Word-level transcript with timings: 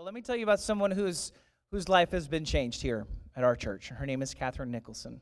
Well, 0.00 0.06
let 0.06 0.14
me 0.14 0.22
tell 0.22 0.34
you 0.34 0.44
about 0.44 0.60
someone 0.60 0.92
whose, 0.92 1.30
whose 1.70 1.86
life 1.86 2.12
has 2.12 2.26
been 2.26 2.46
changed 2.46 2.80
here 2.80 3.06
at 3.36 3.44
our 3.44 3.54
church. 3.54 3.90
Her 3.90 4.06
name 4.06 4.22
is 4.22 4.32
Catherine 4.32 4.70
Nicholson. 4.70 5.20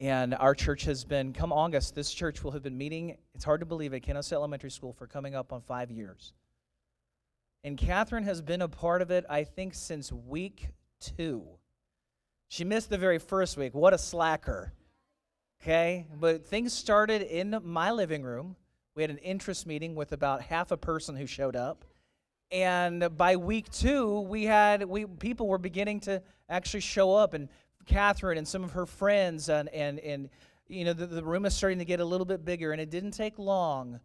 And 0.00 0.34
our 0.34 0.54
church 0.54 0.84
has 0.84 1.04
been, 1.04 1.34
come 1.34 1.52
August, 1.52 1.94
this 1.94 2.10
church 2.10 2.42
will 2.42 2.52
have 2.52 2.62
been 2.62 2.78
meeting, 2.78 3.18
it's 3.34 3.44
hard 3.44 3.60
to 3.60 3.66
believe, 3.66 3.92
at 3.92 4.02
Kennesaw 4.02 4.34
Elementary 4.34 4.70
School 4.70 4.94
for 4.94 5.06
coming 5.06 5.34
up 5.34 5.52
on 5.52 5.60
five 5.60 5.90
years. 5.90 6.32
And 7.64 7.76
Catherine 7.76 8.24
has 8.24 8.40
been 8.40 8.62
a 8.62 8.68
part 8.68 9.02
of 9.02 9.10
it, 9.10 9.26
I 9.28 9.44
think, 9.44 9.74
since 9.74 10.10
week 10.10 10.68
two. 10.98 11.44
She 12.48 12.64
missed 12.64 12.88
the 12.88 12.96
very 12.96 13.18
first 13.18 13.58
week. 13.58 13.74
What 13.74 13.92
a 13.92 13.98
slacker. 13.98 14.72
Okay? 15.60 16.06
But 16.18 16.46
things 16.46 16.72
started 16.72 17.20
in 17.20 17.60
my 17.62 17.90
living 17.90 18.22
room. 18.22 18.56
We 18.94 19.02
had 19.02 19.10
an 19.10 19.18
interest 19.18 19.66
meeting 19.66 19.94
with 19.94 20.12
about 20.12 20.40
half 20.40 20.70
a 20.70 20.78
person 20.78 21.14
who 21.14 21.26
showed 21.26 21.56
up. 21.56 21.84
And 22.50 23.16
by 23.16 23.36
week 23.36 23.70
two, 23.70 24.20
we 24.20 24.44
had 24.44 24.84
we 24.84 25.04
people 25.04 25.48
were 25.48 25.58
beginning 25.58 26.00
to 26.00 26.22
actually 26.48 26.80
show 26.80 27.14
up 27.14 27.34
and 27.34 27.48
Catherine 27.88 28.38
and 28.38 28.46
some 28.46 28.62
of 28.62 28.72
her 28.72 28.86
friends, 28.86 29.48
and, 29.48 29.68
and, 29.70 29.98
and 29.98 30.28
you 30.68 30.84
know, 30.84 30.92
the, 30.92 31.06
the 31.06 31.24
room 31.24 31.46
is 31.46 31.54
starting 31.54 31.78
to 31.78 31.84
get 31.84 32.00
a 32.00 32.04
little 32.04 32.26
bit 32.26 32.44
bigger. 32.44 32.70
And 32.72 32.80
it 32.80 32.90
didn't 32.90 33.12
take 33.12 33.38
long 33.38 33.98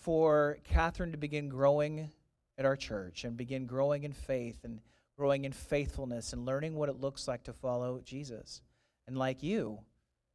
for 0.00 0.58
Catherine 0.64 1.12
to 1.12 1.18
begin 1.18 1.48
growing 1.48 2.10
at 2.56 2.64
our 2.64 2.76
church 2.76 3.24
and 3.24 3.36
begin 3.36 3.66
growing 3.66 4.04
in 4.04 4.12
faith 4.12 4.64
and 4.64 4.80
growing 5.16 5.44
in 5.44 5.52
faithfulness 5.52 6.32
and 6.32 6.46
learning 6.46 6.74
what 6.74 6.88
it 6.88 7.00
looks 7.00 7.28
like 7.28 7.44
to 7.44 7.52
follow 7.52 8.00
Jesus. 8.04 8.62
And 9.06 9.16
like 9.16 9.42
you, 9.42 9.80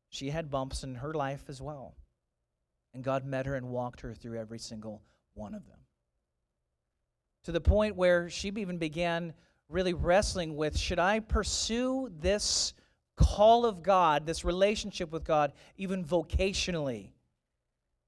she 0.09 0.29
had 0.29 0.51
bumps 0.51 0.83
in 0.83 0.95
her 0.95 1.13
life 1.13 1.45
as 1.47 1.61
well. 1.61 1.95
And 2.93 3.03
God 3.03 3.25
met 3.25 3.47
her 3.47 3.55
and 3.55 3.69
walked 3.69 4.01
her 4.01 4.13
through 4.13 4.39
every 4.39 4.59
single 4.59 5.01
one 5.33 5.55
of 5.55 5.65
them. 5.67 5.79
To 7.43 7.51
the 7.51 7.61
point 7.61 7.95
where 7.95 8.29
she 8.29 8.49
even 8.49 8.77
began 8.77 9.33
really 9.69 9.93
wrestling 9.93 10.55
with 10.55 10.77
should 10.77 10.99
I 10.99 11.19
pursue 11.19 12.09
this 12.19 12.73
call 13.15 13.65
of 13.65 13.83
God, 13.83 14.25
this 14.25 14.45
relationship 14.45 15.11
with 15.11 15.23
God, 15.23 15.53
even 15.77 16.03
vocationally? 16.03 17.09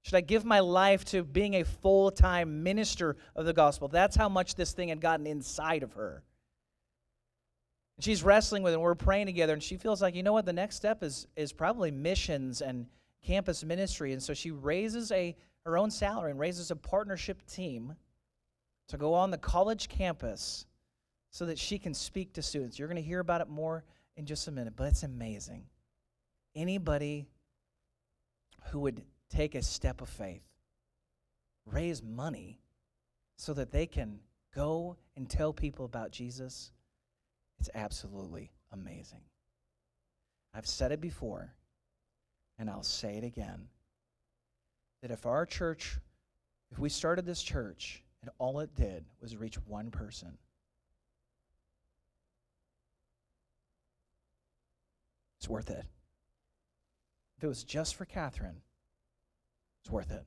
Should 0.03 0.15
I 0.15 0.21
give 0.21 0.45
my 0.45 0.59
life 0.59 1.03
to 1.05 1.23
being 1.23 1.55
a 1.55 1.63
full 1.63 2.11
time 2.11 2.63
minister 2.63 3.17
of 3.35 3.45
the 3.45 3.53
gospel? 3.53 3.87
That's 3.87 4.15
how 4.15 4.29
much 4.29 4.55
this 4.55 4.71
thing 4.71 4.89
had 4.89 5.01
gotten 5.01 5.25
inside 5.25 5.83
of 5.83 5.93
her. 5.93 6.23
She's 7.99 8.23
wrestling 8.23 8.61
with 8.61 8.73
it, 8.73 8.75
and 8.75 8.83
we're 8.83 8.93
praying 8.93 9.25
together, 9.25 9.53
and 9.53 9.63
she 9.63 9.77
feels 9.77 10.01
like, 10.01 10.15
you 10.15 10.21
know 10.21 10.33
what, 10.33 10.45
the 10.45 10.53
next 10.53 10.75
step 10.75 11.01
is, 11.01 11.27
is 11.35 11.53
probably 11.53 11.91
missions 11.91 12.61
and 12.61 12.87
campus 13.25 13.63
ministry. 13.63 14.13
And 14.13 14.21
so 14.21 14.33
she 14.33 14.51
raises 14.51 15.11
a, 15.11 15.35
her 15.65 15.77
own 15.77 15.89
salary 15.89 16.31
and 16.31 16.39
raises 16.39 16.71
a 16.71 16.75
partnership 16.75 17.45
team 17.47 17.95
to 18.89 18.97
go 18.97 19.13
on 19.13 19.31
the 19.31 19.37
college 19.37 19.89
campus 19.89 20.65
so 21.31 21.45
that 21.45 21.59
she 21.59 21.77
can 21.77 21.93
speak 21.93 22.33
to 22.33 22.41
students. 22.41 22.79
You're 22.79 22.87
going 22.87 23.01
to 23.01 23.07
hear 23.07 23.19
about 23.19 23.41
it 23.41 23.49
more 23.49 23.83
in 24.15 24.25
just 24.25 24.47
a 24.47 24.51
minute, 24.51 24.73
but 24.75 24.87
it's 24.87 25.03
amazing. 25.03 25.65
Anybody 26.55 27.27
who 28.69 28.79
would 28.79 29.01
take 29.29 29.55
a 29.55 29.61
step 29.61 30.01
of 30.01 30.09
faith, 30.09 30.43
raise 31.65 32.01
money 32.01 32.59
so 33.37 33.53
that 33.53 33.71
they 33.71 33.85
can 33.85 34.19
go 34.55 34.95
and 35.17 35.29
tell 35.29 35.51
people 35.51 35.85
about 35.85 36.11
Jesus, 36.11 36.71
it's 37.59 37.69
absolutely 37.75 38.51
amazing. 38.71 39.21
I've 40.53 40.67
said 40.67 40.93
it 40.93 41.01
before, 41.01 41.53
and 42.57 42.69
I'll 42.69 42.83
say 42.83 43.17
it 43.17 43.25
again 43.25 43.67
that 45.01 45.11
if 45.11 45.25
our 45.25 45.45
church, 45.45 45.99
if 46.71 46.79
we 46.79 46.87
started 46.87 47.25
this 47.25 47.43
church 47.43 48.04
and 48.25 48.33
all 48.39 48.59
it 48.59 48.73
did 48.73 49.05
was 49.21 49.37
reach 49.37 49.55
one 49.67 49.91
person, 49.91 50.35
it's 55.37 55.47
worth 55.47 55.69
it. 55.69 55.85
If 57.37 57.43
it 57.43 57.47
was 57.47 57.63
just 57.63 57.93
for 57.93 58.05
Catherine, 58.05 58.61
it's 59.83 59.91
worth 59.91 60.09
it. 60.09 60.25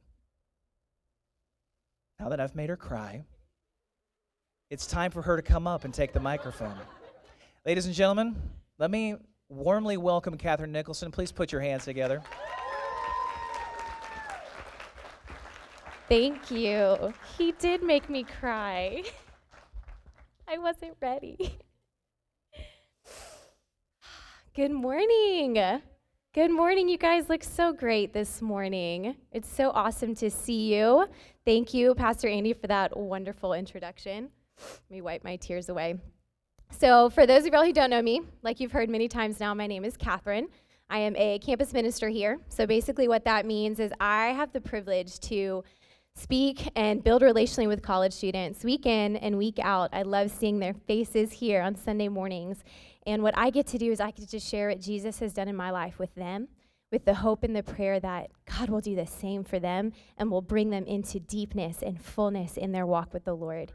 Now 2.21 2.29
that 2.29 2.39
I've 2.39 2.55
made 2.55 2.69
her 2.69 2.77
cry, 2.77 3.25
it's 4.71 4.87
time 4.87 5.11
for 5.11 5.23
her 5.23 5.35
to 5.35 5.43
come 5.43 5.67
up 5.67 5.85
and 5.85 5.93
take 5.93 6.13
the 6.13 6.21
microphone. 6.21 6.77
Ladies 7.67 7.87
and 7.87 7.95
gentlemen, 7.95 8.37
let 8.79 8.93
me 8.93 9.17
warmly 9.49 9.97
welcome 9.97 10.37
Catherine 10.37 10.71
Nicholson. 10.71 11.11
Please 11.11 11.33
put 11.33 11.51
your 11.51 11.63
hands 11.63 11.85
together. 11.85 12.23
Thank 16.09 16.51
you. 16.51 17.13
He 17.37 17.53
did 17.53 17.83
make 17.83 18.09
me 18.09 18.25
cry. 18.25 19.03
I 20.49 20.57
wasn't 20.57 20.97
ready. 21.03 21.59
Good 24.57 24.71
morning. 24.71 25.83
Good 26.33 26.51
morning. 26.51 26.89
You 26.89 26.97
guys 26.97 27.29
look 27.29 27.45
so 27.45 27.75
great 27.75 28.15
this 28.15 28.41
morning. 28.41 29.17
It's 29.33 29.55
so 29.55 29.71
awesome 29.71 30.15
to 30.15 30.31
see 30.31 30.75
you. 30.75 31.09
Thank 31.45 31.75
you, 31.75 31.95
Pastor 31.95 32.29
Andy, 32.29 32.55
for 32.55 32.69
that 32.69 32.97
wonderful 32.97 33.53
introduction. 33.53 34.31
Let 34.59 34.91
me 34.91 35.03
wipe 35.03 35.25
my 35.25 35.37
tears 35.37 35.69
away. 35.69 35.97
So, 36.71 37.11
for 37.11 37.27
those 37.27 37.45
of 37.45 37.53
y'all 37.53 37.65
who 37.65 37.73
don't 37.75 37.91
know 37.91 38.03
me, 38.03 38.23
like 38.43 38.61
you've 38.61 38.73
heard 38.73 38.89
many 38.89 39.09
times 39.09 39.41
now, 39.41 39.53
my 39.53 39.67
name 39.67 39.85
is 39.85 39.99
Catherine. 39.99 40.49
I 40.89 41.01
am 41.01 41.15
a 41.17 41.39
campus 41.41 41.75
minister 41.75 42.09
here. 42.09 42.39
So, 42.49 42.67
basically, 42.67 43.09
what 43.09 43.27
that 43.27 43.45
means 43.45 43.79
is 43.79 43.93
I 44.01 44.29
have 44.29 44.55
the 44.55 44.61
privilege 44.63 45.21
to 45.21 45.65
speak 46.19 46.71
and 46.75 47.03
build 47.03 47.23
relationally 47.23 47.69
with 47.69 47.83
college 47.83 48.13
students 48.13 48.65
week 48.65 48.87
in 48.87 49.17
and 49.17 49.39
week 49.39 49.59
out. 49.63 49.91
I 49.93 50.03
love 50.03 50.31
seeing 50.31 50.59
their 50.59 50.75
faces 50.75 51.33
here 51.33 51.63
on 51.63 51.77
Sunday 51.77 52.09
mornings 52.09 52.65
and 53.09 53.23
what 53.23 53.39
I 53.39 53.49
get 53.49 53.67
to 53.69 53.79
do 53.79 53.91
is 53.91 54.01
I 54.01 54.11
get 54.11 54.29
to 54.29 54.39
share 54.39 54.69
what 54.69 54.83
Jesus 54.83 55.19
has 55.21 55.33
done 55.33 55.49
in 55.49 55.57
my 55.57 55.71
life 55.71 55.99
with 55.99 56.15
them, 56.15 56.49
with 56.93 57.07
the 57.07 57.15
hope 57.15 57.43
and 57.43 57.57
the 57.57 57.63
prayer 57.63 57.99
that 58.01 58.29
God 58.45 58.69
will 58.69 58.83
do 58.83 58.95
the 58.95 59.07
same 59.07 59.45
for 59.45 59.59
them 59.59 59.95
and 60.19 60.31
will 60.31 60.43
bring 60.43 60.69
them 60.69 60.85
into 60.85 61.19
deepness 61.19 61.83
and 61.83 61.99
fullness 61.99 62.59
in 62.59 62.73
their 62.73 62.85
walk 62.85 63.15
with 63.15 63.25
the 63.25 63.35
Lord. 63.35 63.73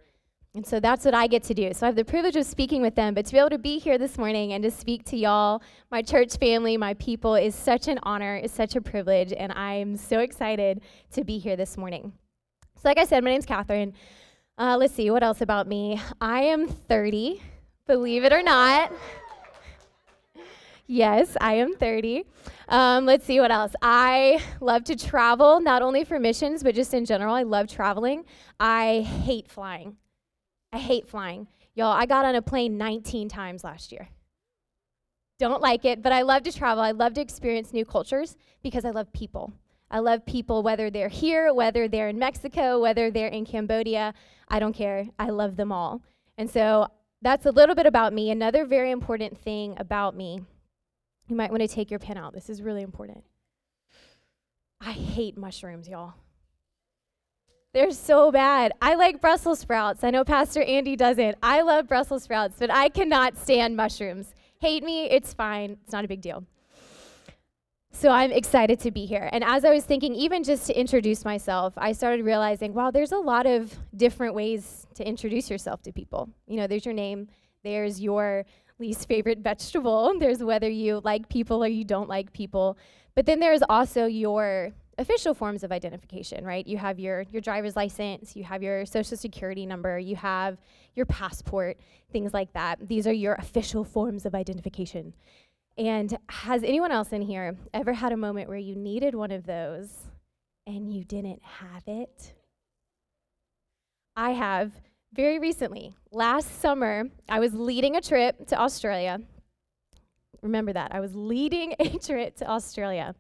And 0.54 0.68
so 0.68 0.80
that's 0.80 1.04
what 1.04 1.16
I 1.16 1.26
get 1.26 1.42
to 1.46 1.56
do. 1.56 1.74
So 1.74 1.88
I 1.88 1.88
have 1.88 1.96
the 1.96 2.06
privilege 2.06 2.36
of 2.36 2.46
speaking 2.46 2.84
with 2.84 2.94
them, 2.94 3.16
but 3.16 3.26
to 3.26 3.32
be 3.32 3.40
able 3.40 3.50
to 3.50 3.58
be 3.58 3.80
here 3.80 3.98
this 3.98 4.20
morning 4.20 4.54
and 4.54 4.64
to 4.64 4.70
speak 4.70 5.04
to 5.06 5.18
y'all, 5.18 5.64
my 5.90 6.04
church 6.04 6.38
family, 6.38 6.78
my 6.78 6.94
people, 6.94 7.34
is 7.34 7.56
such 7.56 7.88
an 7.88 8.00
honor, 8.04 8.36
is 8.36 8.52
such 8.52 8.76
a 8.76 8.82
privilege, 8.82 9.34
and 9.34 9.52
I'm 9.54 9.98
so 9.98 10.20
excited 10.20 10.82
to 11.14 11.24
be 11.24 11.40
here 11.40 11.56
this 11.56 11.76
morning. 11.76 12.14
So, 12.84 12.90
like 12.90 12.98
I 12.98 13.06
said, 13.06 13.24
my 13.24 13.30
name's 13.30 13.46
Catherine. 13.46 13.94
Uh, 14.58 14.76
let's 14.78 14.94
see, 14.94 15.10
what 15.10 15.24
else 15.24 15.40
about 15.40 15.68
me? 15.68 16.02
I 16.20 16.42
am 16.42 16.68
30, 16.68 17.42
believe 17.88 18.26
it 18.26 18.34
or 18.34 18.44
not. 18.44 18.92
Yes, 20.86 21.38
I 21.40 21.54
am 21.54 21.76
30. 21.76 22.26
Um, 22.68 23.06
let's 23.06 23.26
see 23.26 23.40
what 23.40 23.52
else. 23.52 23.74
I 23.82 24.42
love 24.60 24.84
to 24.84 24.98
travel, 24.98 25.62
not 25.62 25.82
only 25.82 26.04
for 26.04 26.20
missions, 26.20 26.62
but 26.62 26.76
just 26.76 26.94
in 26.94 27.06
general. 27.06 27.34
I 27.34 27.44
love 27.44 27.70
traveling. 27.70 28.26
I 28.60 29.00
hate 29.24 29.50
flying. 29.50 29.96
I 30.74 30.78
hate 30.78 31.08
flying. 31.08 31.48
Y'all, 31.76 31.94
I 31.94 32.06
got 32.06 32.26
on 32.26 32.36
a 32.36 32.42
plane 32.42 32.78
19 32.78 33.30
times 33.30 33.64
last 33.64 33.94
year. 33.94 34.10
Don't 35.40 35.62
like 35.62 35.86
it, 35.86 36.02
but 36.02 36.12
I 36.12 36.24
love 36.24 36.44
to 36.44 36.52
travel. 36.52 36.84
I 36.84 36.92
love 36.92 37.14
to 37.14 37.22
experience 37.22 37.72
new 37.72 37.86
cultures 37.86 38.36
because 38.62 38.84
I 38.84 38.90
love 38.90 39.14
people. 39.14 39.54
I 39.94 40.00
love 40.00 40.26
people, 40.26 40.64
whether 40.64 40.90
they're 40.90 41.08
here, 41.08 41.54
whether 41.54 41.88
they're 41.88 42.10
in 42.10 42.18
Mexico, 42.18 42.82
whether 42.82 43.12
they're 43.12 43.28
in 43.28 43.46
Cambodia. 43.46 44.16
I 44.50 44.60
don't 44.60 44.74
care. 44.74 45.06
I 45.20 45.30
love 45.30 45.56
them 45.56 45.72
all. 45.72 46.02
And 46.36 46.50
so 46.50 46.88
that's 47.22 47.46
a 47.46 47.52
little 47.52 47.76
bit 47.76 47.86
about 47.86 48.12
me. 48.12 48.32
Another 48.32 48.66
very 48.66 48.90
important 48.90 49.38
thing 49.38 49.76
about 49.78 50.16
me 50.16 50.42
you 51.28 51.36
might 51.36 51.52
want 51.52 51.62
to 51.62 51.68
take 51.68 51.92
your 51.92 52.00
pen 52.00 52.18
out. 52.18 52.34
This 52.34 52.50
is 52.50 52.62
really 52.62 52.82
important. 52.82 53.24
I 54.82 54.92
hate 54.92 55.38
mushrooms, 55.38 55.88
y'all. 55.88 56.16
They're 57.74 57.92
so 57.92 58.32
bad. 58.32 58.74
I 58.82 58.96
like 58.96 59.22
Brussels 59.22 59.60
sprouts. 59.60 60.04
I 60.04 60.10
know 60.10 60.24
Pastor 60.24 60.62
Andy 60.64 60.96
doesn't. 60.96 61.38
I 61.42 61.62
love 61.62 61.88
Brussels 61.88 62.24
sprouts, 62.24 62.56
but 62.60 62.72
I 62.72 62.90
cannot 62.90 63.38
stand 63.38 63.76
mushrooms. 63.76 64.34
Hate 64.60 64.84
me, 64.84 65.06
it's 65.06 65.34
fine. 65.34 65.78
It's 65.84 65.94
not 65.94 66.06
a 66.06 66.08
big 66.08 66.22
deal. 66.22 66.46
So 68.04 68.10
I'm 68.10 68.34
excited 68.34 68.82
to 68.82 68.92
be 68.92 69.06
here. 69.06 69.30
And 69.32 69.46
as 69.46 69.64
I 69.64 69.70
was 69.70 69.86
thinking, 69.86 70.14
even 70.14 70.44
just 70.44 70.68
to 70.68 70.78
introduce 70.78 71.24
myself, 71.24 71.74
I 71.78 71.94
started 71.94 72.26
realizing, 72.26 72.74
wow, 72.74 72.92
there's 72.92 73.14
a 73.14 73.18
lot 73.18 73.46
of 73.46 73.74
different 73.96 74.36
ways 74.36 74.86
to 74.96 75.08
introduce 75.08 75.50
yourself 75.50 75.82
to 75.84 75.94
people. 75.94 76.28
You 76.46 76.58
know, 76.58 76.68
there's 76.68 76.84
your 76.84 76.94
name, 76.94 77.30
there's 77.64 78.02
your 78.02 78.44
least 78.78 79.08
favorite 79.08 79.40
vegetable. 79.52 80.14
There's 80.20 80.44
whether 80.44 80.68
you 80.68 81.00
like 81.06 81.30
people 81.30 81.64
or 81.64 81.70
you 81.70 81.86
don't 81.86 82.10
like 82.10 82.34
people. 82.34 82.78
But 83.16 83.26
then 83.26 83.40
there's 83.40 83.62
also 83.70 84.06
your 84.06 84.74
official 84.98 85.34
forms 85.34 85.64
of 85.64 85.72
identification, 85.72 86.44
right? 86.46 86.68
You 86.68 86.78
have 86.78 87.00
your, 87.00 87.24
your 87.32 87.42
driver's 87.42 87.78
license, 87.78 88.36
you 88.36 88.44
have 88.44 88.62
your 88.62 88.86
social 88.86 89.18
security 89.18 89.66
number, 89.66 89.98
you 89.98 90.18
have 90.18 90.58
your 90.96 91.06
passport, 91.06 91.78
things 92.12 92.34
like 92.34 92.52
that. 92.54 92.86
These 92.88 93.08
are 93.08 93.14
your 93.14 93.36
official 93.36 93.84
forms 93.84 94.26
of 94.26 94.36
identification. 94.36 95.14
And 95.78 96.18
has 96.30 96.64
anyone 96.64 96.92
else 96.92 97.12
in 97.12 97.22
here 97.22 97.58
ever 97.74 97.94
had 97.94 98.12
a 98.12 98.18
moment 98.18 98.48
where 98.48 98.58
you 98.58 98.76
needed 98.76 99.16
one 99.16 99.32
of 99.32 99.46
those 99.46 99.90
and 100.68 100.94
you 100.94 101.04
didn't 101.04 101.42
have 101.44 101.84
it? 101.88 102.34
I 104.16 104.32
have 104.32 104.72
very 105.14 105.40
recently, 105.40 105.96
last 106.12 106.62
summer, 106.62 107.06
I 107.28 107.40
was 107.40 107.54
leading 107.54 107.96
a 107.96 108.02
trip 108.02 108.48
to 108.48 108.60
Australia. 108.60 109.20
Remember 110.42 110.74
that. 110.74 110.94
I 110.94 111.00
was 111.00 111.16
leading 111.16 111.76
a 111.80 111.98
trip 111.98 112.36
to 112.38 112.50
Australia. 112.50 113.16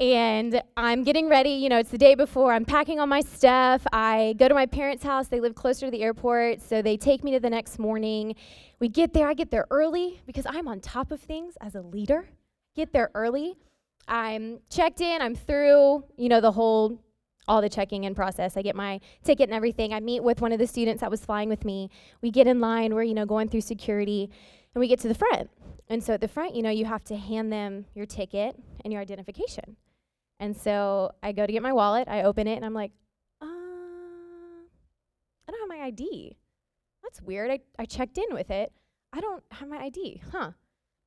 And 0.00 0.62
I'm 0.78 1.04
getting 1.04 1.28
ready, 1.28 1.50
you 1.50 1.68
know, 1.68 1.78
it's 1.78 1.90
the 1.90 1.98
day 1.98 2.14
before. 2.14 2.54
I'm 2.54 2.64
packing 2.64 2.98
all 2.98 3.06
my 3.06 3.20
stuff. 3.20 3.86
I 3.92 4.34
go 4.38 4.48
to 4.48 4.54
my 4.54 4.64
parents' 4.64 5.04
house. 5.04 5.28
They 5.28 5.40
live 5.40 5.54
closer 5.54 5.86
to 5.86 5.90
the 5.90 6.02
airport, 6.02 6.62
so 6.62 6.80
they 6.80 6.96
take 6.96 7.22
me 7.22 7.32
to 7.32 7.40
the 7.40 7.50
next 7.50 7.78
morning. 7.78 8.34
We 8.78 8.88
get 8.88 9.12
there. 9.12 9.28
I 9.28 9.34
get 9.34 9.50
there 9.50 9.66
early 9.70 10.22
because 10.26 10.46
I'm 10.48 10.66
on 10.68 10.80
top 10.80 11.10
of 11.10 11.20
things 11.20 11.58
as 11.60 11.74
a 11.74 11.82
leader. 11.82 12.30
Get 12.74 12.94
there 12.94 13.10
early. 13.14 13.58
I'm 14.08 14.60
checked 14.70 15.02
in. 15.02 15.20
I'm 15.20 15.34
through, 15.34 16.04
you 16.16 16.30
know, 16.30 16.40
the 16.40 16.52
whole 16.52 16.98
all 17.46 17.60
the 17.60 17.68
checking 17.68 18.04
in 18.04 18.14
process. 18.14 18.56
I 18.56 18.62
get 18.62 18.76
my 18.76 19.00
ticket 19.22 19.50
and 19.50 19.54
everything. 19.54 19.92
I 19.92 20.00
meet 20.00 20.22
with 20.22 20.40
one 20.40 20.52
of 20.52 20.58
the 20.58 20.66
students 20.66 21.02
that 21.02 21.10
was 21.10 21.22
flying 21.22 21.50
with 21.50 21.66
me. 21.66 21.90
We 22.22 22.30
get 22.30 22.46
in 22.46 22.58
line. 22.58 22.94
We're, 22.94 23.02
you 23.02 23.12
know, 23.12 23.26
going 23.26 23.50
through 23.50 23.62
security, 23.62 24.30
and 24.74 24.80
we 24.80 24.88
get 24.88 25.00
to 25.00 25.08
the 25.08 25.14
front. 25.14 25.50
And 25.88 26.02
so 26.02 26.14
at 26.14 26.22
the 26.22 26.28
front, 26.28 26.54
you 26.54 26.62
know, 26.62 26.70
you 26.70 26.86
have 26.86 27.04
to 27.04 27.16
hand 27.16 27.52
them 27.52 27.84
your 27.94 28.06
ticket 28.06 28.56
and 28.82 28.92
your 28.94 29.02
identification. 29.02 29.76
And 30.40 30.56
so 30.56 31.12
I 31.22 31.32
go 31.32 31.46
to 31.46 31.52
get 31.52 31.62
my 31.62 31.74
wallet, 31.74 32.08
I 32.08 32.22
open 32.22 32.48
it, 32.48 32.56
and 32.56 32.64
I'm 32.64 32.72
like, 32.72 32.92
uh, 33.42 33.46
I 33.46 35.50
don't 35.50 35.60
have 35.60 35.78
my 35.78 35.84
ID. 35.84 36.34
That's 37.02 37.20
weird. 37.20 37.50
I, 37.50 37.60
I 37.78 37.84
checked 37.84 38.16
in 38.16 38.32
with 38.32 38.50
it. 38.50 38.72
I 39.12 39.20
don't 39.20 39.44
have 39.50 39.68
my 39.68 39.76
ID, 39.76 40.22
huh? 40.32 40.52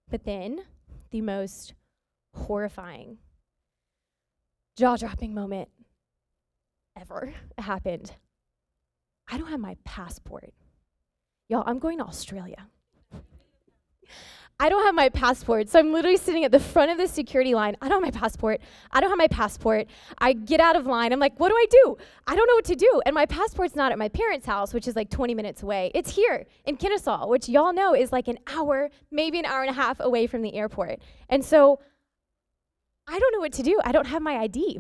But 0.10 0.24
then 0.24 0.62
the 1.10 1.22
most 1.22 1.74
horrifying, 2.36 3.18
jaw 4.78 4.98
dropping 4.98 5.34
moment 5.34 5.70
ever 6.96 7.34
happened. 7.58 8.12
I 9.28 9.40
don't 9.40 9.50
have 9.50 9.60
my 9.60 9.78
passport. 9.84 10.54
Y'all, 11.50 11.64
I'm 11.66 11.80
going 11.80 11.98
to 11.98 12.06
Australia. 12.06 12.68
I 14.64 14.70
don't 14.70 14.86
have 14.86 14.96
my 14.96 15.10
passport. 15.10 15.68
So 15.68 15.78
I'm 15.78 15.92
literally 15.92 16.16
sitting 16.16 16.46
at 16.46 16.52
the 16.54 16.60
front 16.60 16.90
of 16.90 16.98
the 16.98 17.06
security 17.06 17.54
line. 17.54 17.76
I 17.82 17.90
don't 17.90 18.02
have 18.02 18.14
my 18.14 18.18
passport. 18.18 18.62
I 18.94 19.02
don't 19.02 19.10
have 19.10 19.18
my 19.18 19.28
passport. 19.28 19.88
I 20.20 20.32
get 20.32 20.62
out 20.62 20.78
of 20.78 20.86
line. 20.86 21.12
I'm 21.12 21.20
like, 21.20 21.38
what 21.38 21.50
do 21.50 21.56
I 21.56 21.66
do? 21.70 21.98
I 22.28 22.34
don't 22.34 22.48
know 22.48 22.56
what 22.56 22.64
to 22.66 22.76
do. 22.78 23.02
And 23.06 23.14
my 23.14 23.26
passport's 23.26 23.76
not 23.76 23.92
at 23.92 24.00
my 24.00 24.08
parents' 24.08 24.46
house, 24.46 24.74
which 24.74 24.88
is 24.88 24.96
like 24.96 25.10
20 25.10 25.36
minutes 25.36 25.64
away. 25.64 25.92
It's 25.94 26.16
here 26.16 26.46
in 26.64 26.78
Kennesaw, 26.78 27.28
which 27.28 27.50
y'all 27.50 27.74
know 27.74 27.94
is 27.94 28.14
like 28.14 28.30
an 28.30 28.38
hour, 28.48 28.90
maybe 29.12 29.38
an 29.38 29.44
hour 29.44 29.64
and 29.64 29.70
a 29.70 29.74
half 29.74 30.00
away 30.00 30.28
from 30.28 30.42
the 30.42 30.56
airport. 30.56 31.00
And 31.28 31.44
so 31.44 31.82
I 33.06 33.20
don't 33.20 33.34
know 33.34 33.42
what 33.42 33.52
to 33.54 33.64
do. 33.64 33.82
I 33.84 33.92
don't 33.92 34.08
have 34.08 34.22
my 34.22 34.38
ID. 34.38 34.80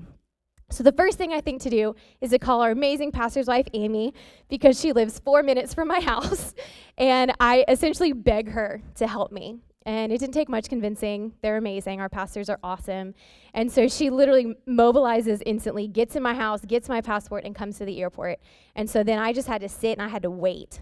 So 0.69 0.83
the 0.83 0.93
first 0.93 1.17
thing 1.17 1.33
I 1.33 1.41
think 1.41 1.61
to 1.63 1.69
do 1.69 1.93
is 2.21 2.31
to 2.31 2.39
call 2.39 2.61
our 2.61 2.71
amazing 2.71 3.11
pastor's 3.11 3.47
wife, 3.47 3.67
Amy, 3.73 4.13
because 4.47 4.79
she 4.79 4.93
lives 4.93 5.19
four 5.19 5.43
minutes 5.43 5.73
from 5.73 5.89
my 5.89 5.99
house. 6.11 6.53
And 6.97 7.33
I 7.41 7.65
essentially 7.67 8.13
beg 8.13 8.49
her 8.51 8.81
to 8.95 9.07
help 9.07 9.33
me. 9.33 9.57
And 9.85 10.11
it 10.11 10.19
didn't 10.19 10.33
take 10.33 10.49
much 10.49 10.69
convincing. 10.69 11.33
They're 11.41 11.57
amazing. 11.57 11.99
Our 11.99 12.09
pastors 12.09 12.49
are 12.49 12.59
awesome. 12.63 13.13
And 13.53 13.71
so 13.71 13.87
she 13.87 14.09
literally 14.09 14.55
mobilizes 14.67 15.41
instantly, 15.45 15.87
gets 15.87 16.15
in 16.15 16.23
my 16.23 16.33
house, 16.33 16.63
gets 16.65 16.87
my 16.87 17.01
passport, 17.01 17.43
and 17.43 17.53
comes 17.53 17.77
to 17.79 17.85
the 17.85 18.01
airport. 18.01 18.39
And 18.75 18.89
so 18.89 19.03
then 19.03 19.19
I 19.19 19.33
just 19.33 19.47
had 19.47 19.61
to 19.61 19.69
sit 19.69 19.93
and 19.97 20.01
I 20.01 20.07
had 20.07 20.23
to 20.23 20.31
wait 20.31 20.81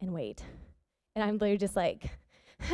and 0.00 0.14
wait. 0.14 0.42
And 1.14 1.22
I'm 1.22 1.34
literally 1.34 1.58
just 1.58 1.76
like, 1.76 2.10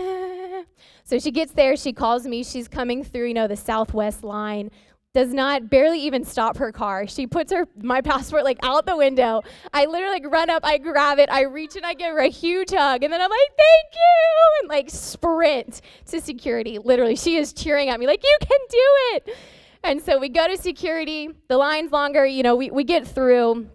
so 1.04 1.18
she 1.18 1.30
gets 1.30 1.52
there, 1.52 1.76
she 1.76 1.92
calls 1.92 2.26
me, 2.26 2.44
she's 2.44 2.68
coming 2.68 3.02
through, 3.04 3.26
you 3.26 3.34
know, 3.34 3.46
the 3.46 3.56
southwest 3.56 4.24
line, 4.24 4.70
does 5.16 5.32
not 5.32 5.70
barely 5.70 5.98
even 6.00 6.22
stop 6.24 6.58
her 6.58 6.70
car. 6.70 7.06
She 7.06 7.26
puts 7.26 7.50
her 7.50 7.66
my 7.80 8.02
passport 8.02 8.44
like 8.44 8.58
out 8.62 8.84
the 8.84 8.98
window. 8.98 9.40
I 9.72 9.86
literally 9.86 10.20
like 10.20 10.30
run 10.30 10.50
up, 10.50 10.62
I 10.62 10.76
grab 10.76 11.18
it, 11.18 11.30
I 11.30 11.44
reach 11.44 11.74
and 11.74 11.86
I 11.86 11.94
give 11.94 12.12
her 12.12 12.18
a 12.18 12.28
huge 12.28 12.70
hug, 12.70 13.02
and 13.02 13.10
then 13.10 13.22
I'm 13.22 13.30
like, 13.30 13.48
"Thank 13.56 13.94
you!" 13.94 14.60
and 14.60 14.68
like 14.68 14.90
sprint 14.90 15.80
to 16.08 16.20
security. 16.20 16.78
Literally, 16.78 17.16
she 17.16 17.38
is 17.38 17.54
cheering 17.54 17.88
at 17.88 17.98
me 17.98 18.06
like, 18.06 18.22
"You 18.22 18.36
can 18.42 18.58
do 18.68 18.88
it!" 19.14 19.36
And 19.82 20.02
so 20.02 20.18
we 20.18 20.28
go 20.28 20.46
to 20.46 20.58
security. 20.58 21.30
The 21.48 21.56
line's 21.56 21.92
longer. 21.92 22.26
You 22.26 22.42
know, 22.42 22.54
we 22.54 22.70
we 22.70 22.84
get 22.84 23.06
through 23.06 23.70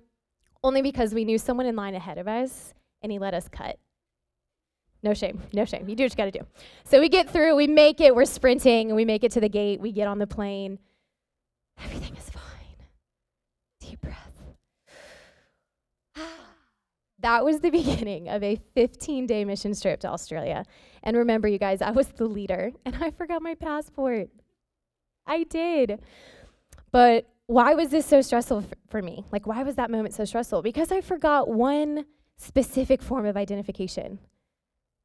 only 0.63 0.83
because 0.83 1.11
we 1.11 1.25
knew 1.25 1.39
someone 1.39 1.65
in 1.65 1.75
line 1.75 1.95
ahead 1.95 2.19
of 2.19 2.27
us, 2.27 2.75
and 3.01 3.11
he 3.11 3.17
let 3.17 3.33
us 3.33 3.47
cut. 3.47 3.79
No 5.01 5.15
shame, 5.15 5.41
no 5.53 5.65
shame. 5.65 5.89
You 5.89 5.95
do 5.95 6.03
what 6.03 6.11
you 6.11 6.17
got 6.17 6.31
to 6.31 6.39
do. 6.39 6.45
So 6.83 6.99
we 6.99 7.09
get 7.09 7.31
through, 7.31 7.55
we 7.55 7.65
make 7.65 7.99
it, 7.99 8.13
we're 8.13 8.25
sprinting, 8.25 8.89
and 8.89 8.95
we 8.95 9.05
make 9.05 9.23
it 9.23 9.31
to 9.31 9.39
the 9.39 9.49
gate. 9.49 9.81
We 9.81 9.91
get 9.91 10.07
on 10.07 10.19
the 10.19 10.27
plane. 10.27 10.77
Everything 11.79 12.15
is 12.15 12.29
fine. 12.29 12.41
Deep 13.79 14.01
breath. 14.01 14.31
Ah. 16.17 16.27
that 17.19 17.45
was 17.45 17.59
the 17.59 17.69
beginning 17.79 18.29
of 18.29 18.43
a 18.43 18.59
15 18.75 19.25
day 19.27 19.45
mission 19.45 19.73
trip 19.79 19.99
to 20.01 20.07
Australia. 20.09 20.63
And 21.03 21.17
remember, 21.17 21.47
you 21.47 21.57
guys, 21.57 21.81
I 21.81 21.91
was 21.91 22.07
the 22.07 22.25
leader 22.25 22.71
and 22.85 22.95
I 23.01 23.11
forgot 23.11 23.41
my 23.41 23.55
passport. 23.55 24.29
I 25.25 25.43
did. 25.43 25.99
But 26.91 27.27
why 27.47 27.73
was 27.73 27.89
this 27.89 28.05
so 28.05 28.21
stressful 28.21 28.59
f- 28.59 28.73
for 28.89 29.01
me? 29.01 29.25
Like, 29.31 29.47
why 29.47 29.63
was 29.63 29.75
that 29.75 29.91
moment 29.91 30.13
so 30.13 30.25
stressful? 30.25 30.61
Because 30.61 30.91
I 30.91 31.01
forgot 31.01 31.49
one 31.49 32.05
specific 32.37 33.01
form 33.01 33.25
of 33.25 33.37
identification. 33.37 34.19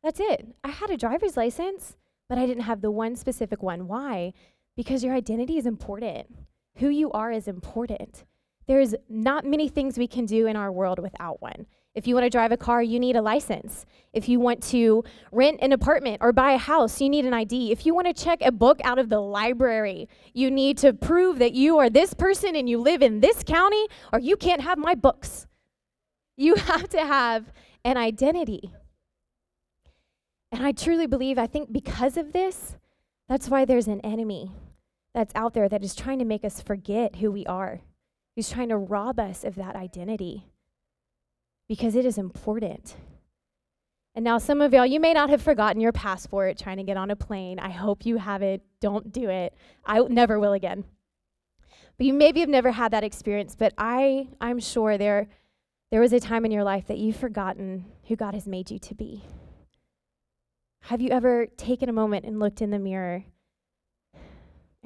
That's 0.02 0.20
it. 0.20 0.54
I 0.64 0.68
had 0.70 0.90
a 0.90 0.96
driver's 0.96 1.36
license, 1.36 1.96
but 2.28 2.38
I 2.38 2.46
didn't 2.46 2.62
have 2.64 2.80
the 2.80 2.90
one 2.90 3.16
specific 3.16 3.62
one. 3.62 3.88
Why? 3.88 4.32
Because 4.76 5.02
your 5.04 5.14
identity 5.14 5.58
is 5.58 5.66
important. 5.66 6.26
Who 6.76 6.88
you 6.88 7.10
are 7.12 7.32
is 7.32 7.48
important. 7.48 8.24
There's 8.66 8.94
not 9.08 9.44
many 9.44 9.68
things 9.68 9.96
we 9.96 10.08
can 10.08 10.26
do 10.26 10.46
in 10.46 10.56
our 10.56 10.72
world 10.72 10.98
without 10.98 11.40
one. 11.40 11.66
If 11.94 12.06
you 12.06 12.14
want 12.14 12.24
to 12.24 12.30
drive 12.30 12.52
a 12.52 12.58
car, 12.58 12.82
you 12.82 13.00
need 13.00 13.16
a 13.16 13.22
license. 13.22 13.86
If 14.12 14.28
you 14.28 14.38
want 14.38 14.62
to 14.64 15.02
rent 15.32 15.60
an 15.62 15.72
apartment 15.72 16.18
or 16.20 16.30
buy 16.32 16.52
a 16.52 16.58
house, 16.58 17.00
you 17.00 17.08
need 17.08 17.24
an 17.24 17.32
ID. 17.32 17.72
If 17.72 17.86
you 17.86 17.94
want 17.94 18.06
to 18.06 18.12
check 18.24 18.40
a 18.42 18.52
book 18.52 18.80
out 18.84 18.98
of 18.98 19.08
the 19.08 19.20
library, 19.20 20.06
you 20.34 20.50
need 20.50 20.76
to 20.78 20.92
prove 20.92 21.38
that 21.38 21.54
you 21.54 21.78
are 21.78 21.88
this 21.88 22.12
person 22.12 22.54
and 22.54 22.68
you 22.68 22.78
live 22.78 23.00
in 23.00 23.20
this 23.20 23.42
county, 23.42 23.86
or 24.12 24.18
you 24.18 24.36
can't 24.36 24.60
have 24.60 24.76
my 24.76 24.94
books. 24.94 25.46
You 26.36 26.54
have 26.56 26.90
to 26.90 26.98
have 26.98 27.50
an 27.82 27.96
identity. 27.96 28.72
And 30.52 30.66
I 30.66 30.72
truly 30.72 31.06
believe, 31.06 31.38
I 31.38 31.46
think 31.46 31.72
because 31.72 32.18
of 32.18 32.34
this, 32.34 32.76
that's 33.26 33.48
why 33.48 33.64
there's 33.64 33.88
an 33.88 34.00
enemy 34.02 34.50
that's 35.16 35.34
out 35.34 35.54
there 35.54 35.66
that 35.66 35.82
is 35.82 35.94
trying 35.94 36.18
to 36.18 36.26
make 36.26 36.44
us 36.44 36.60
forget 36.60 37.16
who 37.16 37.32
we 37.32 37.46
are. 37.46 37.80
He's 38.34 38.50
trying 38.50 38.68
to 38.68 38.76
rob 38.76 39.18
us 39.18 39.44
of 39.44 39.54
that 39.54 39.74
identity 39.74 40.44
because 41.70 41.94
it 41.94 42.04
is 42.04 42.18
important. 42.18 42.96
And 44.14 44.22
now, 44.22 44.36
some 44.36 44.60
of 44.60 44.74
y'all, 44.74 44.84
you 44.84 45.00
may 45.00 45.14
not 45.14 45.30
have 45.30 45.40
forgotten 45.40 45.80
your 45.80 45.92
passport 45.92 46.58
trying 46.58 46.76
to 46.76 46.82
get 46.82 46.98
on 46.98 47.10
a 47.10 47.16
plane. 47.16 47.58
I 47.58 47.70
hope 47.70 48.04
you 48.04 48.18
haven't. 48.18 48.62
Don't 48.82 49.10
do 49.10 49.30
it. 49.30 49.54
I 49.86 50.00
never 50.00 50.38
will 50.38 50.52
again. 50.52 50.84
But 51.96 52.06
you 52.06 52.12
maybe 52.12 52.40
have 52.40 52.50
never 52.50 52.72
had 52.72 52.92
that 52.92 53.02
experience, 53.02 53.56
but 53.56 53.72
I, 53.78 54.28
I'm 54.38 54.60
sure 54.60 54.98
there, 54.98 55.28
there 55.90 56.02
was 56.02 56.12
a 56.12 56.20
time 56.20 56.44
in 56.44 56.50
your 56.50 56.64
life 56.64 56.88
that 56.88 56.98
you've 56.98 57.16
forgotten 57.16 57.86
who 58.06 58.16
God 58.16 58.34
has 58.34 58.46
made 58.46 58.70
you 58.70 58.78
to 58.80 58.94
be. 58.94 59.24
Have 60.82 61.00
you 61.00 61.08
ever 61.08 61.46
taken 61.56 61.88
a 61.88 61.94
moment 61.94 62.26
and 62.26 62.38
looked 62.38 62.60
in 62.60 62.68
the 62.68 62.78
mirror 62.78 63.24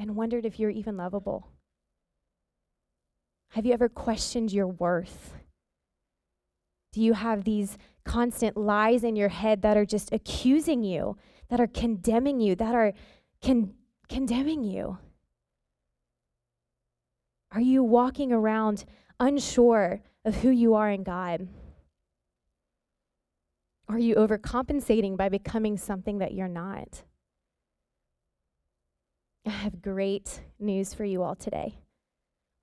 and 0.01 0.17
wondered 0.17 0.47
if 0.47 0.59
you're 0.59 0.71
even 0.71 0.97
lovable? 0.97 1.47
Have 3.51 3.67
you 3.67 3.75
ever 3.75 3.89
questioned 3.89 4.51
your 4.51 4.67
worth? 4.67 5.35
Do 6.93 7.03
you 7.03 7.13
have 7.13 7.45
these 7.45 7.77
constant 8.05 8.57
lies 8.57 9.05
in 9.05 9.15
your 9.15 9.29
head 9.29 9.61
that 9.63 9.77
are 9.77 9.85
just 9.85 10.11
accusing 10.13 10.83
you, 10.83 11.19
that 11.51 11.61
are 11.61 11.67
condemning 11.67 12.41
you, 12.41 12.57
that 12.57 12.75
are 12.75 12.95
con- 13.45 13.75
condemning 14.09 14.65
you? 14.65 14.99
Are 17.53 17.61
you 17.61 17.85
walking 17.85 18.33
around 18.33 18.87
unsure 19.19 20.01
of 20.25 20.37
who 20.37 20.49
you 20.49 20.75
are 20.75 20.91
in 20.91 21.03
God? 21.03 21.47
Are 23.89 23.99
you 23.99 24.15
overcompensating 24.15 25.17
by 25.17 25.29
becoming 25.29 25.77
something 25.77 26.19
that 26.19 26.33
you're 26.33 26.49
not? 26.49 27.03
I 29.47 29.51
have 29.51 29.81
great 29.81 30.43
news 30.59 30.93
for 30.93 31.05
you 31.05 31.23
all 31.23 31.35
today. 31.35 31.79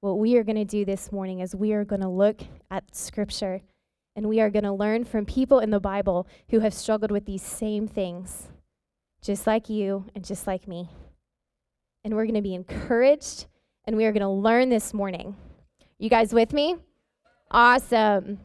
What 0.02 0.20
we 0.20 0.38
are 0.38 0.44
going 0.44 0.58
to 0.58 0.66
do 0.66 0.86
this 0.86 1.12
morning 1.12 1.40
is 1.40 1.56
we 1.56 1.74
are 1.74 1.84
going 1.84 2.02
to 2.02 2.08
look 2.08 2.42
at 2.70 2.96
Scripture 2.96 3.62
and 4.16 4.30
we 4.30 4.40
are 4.40 4.52
going 4.52 4.64
to 4.64 4.72
learn 4.72 5.04
from 5.04 5.26
people 5.26 5.60
in 5.60 5.72
the 5.72 5.80
Bible 5.80 6.28
who 6.50 6.60
have 6.60 6.74
struggled 6.74 7.10
with 7.10 7.26
these 7.26 7.42
same 7.42 7.88
things, 7.88 8.50
just 9.24 9.48
like 9.48 9.70
you 9.70 10.06
and 10.14 10.24
just 10.24 10.46
like 10.46 10.68
me. 10.68 10.90
And 12.04 12.16
we're 12.16 12.26
going 12.26 12.36
to 12.36 12.42
be 12.42 12.54
encouraged 12.54 13.48
and 13.86 13.98
we 13.98 14.06
are 14.06 14.12
going 14.12 14.22
to 14.22 14.30
learn 14.30 14.70
this 14.70 14.94
morning. 14.94 15.36
You 15.98 16.12
guys 16.12 16.32
with 16.32 16.54
me? 16.54 16.76
Awesome. 17.50 18.40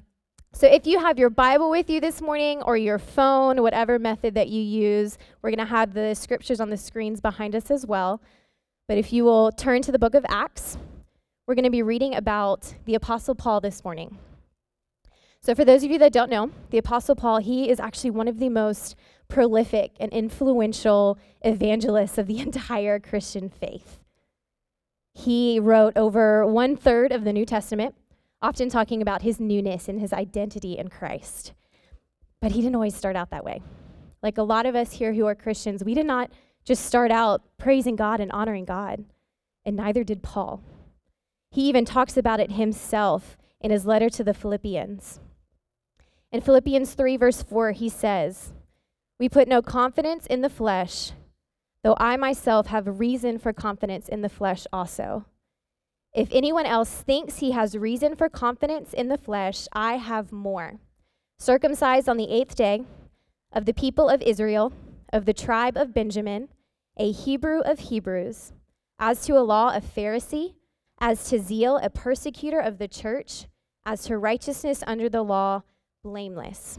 So, 0.54 0.66
if 0.66 0.86
you 0.86 0.98
have 0.98 1.18
your 1.18 1.30
Bible 1.30 1.70
with 1.70 1.88
you 1.88 1.98
this 1.98 2.20
morning 2.20 2.60
or 2.62 2.76
your 2.76 2.98
phone, 2.98 3.62
whatever 3.62 3.98
method 3.98 4.34
that 4.34 4.48
you 4.48 4.60
use, 4.60 5.16
we're 5.40 5.50
going 5.50 5.66
to 5.66 5.74
have 5.74 5.94
the 5.94 6.14
scriptures 6.14 6.60
on 6.60 6.68
the 6.68 6.76
screens 6.76 7.22
behind 7.22 7.56
us 7.56 7.70
as 7.70 7.86
well. 7.86 8.20
But 8.86 8.98
if 8.98 9.14
you 9.14 9.24
will 9.24 9.50
turn 9.50 9.80
to 9.82 9.90
the 9.90 9.98
book 9.98 10.14
of 10.14 10.26
Acts, 10.28 10.76
we're 11.46 11.54
going 11.54 11.64
to 11.64 11.70
be 11.70 11.82
reading 11.82 12.14
about 12.14 12.74
the 12.84 12.94
Apostle 12.94 13.34
Paul 13.34 13.62
this 13.62 13.82
morning. 13.82 14.18
So, 15.40 15.54
for 15.54 15.64
those 15.64 15.84
of 15.84 15.90
you 15.90 15.98
that 15.98 16.12
don't 16.12 16.30
know, 16.30 16.50
the 16.68 16.78
Apostle 16.78 17.16
Paul, 17.16 17.38
he 17.38 17.70
is 17.70 17.80
actually 17.80 18.10
one 18.10 18.28
of 18.28 18.38
the 18.38 18.50
most 18.50 18.94
prolific 19.28 19.92
and 19.98 20.12
influential 20.12 21.18
evangelists 21.40 22.18
of 22.18 22.26
the 22.26 22.38
entire 22.46 23.00
Christian 23.00 23.48
faith. 23.48 24.00
He 25.14 25.58
wrote 25.58 25.96
over 25.96 26.46
one 26.46 26.76
third 26.76 27.10
of 27.10 27.24
the 27.24 27.32
New 27.32 27.46
Testament, 27.46 27.94
often 28.42 28.68
talking 28.68 29.00
about 29.00 29.22
his 29.22 29.40
newness 29.40 29.88
and 29.88 30.00
his 30.00 30.12
identity 30.12 30.76
in 30.76 30.88
Christ. 30.88 31.52
But 32.40 32.52
he 32.52 32.60
didn't 32.60 32.74
always 32.74 32.96
start 32.96 33.16
out 33.16 33.30
that 33.30 33.44
way. 33.44 33.62
Like 34.22 34.36
a 34.36 34.42
lot 34.42 34.66
of 34.66 34.74
us 34.74 34.92
here 34.92 35.14
who 35.14 35.26
are 35.26 35.34
Christians, 35.34 35.84
we 35.84 35.94
did 35.94 36.06
not 36.06 36.30
just 36.64 36.84
start 36.84 37.10
out 37.10 37.42
praising 37.58 37.96
God 37.96 38.20
and 38.20 38.30
honoring 38.32 38.64
God, 38.64 39.04
and 39.64 39.76
neither 39.76 40.04
did 40.04 40.22
Paul. 40.22 40.62
He 41.50 41.68
even 41.68 41.84
talks 41.84 42.16
about 42.16 42.40
it 42.40 42.52
himself 42.52 43.36
in 43.60 43.70
his 43.70 43.86
letter 43.86 44.10
to 44.10 44.24
the 44.24 44.34
Philippians. 44.34 45.20
In 46.32 46.40
Philippians 46.40 46.94
3, 46.94 47.16
verse 47.16 47.42
4, 47.42 47.72
he 47.72 47.88
says, 47.88 48.52
We 49.20 49.28
put 49.28 49.48
no 49.48 49.60
confidence 49.60 50.26
in 50.26 50.40
the 50.40 50.48
flesh, 50.48 51.12
though 51.84 51.96
I 51.98 52.16
myself 52.16 52.68
have 52.68 53.00
reason 53.00 53.38
for 53.38 53.52
confidence 53.52 54.08
in 54.08 54.22
the 54.22 54.28
flesh 54.28 54.66
also. 54.72 55.26
If 56.14 56.28
anyone 56.30 56.66
else 56.66 56.90
thinks 56.90 57.38
he 57.38 57.52
has 57.52 57.76
reason 57.76 58.16
for 58.16 58.28
confidence 58.28 58.92
in 58.92 59.08
the 59.08 59.16
flesh, 59.16 59.66
I 59.72 59.96
have 59.96 60.30
more. 60.30 60.78
Circumcised 61.38 62.08
on 62.08 62.18
the 62.18 62.30
eighth 62.30 62.54
day, 62.54 62.84
of 63.50 63.64
the 63.64 63.72
people 63.72 64.10
of 64.10 64.20
Israel, 64.20 64.72
of 65.10 65.24
the 65.24 65.32
tribe 65.32 65.76
of 65.76 65.94
Benjamin, 65.94 66.48
a 66.98 67.12
Hebrew 67.12 67.60
of 67.60 67.78
Hebrews, 67.78 68.52
as 68.98 69.24
to 69.26 69.38
a 69.38 69.40
law, 69.40 69.74
a 69.74 69.80
Pharisee, 69.80 70.54
as 71.00 71.28
to 71.30 71.38
zeal, 71.38 71.78
a 71.78 71.88
persecutor 71.88 72.60
of 72.60 72.78
the 72.78 72.88
church, 72.88 73.46
as 73.84 74.04
to 74.04 74.18
righteousness 74.18 74.84
under 74.86 75.08
the 75.08 75.22
law, 75.22 75.62
blameless. 76.04 76.78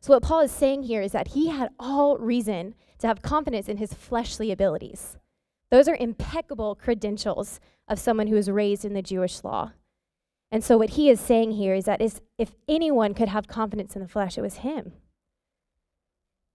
So, 0.00 0.12
what 0.12 0.22
Paul 0.22 0.40
is 0.40 0.52
saying 0.52 0.84
here 0.84 1.02
is 1.02 1.12
that 1.12 1.28
he 1.28 1.48
had 1.48 1.70
all 1.78 2.16
reason 2.18 2.74
to 2.98 3.06
have 3.06 3.22
confidence 3.22 3.68
in 3.68 3.78
his 3.78 3.92
fleshly 3.92 4.52
abilities. 4.52 5.16
Those 5.70 5.88
are 5.88 5.96
impeccable 5.96 6.76
credentials 6.76 7.58
of 7.88 7.98
someone 7.98 8.28
who 8.28 8.36
is 8.36 8.50
raised 8.50 8.84
in 8.84 8.94
the 8.94 9.02
Jewish 9.02 9.44
law. 9.44 9.72
And 10.50 10.62
so, 10.62 10.78
what 10.78 10.90
he 10.90 11.10
is 11.10 11.20
saying 11.20 11.52
here 11.52 11.74
is 11.74 11.84
that 11.84 12.00
if 12.00 12.54
anyone 12.68 13.14
could 13.14 13.28
have 13.28 13.48
confidence 13.48 13.96
in 13.96 14.02
the 14.02 14.08
flesh, 14.08 14.38
it 14.38 14.42
was 14.42 14.58
him. 14.58 14.92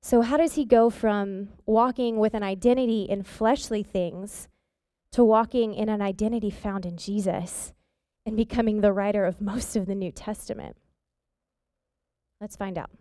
So, 0.01 0.21
how 0.21 0.37
does 0.37 0.55
he 0.55 0.63
go 0.63 0.89
from 0.89 1.49
walking 1.65 2.17
with 2.17 2.33
an 2.33 2.43
identity 2.43 3.03
in 3.03 3.23
fleshly 3.23 3.83
things 3.83 4.47
to 5.11 5.23
walking 5.23 5.73
in 5.73 5.89
an 5.89 6.01
identity 6.01 6.49
found 6.49 6.85
in 6.85 6.95
Jesus 6.95 7.73
and 8.25 8.37
becoming 8.37 8.79
the 8.79 8.93
writer 8.93 9.25
of 9.25 9.41
most 9.41 9.75
of 9.75 9.85
the 9.85 9.95
New 9.95 10.11
Testament? 10.11 10.77
Let's 12.39 12.55
find 12.55 12.77
out. 12.77 12.91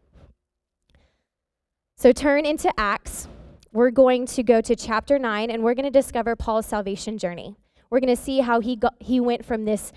So, 1.96 2.10
turn 2.10 2.44
into 2.44 2.72
Acts. 2.76 3.28
We're 3.72 3.90
going 3.90 4.26
to 4.26 4.42
go 4.42 4.60
to 4.62 4.74
chapter 4.74 5.18
9 5.18 5.50
and 5.50 5.62
we're 5.62 5.74
going 5.74 5.84
to 5.84 5.90
discover 5.90 6.34
Paul's 6.34 6.66
salvation 6.66 7.18
journey. 7.18 7.56
We're 7.90 8.00
going 8.00 8.14
to 8.14 8.22
see 8.22 8.40
how 8.40 8.60
he, 8.60 8.76
got, 8.76 8.94
he 9.00 9.20
went 9.20 9.44
from 9.44 9.64
this 9.64 9.92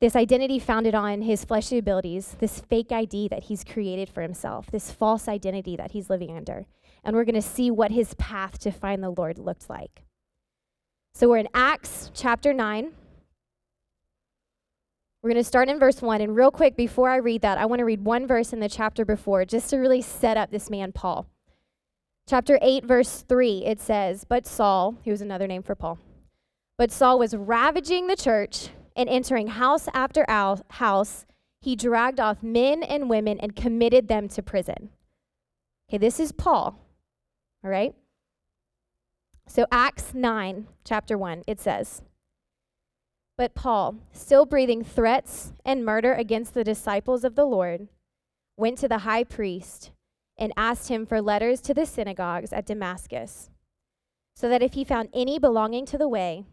this 0.00 0.16
identity 0.16 0.58
founded 0.58 0.94
on 0.94 1.22
his 1.22 1.46
fleshly 1.46 1.78
abilities, 1.78 2.36
this 2.38 2.60
fake 2.60 2.92
ID 2.92 3.28
that 3.28 3.44
he's 3.44 3.64
created 3.64 4.08
for 4.08 4.20
himself, 4.20 4.70
this 4.70 4.90
false 4.90 5.28
identity 5.28 5.76
that 5.76 5.92
he's 5.92 6.10
living 6.10 6.36
under. 6.36 6.66
And 7.02 7.16
we're 7.16 7.24
going 7.24 7.36
to 7.36 7.40
see 7.40 7.70
what 7.70 7.90
his 7.90 8.12
path 8.14 8.58
to 8.58 8.70
find 8.70 9.02
the 9.02 9.08
Lord 9.08 9.38
looked 9.38 9.70
like. 9.70 10.04
So 11.14 11.28
we're 11.28 11.38
in 11.38 11.48
Acts 11.54 12.10
chapter 12.12 12.52
9. 12.52 12.92
We're 15.22 15.30
going 15.30 15.42
to 15.42 15.48
start 15.48 15.70
in 15.70 15.78
verse 15.78 16.02
1. 16.02 16.20
And 16.20 16.36
real 16.36 16.50
quick, 16.50 16.76
before 16.76 17.08
I 17.08 17.16
read 17.16 17.40
that, 17.40 17.56
I 17.56 17.64
want 17.64 17.78
to 17.78 17.86
read 17.86 18.04
one 18.04 18.26
verse 18.26 18.52
in 18.52 18.60
the 18.60 18.68
chapter 18.68 19.06
before 19.06 19.46
just 19.46 19.70
to 19.70 19.78
really 19.78 20.02
set 20.02 20.36
up 20.36 20.50
this 20.50 20.68
man, 20.68 20.92
Paul. 20.92 21.26
Chapter 22.28 22.58
8, 22.60 22.84
verse 22.84 23.24
3, 23.26 23.64
it 23.64 23.80
says, 23.80 24.24
But 24.24 24.46
Saul, 24.46 24.96
who 25.04 25.12
was 25.12 25.22
another 25.22 25.46
name 25.46 25.62
for 25.62 25.74
Paul, 25.74 25.98
but 26.76 26.90
Saul 26.90 27.18
was 27.18 27.36
ravaging 27.36 28.06
the 28.06 28.16
church 28.16 28.70
and 28.96 29.08
entering 29.08 29.48
house 29.48 29.88
after 29.94 30.24
house, 30.28 31.26
he 31.60 31.76
dragged 31.76 32.20
off 32.20 32.42
men 32.42 32.82
and 32.82 33.08
women 33.08 33.38
and 33.40 33.56
committed 33.56 34.08
them 34.08 34.28
to 34.28 34.42
prison. 34.42 34.90
Okay, 35.88 35.98
this 35.98 36.18
is 36.20 36.32
Paul. 36.32 36.78
All 37.64 37.70
right? 37.70 37.94
So, 39.46 39.66
Acts 39.70 40.14
9, 40.14 40.66
chapter 40.84 41.18
1, 41.18 41.44
it 41.46 41.60
says, 41.60 42.02
But 43.36 43.54
Paul, 43.54 43.96
still 44.12 44.46
breathing 44.46 44.82
threats 44.82 45.52
and 45.64 45.84
murder 45.84 46.14
against 46.14 46.54
the 46.54 46.64
disciples 46.64 47.24
of 47.24 47.34
the 47.34 47.44
Lord, 47.44 47.88
went 48.56 48.78
to 48.78 48.88
the 48.88 48.98
high 48.98 49.24
priest 49.24 49.90
and 50.38 50.52
asked 50.56 50.88
him 50.88 51.06
for 51.06 51.20
letters 51.20 51.60
to 51.62 51.74
the 51.74 51.86
synagogues 51.86 52.52
at 52.52 52.66
Damascus, 52.66 53.50
so 54.34 54.48
that 54.48 54.62
if 54.62 54.72
he 54.72 54.84
found 54.84 55.08
any 55.12 55.38
belonging 55.38 55.86
to 55.86 55.98
the 55.98 56.08
way, 56.08 56.44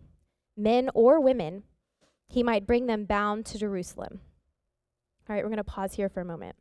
men 0.61 0.89
or 0.93 1.19
women, 1.19 1.63
he 2.27 2.43
might 2.43 2.67
bring 2.67 2.85
them 2.85 3.05
bound 3.05 3.45
to 3.47 3.57
Jerusalem. 3.57 4.21
All 5.29 5.35
right, 5.35 5.43
we're 5.43 5.49
going 5.49 5.57
to 5.57 5.63
pause 5.63 5.95
here 5.95 6.09
for 6.09 6.21
a 6.21 6.25
moment. 6.25 6.55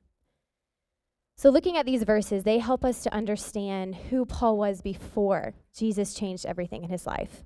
So, 1.37 1.49
looking 1.49 1.77
at 1.77 1.87
these 1.87 2.03
verses, 2.03 2.45
they 2.45 2.59
help 2.59 2.85
us 2.85 3.03
to 3.03 3.15
understand 3.15 3.95
who 3.95 4.27
Paul 4.27 4.59
was 4.59 4.83
before 4.83 5.55
Jesus 5.75 6.13
changed 6.13 6.45
everything 6.45 6.85
in 6.85 6.91
his 6.91 7.07
life. 7.07 7.45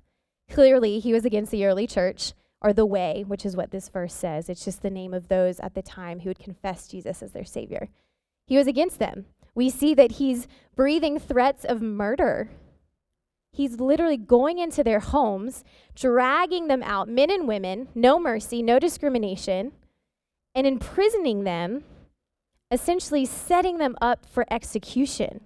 Clearly, 0.49 0.99
he 0.99 1.13
was 1.13 1.23
against 1.23 1.51
the 1.51 1.65
early 1.65 1.87
church, 1.87 2.33
or 2.61 2.73
the 2.73 2.85
way, 2.85 3.23
which 3.27 3.45
is 3.45 3.55
what 3.55 3.71
this 3.71 3.89
verse 3.89 4.13
says. 4.13 4.49
It's 4.49 4.65
just 4.65 4.81
the 4.81 4.89
name 4.89 5.13
of 5.13 5.27
those 5.27 5.59
at 5.59 5.75
the 5.75 5.81
time 5.81 6.19
who 6.19 6.29
would 6.29 6.39
confess 6.39 6.87
Jesus 6.87 7.21
as 7.21 7.31
their 7.31 7.45
Savior. 7.45 7.89
He 8.47 8.57
was 8.57 8.67
against 8.67 8.99
them. 8.99 9.25
We 9.53 9.69
see 9.69 9.93
that 9.93 10.13
he's 10.13 10.47
breathing 10.75 11.19
threats 11.19 11.63
of 11.63 11.81
murder 11.81 12.49
He's 13.55 13.79
literally 13.79 14.17
going 14.17 14.59
into 14.59 14.83
their 14.83 14.99
homes, 14.99 15.63
dragging 15.95 16.67
them 16.67 16.83
out, 16.83 17.07
men 17.07 17.31
and 17.31 17.47
women, 17.47 17.87
no 17.95 18.19
mercy, 18.19 18.61
no 18.61 18.79
discrimination, 18.79 19.71
and 20.53 20.67
imprisoning 20.67 21.45
them, 21.45 21.85
essentially 22.69 23.25
setting 23.25 23.77
them 23.77 23.95
up 24.01 24.25
for 24.25 24.45
execution. 24.51 25.39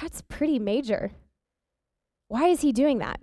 That's 0.00 0.22
pretty 0.22 0.60
major. 0.60 1.10
Why 2.28 2.46
is 2.46 2.60
he 2.60 2.70
doing 2.70 2.98
that? 2.98 3.18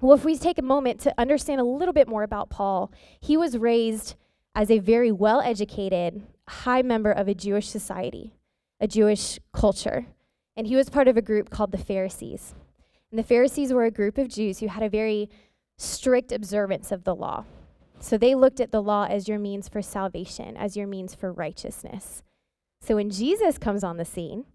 Well, 0.00 0.16
if 0.16 0.24
we 0.24 0.38
take 0.38 0.56
a 0.56 0.62
moment 0.62 1.00
to 1.00 1.14
understand 1.18 1.60
a 1.60 1.64
little 1.64 1.92
bit 1.92 2.08
more 2.08 2.22
about 2.22 2.48
Paul, 2.48 2.90
he 3.20 3.36
was 3.36 3.58
raised 3.58 4.16
as 4.54 4.70
a 4.70 4.78
very 4.78 5.12
well 5.12 5.42
educated, 5.42 6.22
high 6.48 6.80
member 6.80 7.12
of 7.12 7.28
a 7.28 7.34
Jewish 7.34 7.68
society, 7.68 8.32
a 8.80 8.88
Jewish 8.88 9.38
culture 9.52 10.06
and 10.58 10.66
he 10.66 10.74
was 10.74 10.90
part 10.90 11.06
of 11.06 11.16
a 11.16 11.22
group 11.22 11.50
called 11.50 11.70
the 11.70 11.78
Pharisees. 11.78 12.52
And 13.12 13.18
the 13.18 13.22
Pharisees 13.24 13.72
were 13.72 13.84
a 13.84 13.92
group 13.92 14.18
of 14.18 14.28
Jews 14.28 14.58
who 14.58 14.66
had 14.66 14.82
a 14.82 14.88
very 14.88 15.30
strict 15.78 16.32
observance 16.32 16.90
of 16.90 17.04
the 17.04 17.14
law. 17.14 17.44
So 18.00 18.18
they 18.18 18.34
looked 18.34 18.58
at 18.58 18.72
the 18.72 18.82
law 18.82 19.06
as 19.08 19.28
your 19.28 19.38
means 19.38 19.68
for 19.68 19.82
salvation, 19.82 20.56
as 20.56 20.76
your 20.76 20.88
means 20.88 21.14
for 21.14 21.32
righteousness. 21.32 22.24
So 22.80 22.96
when 22.96 23.08
Jesus 23.08 23.56
comes 23.56 23.84
on 23.84 23.98
the 23.98 24.04
scene 24.04 24.46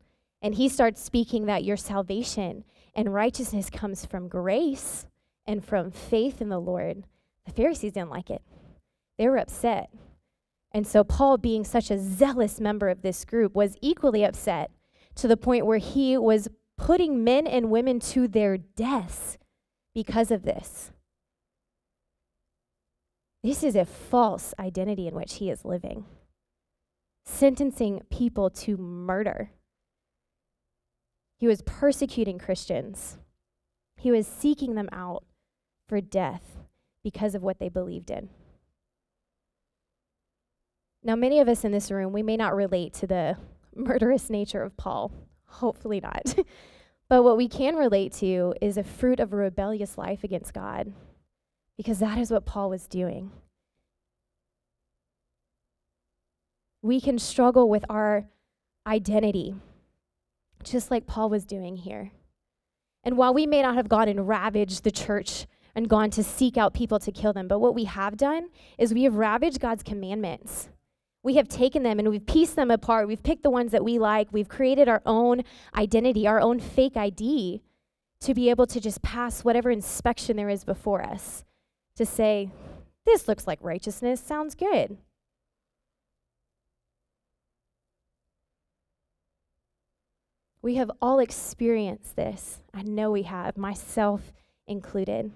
and 0.42 0.56
he 0.56 0.68
starts 0.68 1.02
speaking 1.02 1.46
that 1.46 1.64
your 1.64 1.78
salvation 1.78 2.66
and 2.94 3.14
righteousness 3.14 3.70
comes 3.70 4.06
from 4.06 4.28
grace 4.28 5.06
and 5.46 5.64
from 5.64 5.90
faith 5.90 6.42
in 6.42 6.50
the 6.50 6.60
Lord, 6.60 7.06
the 7.46 7.54
Pharisees 7.54 7.94
didn't 7.94 8.10
like 8.10 8.30
it. 8.30 8.42
They 9.18 9.30
were 9.30 9.38
upset. 9.38 9.90
And 10.74 10.86
so 10.86 11.06
Paul, 11.06 11.38
being 11.38 11.64
such 11.64 11.90
a 11.90 11.98
zealous 11.98 12.60
member 12.60 12.90
of 12.90 13.04
this 13.04 13.24
group, 13.24 13.56
was 13.56 13.78
equally 13.82 14.26
upset 14.26 14.70
to 15.16 15.28
the 15.28 15.38
point 15.38 15.66
where 15.66 15.78
he 15.78 16.18
was 16.18 16.48
putting 16.78 17.24
men 17.24 17.48
and 17.48 17.70
women 17.70 18.00
to 18.00 18.28
their 18.28 18.58
deaths 18.58 19.38
because 19.94 20.32
of 20.32 20.44
this. 20.44 20.92
This 23.44 23.64
is 23.64 23.76
a 23.76 23.86
false 23.86 24.54
identity 24.58 25.08
in 25.08 25.16
which 25.16 25.36
he 25.36 25.50
is 25.50 25.66
living, 25.66 26.06
sentencing 27.26 28.02
people 28.10 28.50
to 28.50 28.78
murder. 28.78 29.52
He 31.38 31.48
was 31.48 31.62
persecuting 31.62 32.40
Christians, 32.40 33.18
he 33.98 34.12
was 34.12 34.28
seeking 34.28 34.76
them 34.76 34.90
out 34.92 35.24
for 35.88 36.02
death 36.02 36.58
because 37.04 37.36
of 37.36 37.44
what 37.44 37.60
they 37.60 37.70
believed 37.70 38.10
in. 38.10 38.30
Now, 41.04 41.16
many 41.16 41.40
of 41.40 41.50
us 41.50 41.66
in 41.66 41.74
this 41.74 41.92
room, 41.92 42.14
we 42.14 42.24
may 42.24 42.38
not 42.38 42.56
relate 42.56 42.94
to 42.96 43.08
the 43.08 43.38
murderous 43.76 44.30
nature 44.30 44.62
of 44.62 44.78
Paul. 44.78 45.12
Hopefully 45.46 46.00
not. 46.00 46.36
but 47.10 47.24
what 47.24 47.38
we 47.38 47.48
can 47.48 47.76
relate 47.76 48.14
to 48.14 48.54
is 48.62 48.78
a 48.78 48.84
fruit 48.84 49.20
of 49.20 49.34
a 49.34 49.38
rebellious 49.38 49.98
life 49.98 50.24
against 50.24 50.54
God, 50.54 50.94
because 51.78 52.00
that 52.00 52.18
is 52.18 52.32
what 52.32 52.46
Paul 52.46 52.70
was 52.70 52.88
doing. 52.88 53.32
We 56.82 57.00
can 57.00 57.18
struggle 57.18 57.70
with 57.70 57.86
our 57.90 58.26
identity, 58.86 59.56
just 60.64 60.92
like 60.92 61.08
Paul 61.08 61.30
was 61.30 61.46
doing 61.46 61.78
here. 61.78 62.12
And 63.04 63.18
while 63.18 63.34
we 63.34 63.46
may 63.46 63.62
not 63.62 63.76
have 63.76 63.90
gone 63.90 64.08
and 64.08 64.28
ravaged 64.28 64.84
the 64.84 64.92
church 64.92 65.46
and 65.76 65.90
gone 65.90 66.10
to 66.12 66.24
seek 66.24 66.58
out 66.58 66.74
people 66.74 67.00
to 67.00 67.12
kill 67.12 67.34
them, 67.34 67.48
but 67.48 67.60
what 67.60 67.76
we 67.76 67.86
have 67.86 68.18
done 68.18 68.50
is 68.78 68.94
we 68.94 69.04
have 69.04 69.16
ravaged 69.16 69.60
God's 69.60 69.84
commandments 69.84 70.70
We 71.24 71.36
have 71.36 71.48
taken 71.48 71.84
them 71.84 72.00
and 72.00 72.10
we've 72.10 72.26
pieced 72.26 72.58
them 72.58 72.70
apart. 72.70 73.08
We've 73.08 73.24
picked 73.24 73.44
the 73.44 73.50
ones 73.50 73.72
that 73.72 73.84
we 73.84 73.98
like. 73.98 74.28
We've 74.32 74.50
created 74.50 74.90
our 74.90 75.02
own 75.06 75.44
identity, 75.76 76.28
our 76.28 76.42
own 76.42 76.60
fake 76.60 76.98
ID 76.98 77.62
to 78.20 78.34
be 78.34 78.50
able 78.50 78.68
to 78.68 78.80
just 78.80 79.02
pass 79.02 79.44
whatever 79.44 79.72
inspection 79.72 80.36
there 80.36 80.50
is 80.50 80.64
before 80.64 81.02
us 81.02 81.44
to 81.96 82.06
say, 82.06 82.50
this 83.06 83.28
looks 83.28 83.48
like 83.48 83.60
righteousness, 83.62 84.22
sounds 84.22 84.56
good. 84.56 84.98
We 90.62 90.76
have 90.76 90.90
all 91.02 91.20
experienced 91.20 92.16
this. 92.16 92.60
I 92.74 92.84
know 92.84 93.12
we 93.12 93.24
have, 93.24 93.58
myself 93.58 94.32
included. 94.66 95.32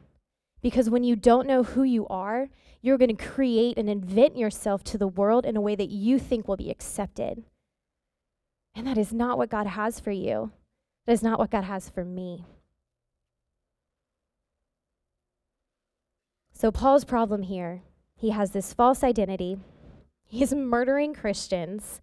Because 0.61 0.89
when 0.89 1.03
you 1.03 1.15
don't 1.15 1.47
know 1.47 1.63
who 1.63 1.83
you 1.83 2.07
are, 2.07 2.49
you're 2.81 2.97
going 2.97 3.15
to 3.15 3.25
create 3.25 3.77
and 3.77 3.89
invent 3.89 4.37
yourself 4.37 4.83
to 4.85 4.97
the 4.97 5.07
world 5.07 5.45
in 5.45 5.55
a 5.55 5.61
way 5.61 5.75
that 5.75 5.89
you 5.89 6.19
think 6.19 6.47
will 6.47 6.57
be 6.57 6.71
accepted. 6.71 7.43
And 8.75 8.85
that 8.87 8.97
is 8.97 9.11
not 9.11 9.37
what 9.37 9.49
God 9.49 9.67
has 9.67 9.99
for 9.99 10.11
you. 10.11 10.51
That 11.05 11.13
is 11.13 11.23
not 11.23 11.39
what 11.39 11.51
God 11.51 11.63
has 11.63 11.89
for 11.89 12.03
me. 12.03 12.45
So, 16.53 16.71
Paul's 16.71 17.05
problem 17.05 17.43
here 17.43 17.83
he 18.15 18.31
has 18.31 18.51
this 18.51 18.73
false 18.73 19.03
identity, 19.03 19.57
he's 20.25 20.53
murdering 20.53 21.13
Christians, 21.13 22.01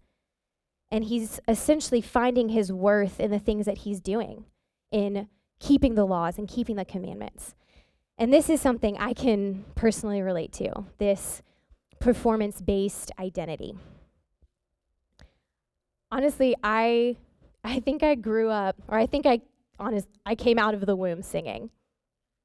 and 0.89 1.03
he's 1.03 1.41
essentially 1.47 1.99
finding 1.99 2.49
his 2.49 2.71
worth 2.71 3.19
in 3.19 3.31
the 3.31 3.39
things 3.39 3.65
that 3.65 3.79
he's 3.79 3.99
doing, 3.99 4.45
in 4.91 5.27
keeping 5.59 5.95
the 5.95 6.05
laws 6.05 6.37
and 6.37 6.47
keeping 6.47 6.77
the 6.77 6.85
commandments. 6.85 7.53
And 8.17 8.33
this 8.33 8.49
is 8.49 8.61
something 8.61 8.97
I 8.97 9.13
can 9.13 9.65
personally 9.75 10.21
relate 10.21 10.53
to 10.53 10.85
this 10.97 11.41
performance 11.99 12.61
based 12.61 13.11
identity. 13.19 13.75
Honestly, 16.11 16.55
I, 16.63 17.17
I 17.63 17.79
think 17.79 18.03
I 18.03 18.15
grew 18.15 18.49
up, 18.49 18.77
or 18.87 18.97
I 18.97 19.05
think 19.05 19.25
I, 19.25 19.41
honest, 19.79 20.07
I 20.25 20.35
came 20.35 20.57
out 20.57 20.73
of 20.73 20.85
the 20.85 20.95
womb 20.95 21.21
singing. 21.23 21.71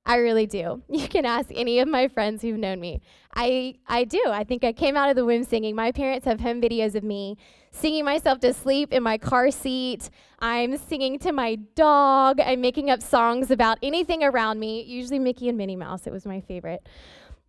I 0.06 0.16
really 0.16 0.46
do. 0.46 0.82
You 0.88 1.08
can 1.08 1.24
ask 1.24 1.50
any 1.54 1.78
of 1.80 1.88
my 1.88 2.08
friends 2.08 2.42
who've 2.42 2.58
known 2.58 2.80
me. 2.80 3.00
I, 3.34 3.76
I 3.86 4.04
do. 4.04 4.22
I 4.26 4.44
think 4.44 4.64
I 4.64 4.72
came 4.72 4.96
out 4.96 5.08
of 5.08 5.16
the 5.16 5.24
womb 5.24 5.44
singing. 5.44 5.74
My 5.74 5.92
parents 5.92 6.26
have 6.26 6.40
home 6.40 6.60
videos 6.60 6.94
of 6.94 7.04
me 7.04 7.36
singing 7.70 8.04
myself 8.04 8.40
to 8.40 8.52
sleep 8.52 8.92
in 8.92 9.02
my 9.02 9.18
car 9.18 9.50
seat. 9.50 10.10
I'm 10.40 10.76
singing 10.76 11.18
to 11.20 11.32
my 11.32 11.56
dog. 11.74 12.40
I'm 12.40 12.60
making 12.60 12.90
up 12.90 13.02
songs 13.02 13.50
about 13.50 13.78
anything 13.82 14.22
around 14.24 14.58
me, 14.58 14.82
usually 14.82 15.18
Mickey 15.18 15.48
and 15.48 15.56
Minnie 15.56 15.76
Mouse. 15.76 16.06
It 16.06 16.12
was 16.12 16.26
my 16.26 16.40
favorite. 16.40 16.86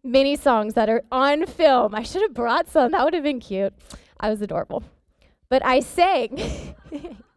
Many 0.04 0.36
songs 0.36 0.76
that 0.76 0.90
are 0.90 1.04
on 1.12 1.46
film. 1.46 1.94
I 1.96 2.04
should 2.04 2.22
have 2.22 2.34
brought 2.34 2.70
some. 2.70 2.92
That 2.92 3.04
would 3.04 3.14
have 3.14 3.24
been 3.24 3.40
cute. 3.40 3.74
I 4.20 4.30
was 4.30 4.42
adorable. 4.42 4.84
But 5.50 5.66
I 5.66 5.80
sang. 5.80 6.76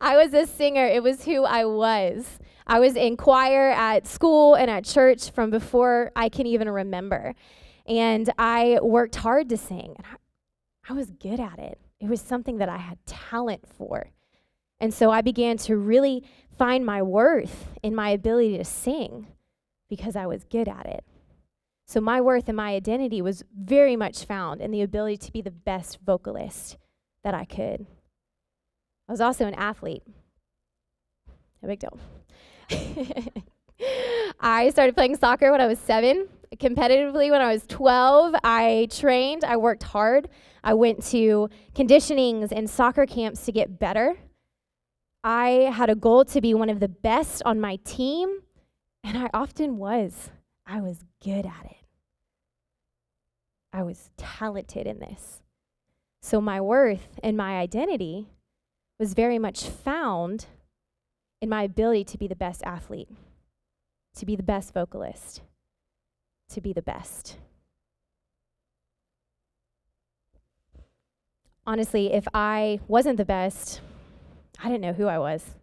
I 0.00 0.16
was 0.16 0.34
a 0.34 0.46
singer. 0.46 0.86
It 0.86 1.02
was 1.02 1.24
who 1.24 1.44
I 1.44 1.64
was. 1.64 2.38
I 2.66 2.80
was 2.80 2.96
in 2.96 3.16
choir 3.16 3.70
at 3.70 4.06
school 4.06 4.54
and 4.54 4.70
at 4.70 4.84
church 4.84 5.30
from 5.30 5.50
before 5.50 6.12
I 6.14 6.28
can 6.28 6.46
even 6.46 6.68
remember. 6.68 7.34
And 7.86 8.30
I 8.38 8.78
worked 8.82 9.16
hard 9.16 9.48
to 9.48 9.56
sing. 9.56 9.94
And 9.96 10.06
I, 10.06 10.92
I 10.92 10.92
was 10.94 11.10
good 11.10 11.40
at 11.40 11.58
it. 11.58 11.78
It 12.00 12.08
was 12.08 12.20
something 12.20 12.58
that 12.58 12.68
I 12.68 12.78
had 12.78 12.98
talent 13.06 13.66
for. 13.66 14.08
And 14.80 14.92
so 14.92 15.10
I 15.10 15.20
began 15.20 15.56
to 15.58 15.76
really 15.76 16.24
find 16.58 16.84
my 16.84 17.02
worth 17.02 17.68
in 17.82 17.94
my 17.94 18.10
ability 18.10 18.58
to 18.58 18.64
sing 18.64 19.28
because 19.88 20.16
I 20.16 20.26
was 20.26 20.44
good 20.44 20.68
at 20.68 20.86
it. 20.86 21.04
So 21.86 22.00
my 22.00 22.20
worth 22.20 22.48
and 22.48 22.56
my 22.56 22.74
identity 22.74 23.20
was 23.20 23.44
very 23.54 23.96
much 23.96 24.24
found 24.24 24.60
in 24.60 24.70
the 24.70 24.82
ability 24.82 25.18
to 25.18 25.32
be 25.32 25.42
the 25.42 25.50
best 25.50 25.98
vocalist 26.04 26.78
that 27.22 27.34
I 27.34 27.44
could. 27.44 27.86
I 29.08 29.12
was 29.12 29.20
also 29.20 29.46
an 29.46 29.54
athlete. 29.54 30.02
A 31.62 31.66
big 31.66 31.80
deal. 31.80 31.98
I 34.40 34.70
started 34.70 34.94
playing 34.94 35.16
soccer 35.16 35.50
when 35.52 35.60
I 35.60 35.66
was 35.66 35.78
seven. 35.78 36.28
Competitively, 36.56 37.30
when 37.30 37.40
I 37.40 37.52
was 37.52 37.64
12, 37.66 38.34
I 38.44 38.88
trained, 38.90 39.44
I 39.44 39.56
worked 39.56 39.82
hard. 39.82 40.28
I 40.62 40.74
went 40.74 41.04
to 41.06 41.48
conditionings 41.74 42.52
and 42.52 42.68
soccer 42.68 43.06
camps 43.06 43.44
to 43.46 43.52
get 43.52 43.78
better. 43.78 44.16
I 45.24 45.70
had 45.72 45.88
a 45.88 45.94
goal 45.94 46.24
to 46.26 46.40
be 46.40 46.52
one 46.52 46.68
of 46.68 46.80
the 46.80 46.88
best 46.88 47.42
on 47.44 47.60
my 47.60 47.76
team, 47.84 48.40
and 49.04 49.16
I 49.16 49.30
often 49.32 49.78
was. 49.78 50.30
I 50.66 50.80
was 50.80 51.04
good 51.22 51.46
at 51.46 51.64
it. 51.64 51.76
I 53.72 53.82
was 53.82 54.10
talented 54.16 54.86
in 54.86 54.98
this. 54.98 55.42
So 56.20 56.40
my 56.40 56.60
worth 56.60 57.18
and 57.22 57.36
my 57.36 57.58
identity 57.58 58.28
was 59.02 59.14
very 59.14 59.36
much 59.36 59.64
found 59.64 60.46
in 61.40 61.48
my 61.48 61.64
ability 61.64 62.04
to 62.04 62.16
be 62.16 62.28
the 62.28 62.36
best 62.36 62.62
athlete, 62.62 63.08
to 64.14 64.24
be 64.24 64.36
the 64.36 64.44
best 64.44 64.72
vocalist, 64.72 65.42
to 66.48 66.60
be 66.60 66.72
the 66.72 66.82
best. 66.82 67.36
Honestly, 71.66 72.12
if 72.12 72.28
I 72.32 72.78
wasn't 72.86 73.16
the 73.16 73.24
best, 73.24 73.80
I 74.62 74.68
didn't 74.68 74.82
know 74.82 74.92
who 74.92 75.08
I 75.08 75.18
was. 75.18 75.56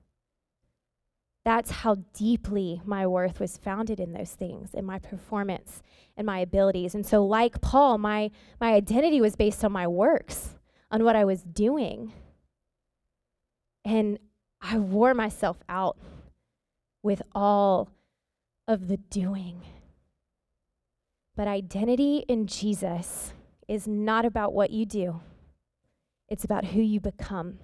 That's 1.46 1.72
how 1.72 1.96
deeply 2.14 2.82
my 2.84 3.08
worth 3.08 3.40
was 3.40 3.56
founded 3.56 4.02
in 4.02 4.12
those 4.12 4.32
things, 4.32 4.74
in 4.74 4.84
my 4.84 5.00
performance 5.00 5.82
and 6.18 6.26
my 6.26 6.40
abilities. 6.40 6.94
And 6.94 7.06
so, 7.06 7.26
like 7.26 7.62
Paul, 7.62 8.00
my, 8.00 8.32
my 8.60 8.74
identity 8.74 9.22
was 9.22 9.38
based 9.38 9.64
on 9.64 9.72
my 9.72 9.88
works, 9.88 10.58
on 10.92 11.06
what 11.06 11.16
I 11.16 11.24
was 11.24 11.44
doing. 11.44 12.12
And 13.90 14.20
I 14.62 14.78
wore 14.78 15.16
myself 15.16 15.58
out 15.68 15.98
with 17.02 17.24
all 17.34 17.90
of 18.68 18.88
the 18.88 18.98
doing. 18.98 19.64
But 21.36 21.48
identity 21.48 22.24
in 22.28 22.46
Jesus 22.46 23.34
is 23.68 23.88
not 23.88 24.26
about 24.26 24.54
what 24.54 24.70
you 24.70 24.86
do, 24.86 25.22
it's 26.28 26.44
about 26.44 26.66
who 26.66 26.82
you 26.82 27.00
become. 27.00 27.58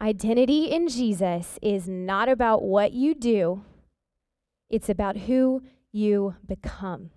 Identity 0.00 0.72
in 0.72 0.88
Jesus 0.88 1.56
is 1.62 1.86
not 1.88 2.28
about 2.28 2.64
what 2.64 2.92
you 2.92 3.14
do, 3.14 3.62
it's 4.68 4.88
about 4.88 5.16
who 5.16 5.62
you 5.92 6.34
become. 6.44 7.10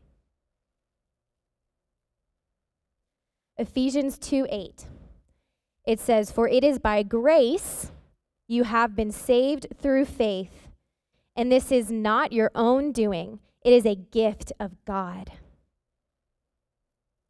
Ephesians 3.58 4.20
2 4.20 4.46
8 4.48 4.86
it 5.90 6.00
says, 6.00 6.32
For 6.32 6.48
it 6.48 6.64
is 6.64 6.78
by 6.78 7.02
grace 7.02 7.92
you 8.48 8.64
have 8.66 8.96
been 8.96 9.12
saved 9.12 9.66
through 9.82 10.06
faith, 10.06 10.68
and 11.36 11.52
this 11.52 11.72
is 11.72 11.90
not 11.90 12.32
your 12.32 12.52
own 12.54 12.92
doing, 12.92 13.40
it 13.64 13.74
is 13.74 13.88
a 13.88 13.96
gift 13.96 14.54
of 14.60 14.86
God. 14.86 15.32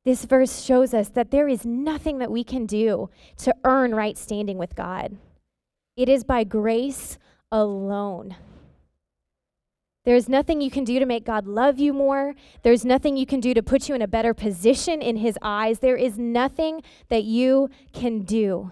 This 0.03 0.25
verse 0.25 0.61
shows 0.61 0.93
us 0.93 1.07
that 1.09 1.31
there 1.31 1.47
is 1.47 1.65
nothing 1.65 2.17
that 2.17 2.31
we 2.31 2.43
can 2.43 2.65
do 2.65 3.09
to 3.37 3.55
earn 3.63 3.95
right 3.95 4.17
standing 4.17 4.57
with 4.57 4.75
God. 4.75 5.15
It 5.95 6.09
is 6.09 6.25
by 6.25 6.43
grace 6.43 7.17
alone. 7.53 8.35
There's 10.09 10.27
nothing 10.27 10.59
you 10.59 10.71
can 10.71 10.85
do 10.85 10.97
to 10.97 11.05
make 11.05 11.23
God 11.23 11.45
love 11.45 11.77
you 11.77 11.93
more. 11.93 12.33
There's 12.63 12.83
nothing 12.83 13.15
you 13.15 13.27
can 13.27 13.39
do 13.39 13.53
to 13.53 13.61
put 13.61 13.87
you 13.87 13.93
in 13.93 14.01
a 14.01 14.07
better 14.07 14.33
position 14.33 15.03
in 15.03 15.17
His 15.17 15.37
eyes. 15.39 15.77
There 15.77 15.95
is 15.95 16.17
nothing 16.17 16.81
that 17.09 17.25
you 17.25 17.69
can 17.93 18.23
do 18.23 18.71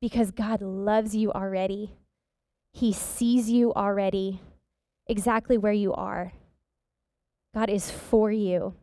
because 0.00 0.32
God 0.32 0.60
loves 0.60 1.14
you 1.14 1.30
already. 1.30 1.94
He 2.72 2.92
sees 2.92 3.48
you 3.48 3.72
already, 3.74 4.40
exactly 5.06 5.56
where 5.56 5.72
you 5.72 5.94
are. 5.94 6.32
God 7.54 7.70
is 7.70 7.92
for 7.92 8.32
you. 8.32 8.74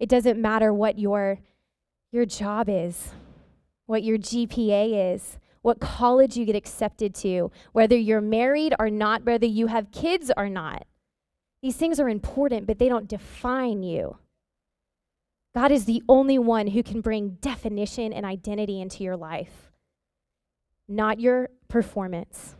It 0.00 0.08
doesn't 0.08 0.42
matter 0.42 0.74
what 0.74 0.98
your, 0.98 1.38
your 2.10 2.26
job 2.26 2.68
is, 2.68 3.10
what 3.86 4.02
your 4.02 4.18
GPA 4.18 5.14
is, 5.14 5.38
what 5.64 5.80
college 5.80 6.36
you 6.36 6.44
get 6.44 6.54
accepted 6.54 7.14
to, 7.14 7.50
whether 7.72 7.96
you're 7.96 8.20
married 8.20 8.74
or 8.78 8.90
not, 8.90 9.24
whether 9.24 9.46
you 9.46 9.68
have 9.68 9.90
kids 9.90 10.30
or 10.36 10.46
not. 10.50 10.86
These 11.62 11.76
things 11.76 11.98
are 11.98 12.08
important, 12.10 12.66
but 12.66 12.78
they 12.78 12.86
don't 12.86 13.08
define 13.08 13.82
you. 13.82 14.18
God 15.54 15.72
is 15.72 15.86
the 15.86 16.02
only 16.06 16.38
one 16.38 16.66
who 16.66 16.82
can 16.82 17.00
bring 17.00 17.38
definition 17.40 18.12
and 18.12 18.26
identity 18.26 18.78
into 18.78 19.02
your 19.02 19.16
life, 19.16 19.72
not 20.86 21.18
your 21.18 21.48
performance. 21.66 22.56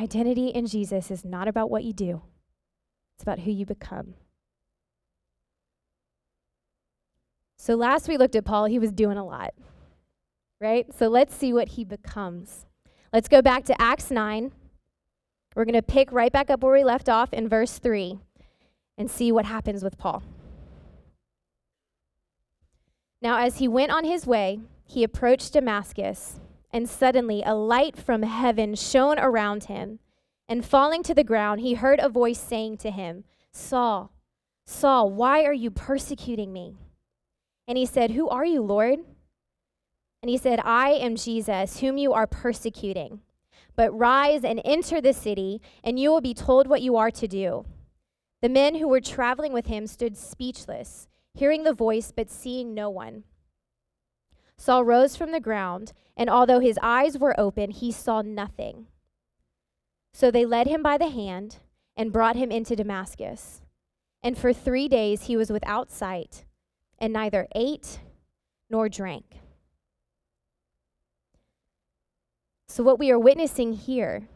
Identity 0.00 0.48
in 0.48 0.66
Jesus 0.66 1.12
is 1.12 1.24
not 1.24 1.46
about 1.46 1.70
what 1.70 1.84
you 1.84 1.92
do, 1.92 2.22
it's 3.14 3.22
about 3.22 3.38
who 3.38 3.52
you 3.52 3.64
become. 3.64 4.14
So 7.56 7.76
last 7.76 8.08
we 8.08 8.16
looked 8.16 8.34
at 8.34 8.44
Paul, 8.44 8.64
he 8.64 8.80
was 8.80 8.90
doing 8.90 9.16
a 9.16 9.24
lot 9.24 9.54
right? 10.60 10.86
So 10.94 11.08
let's 11.08 11.34
see 11.34 11.52
what 11.52 11.68
he 11.70 11.84
becomes. 11.84 12.66
Let's 13.12 13.28
go 13.28 13.42
back 13.42 13.64
to 13.64 13.80
Acts 13.80 14.10
9. 14.10 14.52
We're 15.56 15.64
going 15.64 15.74
to 15.74 15.82
pick 15.82 16.12
right 16.12 16.32
back 16.32 16.50
up 16.50 16.62
where 16.62 16.74
we 16.74 16.84
left 16.84 17.08
off 17.08 17.32
in 17.32 17.48
verse 17.48 17.78
3 17.78 18.18
and 18.96 19.10
see 19.10 19.32
what 19.32 19.46
happens 19.46 19.82
with 19.82 19.98
Paul. 19.98 20.22
Now, 23.22 23.38
as 23.38 23.58
he 23.58 23.66
went 23.66 23.90
on 23.90 24.04
his 24.04 24.26
way, 24.26 24.60
he 24.86 25.02
approached 25.02 25.52
Damascus, 25.52 26.40
and 26.72 26.88
suddenly 26.88 27.42
a 27.44 27.54
light 27.54 27.96
from 27.96 28.22
heaven 28.22 28.74
shone 28.74 29.18
around 29.18 29.64
him. 29.64 29.98
And 30.48 30.64
falling 30.64 31.02
to 31.04 31.14
the 31.14 31.24
ground, 31.24 31.60
he 31.60 31.74
heard 31.74 32.00
a 32.00 32.08
voice 32.08 32.40
saying 32.40 32.78
to 32.78 32.90
him, 32.90 33.24
Saul, 33.52 34.12
Saul, 34.66 35.10
why 35.10 35.44
are 35.44 35.52
you 35.52 35.70
persecuting 35.70 36.52
me? 36.52 36.76
And 37.68 37.76
he 37.78 37.86
said, 37.86 38.12
Who 38.12 38.28
are 38.28 38.44
you, 38.44 38.62
Lord? 38.62 39.00
And 40.22 40.30
he 40.30 40.36
said, 40.36 40.60
I 40.64 40.90
am 40.90 41.16
Jesus, 41.16 41.80
whom 41.80 41.96
you 41.96 42.12
are 42.12 42.26
persecuting. 42.26 43.20
But 43.74 43.96
rise 43.96 44.44
and 44.44 44.60
enter 44.64 45.00
the 45.00 45.14
city, 45.14 45.62
and 45.82 45.98
you 45.98 46.10
will 46.10 46.20
be 46.20 46.34
told 46.34 46.66
what 46.66 46.82
you 46.82 46.96
are 46.96 47.10
to 47.10 47.26
do. 47.26 47.64
The 48.42 48.48
men 48.48 48.74
who 48.74 48.88
were 48.88 49.00
traveling 49.00 49.52
with 49.52 49.66
him 49.66 49.86
stood 49.86 50.16
speechless, 50.16 51.08
hearing 51.34 51.64
the 51.64 51.72
voice, 51.72 52.12
but 52.14 52.30
seeing 52.30 52.74
no 52.74 52.90
one. 52.90 53.24
Saul 54.56 54.84
rose 54.84 55.16
from 55.16 55.32
the 55.32 55.40
ground, 55.40 55.92
and 56.16 56.28
although 56.28 56.60
his 56.60 56.78
eyes 56.82 57.16
were 57.16 57.38
open, 57.40 57.70
he 57.70 57.90
saw 57.90 58.20
nothing. 58.20 58.86
So 60.12 60.30
they 60.30 60.44
led 60.44 60.66
him 60.66 60.82
by 60.82 60.98
the 60.98 61.08
hand 61.08 61.60
and 61.96 62.12
brought 62.12 62.36
him 62.36 62.50
into 62.50 62.76
Damascus. 62.76 63.62
And 64.22 64.36
for 64.36 64.52
three 64.52 64.88
days 64.88 65.24
he 65.24 65.36
was 65.36 65.50
without 65.50 65.90
sight, 65.90 66.44
and 66.98 67.12
neither 67.12 67.48
ate 67.54 68.00
nor 68.68 68.90
drank. 68.90 69.39
So, 72.70 72.84
what 72.84 73.00
we 73.00 73.10
are 73.10 73.18
witnessing 73.18 73.72
here 73.72 74.28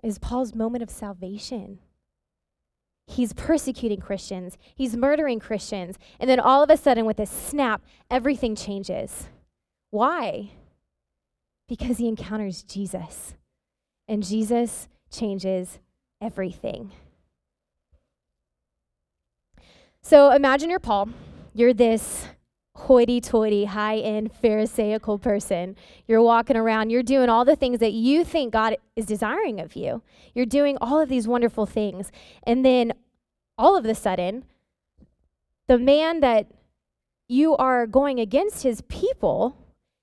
is 0.00 0.20
Paul's 0.20 0.54
moment 0.54 0.84
of 0.84 0.90
salvation. 0.90 1.80
He's 3.08 3.32
persecuting 3.32 3.98
Christians, 3.98 4.56
he's 4.76 4.96
murdering 4.96 5.40
Christians, 5.40 5.96
and 6.20 6.30
then 6.30 6.38
all 6.38 6.62
of 6.62 6.70
a 6.70 6.76
sudden, 6.76 7.04
with 7.04 7.18
a 7.18 7.26
snap, 7.26 7.82
everything 8.08 8.54
changes. 8.54 9.28
Why? 9.90 10.52
Because 11.68 11.98
he 11.98 12.06
encounters 12.06 12.62
Jesus, 12.62 13.34
and 14.06 14.22
Jesus 14.22 14.86
changes 15.10 15.80
everything. 16.20 16.92
So 20.00 20.30
imagine 20.30 20.70
you're 20.70 20.78
Paul. 20.78 21.08
You're 21.54 21.74
this 21.74 22.28
hoity 22.86 23.20
toity, 23.20 23.66
high 23.66 23.98
end 23.98 24.32
Pharisaical 24.32 25.18
person. 25.18 25.76
You're 26.06 26.22
walking 26.22 26.56
around, 26.56 26.90
you're 26.90 27.02
doing 27.02 27.28
all 27.28 27.44
the 27.44 27.56
things 27.56 27.78
that 27.80 27.92
you 27.92 28.24
think 28.24 28.52
God 28.52 28.76
is 28.96 29.06
desiring 29.06 29.60
of 29.60 29.76
you. 29.76 30.02
You're 30.34 30.46
doing 30.46 30.76
all 30.80 31.00
of 31.00 31.08
these 31.08 31.28
wonderful 31.28 31.66
things. 31.66 32.10
And 32.42 32.64
then 32.64 32.92
all 33.58 33.76
of 33.76 33.84
a 33.84 33.94
sudden, 33.94 34.44
the 35.68 35.78
man 35.78 36.20
that 36.20 36.50
you 37.28 37.56
are 37.56 37.86
going 37.86 38.18
against 38.18 38.62
his 38.62 38.80
people, 38.82 39.56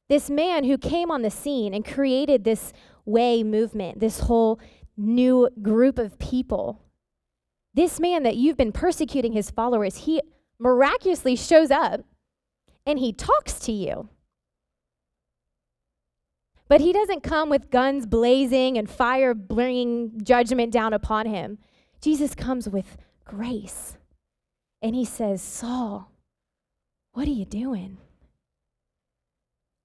this 0.08 0.30
man 0.30 0.64
who 0.64 0.78
came 0.78 1.12
on 1.12 1.24
the 1.24 1.32
scene 1.32 1.74
and 1.74 1.84
created 1.84 2.44
this 2.44 2.72
way 3.06 3.44
movement, 3.44 4.00
this 4.00 4.22
whole 4.22 4.60
new 4.96 5.50
group 5.62 6.00
of 6.00 6.18
people. 6.20 6.82
This 7.74 8.00
man 8.00 8.24
that 8.24 8.36
you've 8.36 8.58
been 8.58 8.72
persecuting 8.72 9.34
his 9.34 9.52
followers, 9.52 9.98
he 9.98 10.22
miraculously 10.60 11.36
shows 11.36 11.70
up 11.70 12.02
and 12.88 12.98
he 12.98 13.12
talks 13.12 13.60
to 13.60 13.72
you. 13.74 14.08
But 16.70 16.82
he 16.82 16.94
doesn't 16.94 17.22
come 17.22 17.50
with 17.50 17.70
guns 17.70 18.06
blazing 18.06 18.78
and 18.78 18.90
fire 18.90 19.34
bringing 19.34 20.22
judgment 20.24 20.72
down 20.72 20.94
upon 20.94 21.26
him. 21.26 21.60
Jesus 22.02 22.34
comes 22.34 22.68
with 22.68 22.98
grace. 23.26 23.98
And 24.82 24.96
he 24.96 25.06
says, 25.06 25.42
Saul, 25.42 26.12
what 27.12 27.28
are 27.28 27.32
you 27.32 27.46
doing? 27.46 27.98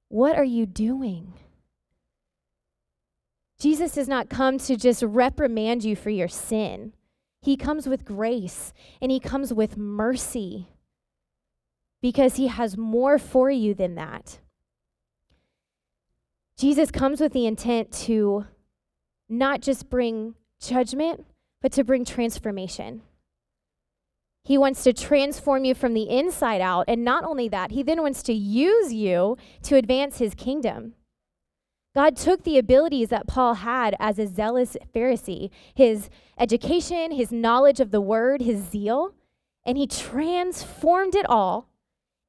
What 0.09 0.37
are 0.37 0.45
you 0.45 0.65
doing? 0.65 1.35
Jesus 3.59 3.93
does 3.93 4.09
not 4.09 4.29
come 4.29 4.59
to 4.59 4.77
just 4.77 5.03
reprimand 5.03 5.83
you 5.83 5.97
for 5.97 6.11
your 6.11 6.29
sin. 6.29 6.93
He 7.41 7.57
comes 7.57 7.88
with 7.88 8.05
grace 8.05 8.73
and 9.01 9.11
he 9.11 9.19
comes 9.19 9.53
with 9.53 9.77
mercy 9.77 10.69
because 12.03 12.37
he 12.37 12.49
has 12.49 12.77
more 12.77 13.19
for 13.19 13.51
you 13.51 13.73
than 13.73 13.95
that. 13.95 14.41
Jesus 16.59 16.91
comes 16.91 17.21
with 17.21 17.33
the 17.33 17.47
intent 17.47 17.93
to 17.93 18.47
not 19.29 19.62
just 19.62 19.88
bring 19.88 20.35
judgment, 20.61 21.25
but 21.62 21.73
to 21.73 21.85
bring 21.85 22.05
transformation. 22.05 23.03
He 24.45 24.59
wants 24.59 24.83
to 24.83 24.93
transform 24.93 25.65
you 25.65 25.75
from 25.75 25.95
the 25.95 26.11
inside 26.11 26.61
out. 26.61 26.85
And 26.88 27.05
not 27.05 27.25
only 27.25 27.49
that, 27.49 27.71
he 27.71 27.83
then 27.83 28.03
wants 28.03 28.23
to 28.25 28.33
use 28.33 28.93
you 28.93 29.38
to 29.62 29.77
advance 29.77 30.19
his 30.19 30.35
kingdom. 30.35 30.95
God 31.95 32.17
took 32.17 32.43
the 32.43 32.59
abilities 32.59 33.11
that 33.11 33.29
Paul 33.29 33.55
had 33.55 33.95
as 34.01 34.19
a 34.19 34.27
zealous 34.27 34.77
Pharisee, 34.95 35.51
his 35.75 36.09
education, 36.38 37.12
his 37.12 37.31
knowledge 37.31 37.81
of 37.81 37.91
the 37.91 38.01
word, 38.01 38.41
his 38.41 38.62
zeal, 38.62 39.15
and 39.65 39.79
he 39.79 39.87
transformed 39.87 41.15
it 41.15 41.27
all 41.29 41.69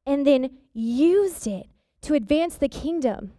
and 0.05 0.25
then 0.25 0.51
used 0.73 1.47
it 1.47 1.67
to 2.01 2.13
advance 2.13 2.55
the 2.55 2.67
kingdom, 2.67 3.31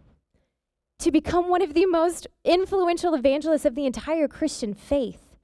to 0.99 1.11
become 1.11 1.49
one 1.49 1.61
of 1.61 1.73
the 1.73 1.85
most 1.85 2.27
influential 2.43 3.13
evangelists 3.13 3.65
of 3.65 3.75
the 3.75 3.85
entire 3.85 4.27
Christian 4.27 4.73
faith. 4.73 5.35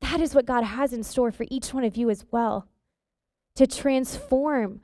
That 0.00 0.20
is 0.20 0.34
what 0.34 0.46
God 0.46 0.64
has 0.64 0.92
in 0.92 1.02
store 1.02 1.32
for 1.32 1.46
each 1.50 1.72
one 1.72 1.84
of 1.84 1.96
you 1.96 2.10
as 2.10 2.24
well 2.30 2.68
to 3.54 3.66
transform 3.66 4.80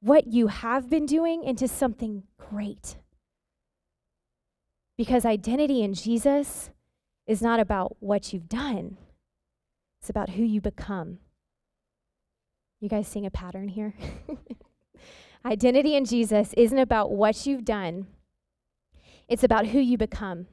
what 0.00 0.26
you 0.28 0.46
have 0.46 0.88
been 0.88 1.06
doing 1.06 1.44
into 1.44 1.68
something 1.68 2.22
great. 2.38 2.96
Because 4.96 5.24
identity 5.24 5.82
in 5.82 5.94
Jesus 5.94 6.70
is 7.26 7.42
not 7.42 7.60
about 7.60 7.96
what 8.00 8.32
you've 8.32 8.48
done, 8.48 8.96
it's 10.00 10.08
about 10.08 10.30
who 10.30 10.42
you 10.42 10.60
become. 10.60 11.18
You 12.80 12.88
guys 12.88 13.08
seeing 13.08 13.26
a 13.26 13.30
pattern 13.30 13.68
here? 13.68 13.94
Identity 15.44 15.96
in 15.96 16.04
Jesus 16.04 16.52
isn't 16.54 16.78
about 16.78 17.10
what 17.10 17.46
you've 17.46 17.64
done, 17.64 18.06
it's 19.28 19.44
about 19.44 19.68
who 19.68 19.78
you 19.78 19.98
become. 19.98 20.46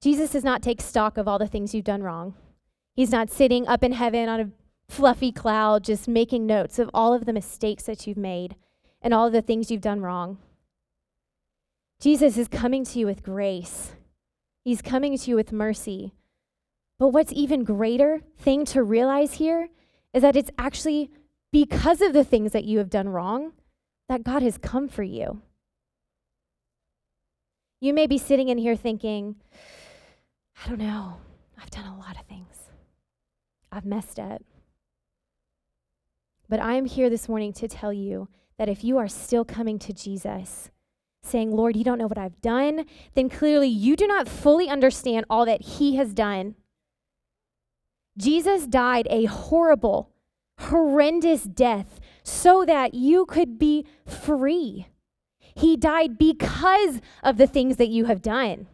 Jesus 0.00 0.30
does 0.30 0.44
not 0.44 0.62
take 0.62 0.80
stock 0.80 1.18
of 1.18 1.26
all 1.26 1.38
the 1.38 1.48
things 1.48 1.74
you've 1.74 1.84
done 1.84 2.02
wrong. 2.02 2.34
He's 2.94 3.10
not 3.10 3.30
sitting 3.30 3.66
up 3.66 3.82
in 3.82 3.92
heaven 3.92 4.28
on 4.28 4.40
a 4.40 4.50
fluffy 4.88 5.32
cloud 5.32 5.84
just 5.84 6.06
making 6.06 6.46
notes 6.46 6.78
of 6.78 6.90
all 6.94 7.12
of 7.12 7.26
the 7.26 7.32
mistakes 7.32 7.84
that 7.84 8.06
you've 8.06 8.16
made 8.16 8.54
and 9.02 9.12
all 9.12 9.26
of 9.26 9.32
the 9.32 9.42
things 9.42 9.70
you've 9.70 9.80
done 9.80 10.00
wrong. 10.00 10.38
Jesus 12.00 12.36
is 12.36 12.46
coming 12.46 12.84
to 12.84 12.98
you 13.00 13.06
with 13.06 13.24
grace. 13.24 13.92
He's 14.64 14.82
coming 14.82 15.18
to 15.18 15.30
you 15.30 15.34
with 15.34 15.50
mercy. 15.50 16.12
But 16.98 17.08
what's 17.08 17.32
even 17.32 17.64
greater 17.64 18.20
thing 18.38 18.64
to 18.66 18.82
realize 18.82 19.34
here 19.34 19.68
is 20.18 20.22
that 20.22 20.34
it's 20.34 20.50
actually 20.58 21.12
because 21.52 22.02
of 22.02 22.12
the 22.12 22.24
things 22.24 22.50
that 22.50 22.64
you 22.64 22.78
have 22.78 22.90
done 22.90 23.08
wrong 23.08 23.52
that 24.08 24.24
God 24.24 24.42
has 24.42 24.58
come 24.58 24.88
for 24.88 25.04
you. 25.04 25.42
You 27.80 27.94
may 27.94 28.08
be 28.08 28.18
sitting 28.18 28.48
in 28.48 28.58
here 28.58 28.74
thinking, 28.74 29.36
I 30.64 30.68
don't 30.68 30.80
know, 30.80 31.18
I've 31.56 31.70
done 31.70 31.86
a 31.86 31.96
lot 31.96 32.18
of 32.18 32.26
things, 32.26 32.56
I've 33.70 33.84
messed 33.84 34.18
up. 34.18 34.42
But 36.48 36.58
I 36.58 36.74
am 36.74 36.86
here 36.86 37.08
this 37.08 37.28
morning 37.28 37.52
to 37.52 37.68
tell 37.68 37.92
you 37.92 38.28
that 38.58 38.68
if 38.68 38.82
you 38.82 38.98
are 38.98 39.06
still 39.06 39.44
coming 39.44 39.78
to 39.78 39.92
Jesus, 39.92 40.68
saying, 41.22 41.52
Lord, 41.52 41.76
you 41.76 41.84
don't 41.84 41.98
know 41.98 42.08
what 42.08 42.18
I've 42.18 42.40
done, 42.40 42.86
then 43.14 43.28
clearly 43.28 43.68
you 43.68 43.94
do 43.94 44.08
not 44.08 44.26
fully 44.26 44.68
understand 44.68 45.26
all 45.30 45.46
that 45.46 45.62
He 45.62 45.94
has 45.94 46.12
done. 46.12 46.56
Jesus 48.18 48.66
died 48.66 49.06
a 49.10 49.26
horrible, 49.26 50.10
horrendous 50.58 51.44
death 51.44 52.00
so 52.24 52.64
that 52.64 52.92
you 52.92 53.24
could 53.24 53.58
be 53.58 53.86
free. 54.04 54.88
He 55.54 55.76
died 55.76 56.18
because 56.18 57.00
of 57.22 57.36
the 57.36 57.46
things 57.46 57.76
that 57.76 57.88
you 57.88 58.06
have 58.06 58.20
done. 58.20 58.66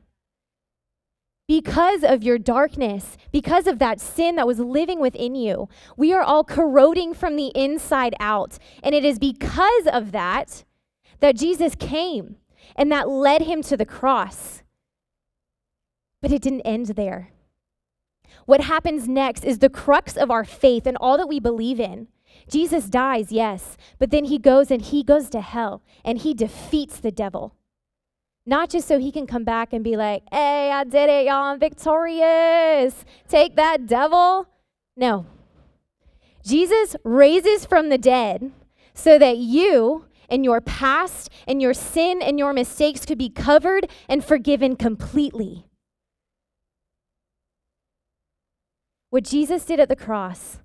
Because 1.46 2.02
of 2.02 2.22
your 2.22 2.38
darkness, 2.38 3.18
because 3.30 3.66
of 3.66 3.78
that 3.78 4.00
sin 4.00 4.36
that 4.36 4.46
was 4.46 4.58
living 4.58 4.98
within 4.98 5.34
you, 5.34 5.68
we 5.94 6.14
are 6.14 6.22
all 6.22 6.42
corroding 6.42 7.12
from 7.12 7.36
the 7.36 7.52
inside 7.54 8.14
out. 8.18 8.58
And 8.82 8.94
it 8.94 9.04
is 9.04 9.18
because 9.18 9.86
of 9.92 10.12
that 10.12 10.64
that 11.20 11.36
Jesus 11.36 11.74
came 11.74 12.36
and 12.76 12.90
that 12.90 13.10
led 13.10 13.42
him 13.42 13.62
to 13.62 13.76
the 13.76 13.84
cross. 13.84 14.62
But 16.22 16.32
it 16.32 16.40
didn't 16.40 16.62
end 16.62 16.86
there. 16.86 17.33
What 18.46 18.62
happens 18.62 19.08
next 19.08 19.44
is 19.44 19.58
the 19.58 19.68
crux 19.70 20.16
of 20.16 20.30
our 20.30 20.44
faith 20.44 20.86
and 20.86 20.96
all 21.00 21.16
that 21.18 21.28
we 21.28 21.40
believe 21.40 21.80
in. 21.80 22.08
Jesus 22.48 22.86
dies, 22.86 23.32
yes, 23.32 23.76
but 23.98 24.10
then 24.10 24.24
he 24.24 24.38
goes 24.38 24.70
and 24.70 24.82
he 24.82 25.02
goes 25.02 25.30
to 25.30 25.40
hell 25.40 25.82
and 26.04 26.18
he 26.18 26.34
defeats 26.34 26.98
the 26.98 27.10
devil. 27.10 27.54
Not 28.46 28.68
just 28.68 28.86
so 28.86 28.98
he 28.98 29.10
can 29.10 29.26
come 29.26 29.44
back 29.44 29.72
and 29.72 29.82
be 29.82 29.96
like, 29.96 30.22
hey, 30.30 30.70
I 30.70 30.84
did 30.84 31.08
it, 31.08 31.26
y'all, 31.26 31.44
I'm 31.44 31.58
victorious. 31.58 33.04
Take 33.28 33.56
that, 33.56 33.86
devil. 33.86 34.46
No. 34.96 35.26
Jesus 36.44 36.94
raises 37.04 37.64
from 37.64 37.88
the 37.88 37.96
dead 37.96 38.52
so 38.92 39.18
that 39.18 39.38
you 39.38 40.04
and 40.28 40.44
your 40.44 40.60
past 40.60 41.30
and 41.48 41.62
your 41.62 41.72
sin 41.72 42.20
and 42.20 42.38
your 42.38 42.52
mistakes 42.52 43.06
could 43.06 43.18
be 43.18 43.30
covered 43.30 43.88
and 44.08 44.22
forgiven 44.22 44.76
completely. 44.76 45.66
What 49.14 49.22
Jesus 49.22 49.64
did 49.64 49.78
at 49.78 49.88
the 49.88 49.94
cross 49.94 50.58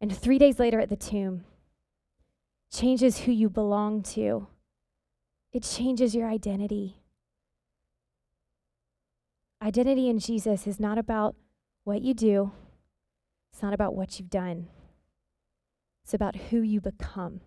and 0.00 0.16
three 0.16 0.38
days 0.38 0.60
later 0.60 0.78
at 0.78 0.90
the 0.90 0.94
tomb 0.94 1.42
changes 2.72 3.18
who 3.18 3.32
you 3.32 3.50
belong 3.50 4.04
to, 4.14 4.46
it 5.52 5.64
changes 5.64 6.14
your 6.14 6.28
identity. 6.28 6.98
Identity 9.60 10.08
in 10.08 10.20
Jesus 10.20 10.68
is 10.68 10.78
not 10.78 10.98
about 10.98 11.34
what 11.82 12.00
you 12.00 12.14
do, 12.14 12.52
it's 13.52 13.60
not 13.60 13.74
about 13.74 13.96
what 13.96 14.20
you've 14.20 14.30
done, 14.30 14.68
it's 16.04 16.14
about 16.14 16.36
who 16.36 16.60
you 16.60 16.80
become. 16.80 17.40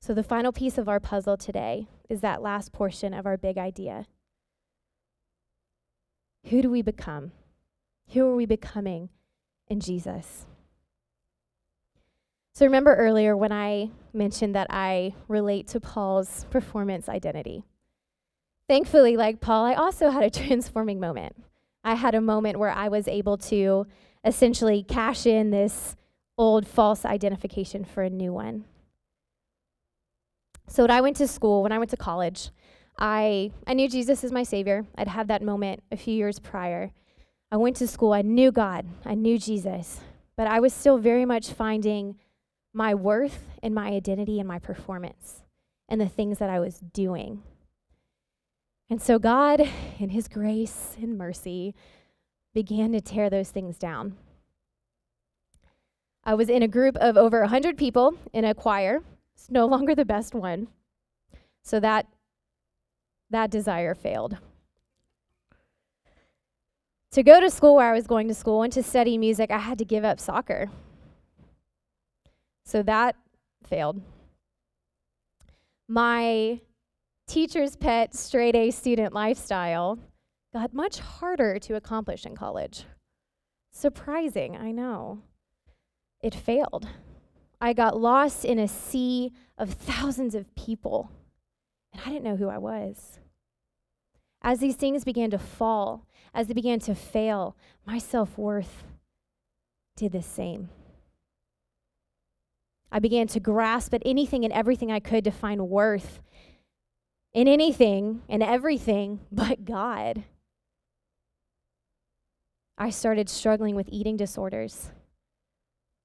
So, 0.00 0.14
the 0.14 0.22
final 0.22 0.52
piece 0.52 0.78
of 0.78 0.88
our 0.88 1.00
puzzle 1.00 1.36
today 1.36 1.86
is 2.08 2.22
that 2.22 2.40
last 2.40 2.72
portion 2.72 3.12
of 3.12 3.26
our 3.26 3.36
big 3.36 3.58
idea. 3.58 4.06
Who 6.46 6.62
do 6.62 6.70
we 6.70 6.80
become? 6.80 7.32
Who 8.12 8.26
are 8.26 8.36
we 8.36 8.46
becoming 8.46 9.08
in 9.68 9.80
Jesus? 9.80 10.46
So, 12.54 12.66
remember 12.66 12.94
earlier 12.94 13.34
when 13.34 13.52
I 13.52 13.90
mentioned 14.12 14.54
that 14.54 14.66
I 14.68 15.14
relate 15.28 15.68
to 15.68 15.80
Paul's 15.80 16.44
performance 16.50 17.08
identity. 17.08 17.64
Thankfully, 18.68 19.16
like 19.16 19.40
Paul, 19.40 19.64
I 19.64 19.74
also 19.74 20.10
had 20.10 20.22
a 20.22 20.30
transforming 20.46 21.00
moment. 21.00 21.36
I 21.82 21.94
had 21.94 22.14
a 22.14 22.20
moment 22.20 22.58
where 22.58 22.70
I 22.70 22.88
was 22.88 23.08
able 23.08 23.38
to 23.38 23.86
essentially 24.24 24.82
cash 24.82 25.26
in 25.26 25.50
this 25.50 25.96
old 26.36 26.66
false 26.66 27.04
identification 27.04 27.84
for 27.84 28.02
a 28.02 28.10
new 28.10 28.32
one. 28.32 28.64
So 30.68 30.84
when 30.84 30.90
I 30.90 31.00
went 31.00 31.16
to 31.16 31.26
school, 31.28 31.62
when 31.62 31.72
I 31.72 31.78
went 31.78 31.90
to 31.90 31.96
college, 31.96 32.50
I 32.98 33.50
I 33.66 33.74
knew 33.74 33.88
Jesus 33.88 34.22
is 34.22 34.32
my 34.32 34.42
savior. 34.42 34.86
I'd 34.96 35.08
had 35.08 35.28
that 35.28 35.42
moment 35.42 35.82
a 35.90 35.96
few 35.96 36.14
years 36.14 36.38
prior. 36.38 36.92
I 37.52 37.56
went 37.56 37.76
to 37.76 37.86
school, 37.86 38.14
I 38.14 38.22
knew 38.22 38.50
God, 38.50 38.86
I 39.04 39.14
knew 39.14 39.38
Jesus, 39.38 40.00
but 40.38 40.46
I 40.46 40.58
was 40.58 40.72
still 40.72 40.96
very 40.96 41.26
much 41.26 41.50
finding 41.50 42.16
my 42.72 42.94
worth 42.94 43.50
and 43.62 43.74
my 43.74 43.88
identity 43.88 44.38
and 44.38 44.48
my 44.48 44.58
performance 44.58 45.42
and 45.86 46.00
the 46.00 46.08
things 46.08 46.38
that 46.38 46.48
I 46.48 46.58
was 46.60 46.78
doing. 46.78 47.42
And 48.88 49.02
so 49.02 49.18
God, 49.18 49.60
in 49.98 50.08
His 50.08 50.28
grace 50.28 50.96
and 50.98 51.18
mercy, 51.18 51.74
began 52.54 52.90
to 52.92 53.02
tear 53.02 53.28
those 53.28 53.50
things 53.50 53.76
down. 53.76 54.16
I 56.24 56.32
was 56.32 56.48
in 56.48 56.62
a 56.62 56.68
group 56.68 56.96
of 56.96 57.18
over 57.18 57.40
100 57.40 57.76
people 57.76 58.14
in 58.32 58.46
a 58.46 58.54
choir. 58.54 59.02
It's 59.34 59.50
no 59.50 59.66
longer 59.66 59.94
the 59.94 60.06
best 60.06 60.34
one. 60.34 60.68
So 61.62 61.80
that 61.80 62.06
that 63.28 63.50
desire 63.50 63.94
failed. 63.94 64.38
To 67.12 67.22
go 67.22 67.40
to 67.40 67.50
school 67.50 67.74
where 67.74 67.90
I 67.90 67.92
was 67.92 68.06
going 68.06 68.28
to 68.28 68.34
school 68.34 68.62
and 68.62 68.72
to 68.72 68.82
study 68.82 69.18
music, 69.18 69.50
I 69.50 69.58
had 69.58 69.78
to 69.78 69.84
give 69.84 70.02
up 70.02 70.18
soccer. 70.18 70.70
So 72.64 72.82
that 72.82 73.16
failed. 73.68 74.00
My 75.88 76.60
teacher's 77.26 77.76
pet 77.76 78.14
straight 78.14 78.56
A 78.56 78.70
student 78.70 79.12
lifestyle 79.12 79.98
got 80.54 80.72
much 80.72 81.00
harder 81.00 81.58
to 81.58 81.76
accomplish 81.76 82.24
in 82.24 82.34
college. 82.34 82.86
Surprising, 83.70 84.56
I 84.56 84.72
know. 84.72 85.20
It 86.22 86.34
failed. 86.34 86.88
I 87.60 87.74
got 87.74 88.00
lost 88.00 88.44
in 88.44 88.58
a 88.58 88.68
sea 88.68 89.32
of 89.58 89.74
thousands 89.74 90.34
of 90.34 90.54
people, 90.54 91.10
and 91.92 92.02
I 92.06 92.08
didn't 92.08 92.24
know 92.24 92.36
who 92.36 92.48
I 92.48 92.58
was. 92.58 93.18
As 94.42 94.58
these 94.58 94.76
things 94.76 95.04
began 95.04 95.30
to 95.30 95.38
fall, 95.38 96.06
as 96.34 96.48
they 96.48 96.54
began 96.54 96.80
to 96.80 96.94
fail, 96.94 97.56
my 97.86 97.98
self 97.98 98.36
worth 98.36 98.84
did 99.96 100.12
the 100.12 100.22
same. 100.22 100.68
I 102.90 102.98
began 102.98 103.26
to 103.28 103.40
grasp 103.40 103.94
at 103.94 104.02
anything 104.04 104.44
and 104.44 104.52
everything 104.52 104.90
I 104.90 105.00
could 105.00 105.24
to 105.24 105.30
find 105.30 105.68
worth 105.68 106.20
in 107.32 107.48
anything 107.48 108.22
and 108.28 108.42
everything 108.42 109.20
but 109.32 109.64
God. 109.64 110.24
I 112.76 112.90
started 112.90 113.28
struggling 113.28 113.76
with 113.76 113.88
eating 113.90 114.16
disorders. 114.16 114.90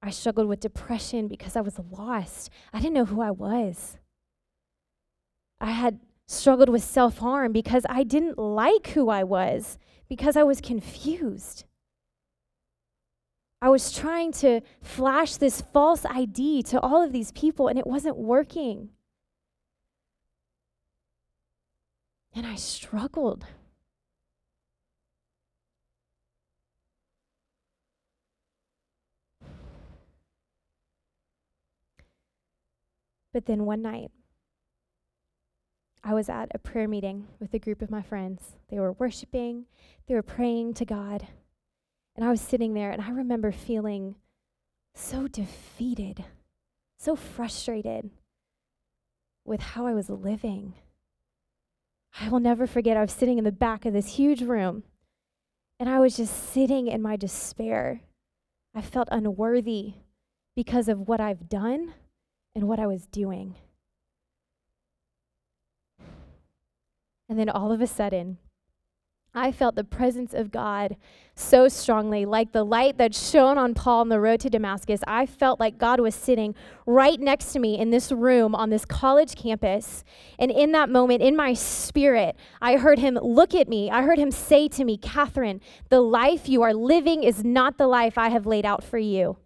I 0.00 0.10
struggled 0.10 0.46
with 0.46 0.60
depression 0.60 1.26
because 1.26 1.56
I 1.56 1.60
was 1.60 1.78
lost. 1.90 2.50
I 2.72 2.78
didn't 2.78 2.94
know 2.94 3.04
who 3.04 3.20
I 3.20 3.32
was. 3.32 3.98
I 5.60 5.72
had 5.72 5.98
struggled 6.28 6.68
with 6.68 6.84
self 6.84 7.18
harm 7.18 7.52
because 7.52 7.84
I 7.88 8.04
didn't 8.04 8.38
like 8.38 8.88
who 8.88 9.08
I 9.08 9.24
was, 9.24 9.78
because 10.08 10.36
I 10.36 10.42
was 10.44 10.60
confused. 10.60 11.64
I 13.60 13.70
was 13.70 13.92
trying 13.92 14.30
to 14.34 14.60
flash 14.80 15.36
this 15.36 15.60
false 15.60 16.04
ID 16.04 16.62
to 16.64 16.80
all 16.80 17.02
of 17.02 17.12
these 17.12 17.32
people, 17.32 17.66
and 17.66 17.78
it 17.78 17.86
wasn't 17.86 18.16
working. 18.16 18.90
And 22.34 22.46
I 22.46 22.54
struggled. 22.54 23.46
But 33.32 33.46
then 33.46 33.66
one 33.66 33.82
night, 33.82 34.10
I 36.08 36.14
was 36.14 36.30
at 36.30 36.50
a 36.54 36.58
prayer 36.58 36.88
meeting 36.88 37.26
with 37.38 37.52
a 37.52 37.58
group 37.58 37.82
of 37.82 37.90
my 37.90 38.00
friends. 38.00 38.56
They 38.70 38.78
were 38.78 38.92
worshiping, 38.92 39.66
they 40.06 40.14
were 40.14 40.22
praying 40.22 40.72
to 40.74 40.86
God. 40.86 41.26
And 42.16 42.24
I 42.24 42.30
was 42.30 42.40
sitting 42.40 42.72
there, 42.72 42.90
and 42.90 43.02
I 43.02 43.10
remember 43.10 43.52
feeling 43.52 44.14
so 44.94 45.28
defeated, 45.28 46.24
so 46.98 47.14
frustrated 47.14 48.08
with 49.44 49.60
how 49.60 49.86
I 49.86 49.92
was 49.92 50.08
living. 50.08 50.72
I 52.18 52.30
will 52.30 52.40
never 52.40 52.66
forget, 52.66 52.96
I 52.96 53.02
was 53.02 53.12
sitting 53.12 53.36
in 53.36 53.44
the 53.44 53.52
back 53.52 53.84
of 53.84 53.92
this 53.92 54.14
huge 54.14 54.40
room, 54.40 54.84
and 55.78 55.90
I 55.90 56.00
was 56.00 56.16
just 56.16 56.54
sitting 56.54 56.86
in 56.86 57.02
my 57.02 57.16
despair. 57.16 58.00
I 58.74 58.80
felt 58.80 59.08
unworthy 59.12 59.92
because 60.56 60.88
of 60.88 61.06
what 61.06 61.20
I've 61.20 61.50
done 61.50 61.92
and 62.54 62.66
what 62.66 62.80
I 62.80 62.86
was 62.86 63.04
doing. 63.04 63.56
And 67.28 67.38
then 67.38 67.48
all 67.48 67.72
of 67.72 67.80
a 67.80 67.86
sudden, 67.86 68.38
I 69.34 69.52
felt 69.52 69.74
the 69.74 69.84
presence 69.84 70.32
of 70.32 70.50
God 70.50 70.96
so 71.34 71.68
strongly, 71.68 72.24
like 72.24 72.52
the 72.52 72.64
light 72.64 72.96
that 72.98 73.14
shone 73.14 73.58
on 73.58 73.74
Paul 73.74 74.00
on 74.00 74.08
the 74.08 74.18
road 74.18 74.40
to 74.40 74.50
Damascus. 74.50 75.00
I 75.06 75.26
felt 75.26 75.60
like 75.60 75.78
God 75.78 76.00
was 76.00 76.14
sitting 76.14 76.54
right 76.86 77.20
next 77.20 77.52
to 77.52 77.58
me 77.58 77.78
in 77.78 77.90
this 77.90 78.10
room 78.10 78.54
on 78.54 78.70
this 78.70 78.84
college 78.84 79.36
campus. 79.36 80.02
And 80.38 80.50
in 80.50 80.72
that 80.72 80.88
moment, 80.88 81.22
in 81.22 81.36
my 81.36 81.52
spirit, 81.52 82.36
I 82.62 82.76
heard 82.78 82.98
him 82.98 83.18
look 83.22 83.54
at 83.54 83.68
me. 83.68 83.90
I 83.90 84.02
heard 84.02 84.18
him 84.18 84.30
say 84.30 84.66
to 84.68 84.84
me, 84.84 84.96
Catherine, 84.96 85.60
the 85.90 86.00
life 86.00 86.48
you 86.48 86.62
are 86.62 86.74
living 86.74 87.22
is 87.22 87.44
not 87.44 87.76
the 87.76 87.86
life 87.86 88.16
I 88.16 88.30
have 88.30 88.46
laid 88.46 88.64
out 88.64 88.82
for 88.82 88.98
you. 88.98 89.36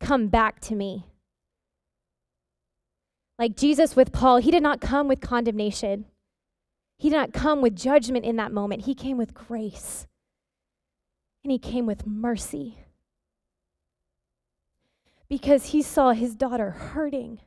Come 0.00 0.28
back 0.28 0.60
to 0.60 0.74
me. 0.74 1.06
Like 3.38 3.56
Jesus 3.56 3.96
with 3.96 4.12
Paul, 4.12 4.36
he 4.36 4.50
did 4.50 4.62
not 4.62 4.80
come 4.80 5.08
with 5.08 5.20
condemnation. 5.20 6.04
He 6.98 7.10
did 7.10 7.16
not 7.16 7.32
come 7.32 7.62
with 7.62 7.76
judgment 7.76 8.24
in 8.24 8.36
that 8.36 8.52
moment. 8.52 8.82
He 8.84 8.94
came 8.94 9.16
with 9.16 9.32
grace. 9.32 10.06
And 11.44 11.52
he 11.52 11.58
came 11.58 11.86
with 11.86 12.06
mercy. 12.06 12.78
Because 15.28 15.66
he 15.66 15.80
saw 15.80 16.10
his 16.10 16.34
daughter 16.34 16.70
hurting. 16.70 17.40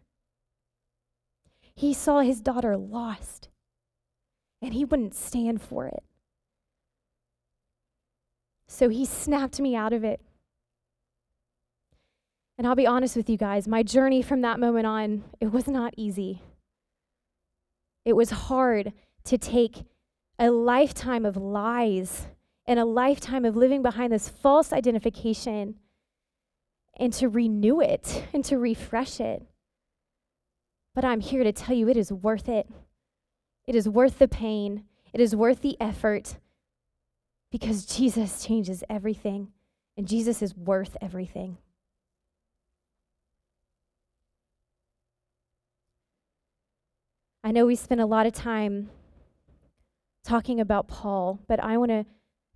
He 1.75 1.93
saw 1.93 2.21
his 2.21 2.39
daughter 2.39 2.77
lost. 2.77 3.49
And 4.61 4.73
he 4.73 4.85
wouldn't 4.85 5.15
stand 5.15 5.61
for 5.61 5.87
it. 5.87 6.03
So 8.67 8.87
he 8.87 9.03
snapped 9.03 9.59
me 9.59 9.75
out 9.75 9.91
of 9.91 10.05
it. 10.05 10.21
And 12.57 12.65
I'll 12.65 12.75
be 12.75 12.87
honest 12.87 13.17
with 13.17 13.29
you 13.29 13.37
guys, 13.37 13.67
my 13.67 13.83
journey 13.83 14.21
from 14.21 14.41
that 14.41 14.59
moment 14.59 14.85
on, 14.85 15.23
it 15.41 15.51
was 15.51 15.67
not 15.67 15.93
easy. 15.97 16.41
It 18.05 18.13
was 18.13 18.29
hard 18.29 18.93
to 19.25 19.37
take 19.37 19.83
a 20.39 20.49
lifetime 20.49 21.25
of 21.25 21.37
lies 21.37 22.27
and 22.65 22.79
a 22.79 22.85
lifetime 22.85 23.45
of 23.45 23.55
living 23.55 23.81
behind 23.81 24.11
this 24.11 24.29
false 24.29 24.71
identification 24.71 25.75
and 26.97 27.13
to 27.13 27.29
renew 27.29 27.81
it 27.81 28.25
and 28.33 28.43
to 28.45 28.57
refresh 28.57 29.19
it. 29.19 29.43
But 30.93 31.05
I'm 31.05 31.21
here 31.21 31.43
to 31.43 31.51
tell 31.51 31.75
you 31.75 31.87
it 31.89 31.97
is 31.97 32.11
worth 32.11 32.49
it. 32.49 32.67
It 33.65 33.75
is 33.75 33.87
worth 33.87 34.19
the 34.19 34.27
pain. 34.27 34.85
It 35.13 35.21
is 35.21 35.35
worth 35.35 35.61
the 35.61 35.77
effort 35.79 36.37
because 37.51 37.85
Jesus 37.85 38.43
changes 38.43 38.83
everything 38.89 39.49
and 39.97 40.07
Jesus 40.07 40.41
is 40.41 40.55
worth 40.55 40.97
everything. 41.01 41.57
I 47.43 47.51
know 47.51 47.65
we 47.65 47.75
spend 47.75 47.99
a 47.99 48.05
lot 48.05 48.27
of 48.27 48.33
time 48.33 48.89
talking 50.23 50.59
about 50.59 50.87
Paul, 50.87 51.39
but 51.47 51.59
I 51.61 51.77
want 51.77 51.91
to 51.91 52.05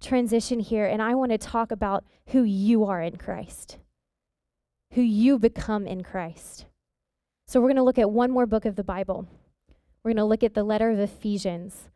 transition 0.01 0.59
here 0.59 0.85
and 0.85 1.01
I 1.01 1.15
want 1.15 1.31
to 1.31 1.37
talk 1.37 1.71
about 1.71 2.05
who 2.27 2.43
you 2.43 2.85
are 2.85 3.01
in 3.01 3.17
Christ, 3.17 3.77
who 4.93 5.01
you 5.01 5.39
become 5.39 5.87
in 5.87 6.03
Christ. 6.03 6.65
So 7.47 7.59
we're 7.59 7.67
going 7.67 7.75
to 7.77 7.83
look 7.83 7.99
at 7.99 8.11
one 8.11 8.31
more 8.31 8.45
book 8.45 8.65
of 8.65 8.75
the 8.75 8.83
Bible. 8.83 9.27
We're 10.03 10.09
going 10.09 10.17
to 10.17 10.25
look 10.25 10.43
at 10.43 10.53
the 10.53 10.63
letter 10.63 10.89
of 10.89 10.99
Ephesians. 10.99 11.89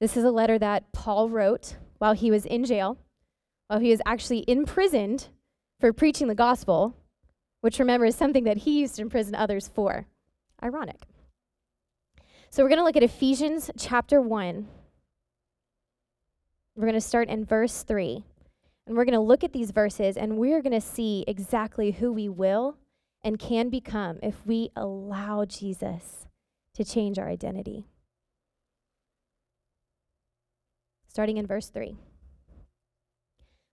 This 0.00 0.16
is 0.16 0.24
a 0.24 0.30
letter 0.30 0.58
that 0.58 0.92
Paul 0.92 1.30
wrote 1.30 1.76
while 1.98 2.14
he 2.14 2.30
was 2.30 2.44
in 2.46 2.64
jail, 2.64 2.98
while 3.68 3.80
he 3.80 3.90
was 3.90 4.02
actually 4.04 4.44
imprisoned 4.48 5.28
for 5.80 5.92
preaching 5.92 6.28
the 6.28 6.34
gospel, 6.34 6.96
which 7.60 7.78
remember 7.78 8.06
is 8.06 8.16
something 8.16 8.44
that 8.44 8.58
he 8.58 8.80
used 8.80 8.96
to 8.96 9.02
imprison 9.02 9.34
others 9.34 9.68
for. 9.68 10.06
Ironic. 10.62 11.02
So 12.50 12.62
we're 12.62 12.68
going 12.68 12.78
to 12.78 12.84
look 12.84 12.96
at 12.96 13.02
Ephesians 13.02 13.70
chapter 13.78 14.20
1. 14.20 14.66
We're 16.76 16.86
going 16.86 16.94
to 16.94 17.00
start 17.00 17.28
in 17.28 17.44
verse 17.44 17.82
3. 17.82 18.24
And 18.86 18.96
we're 18.96 19.04
going 19.04 19.14
to 19.14 19.20
look 19.20 19.44
at 19.44 19.52
these 19.52 19.70
verses 19.70 20.16
and 20.16 20.36
we're 20.36 20.60
going 20.60 20.72
to 20.72 20.80
see 20.80 21.24
exactly 21.26 21.92
who 21.92 22.12
we 22.12 22.28
will 22.28 22.76
and 23.22 23.38
can 23.38 23.70
become 23.70 24.18
if 24.22 24.44
we 24.44 24.70
allow 24.76 25.44
Jesus 25.46 26.26
to 26.74 26.84
change 26.84 27.18
our 27.18 27.28
identity. 27.28 27.86
Starting 31.08 31.38
in 31.38 31.46
verse 31.46 31.68
3. 31.70 31.96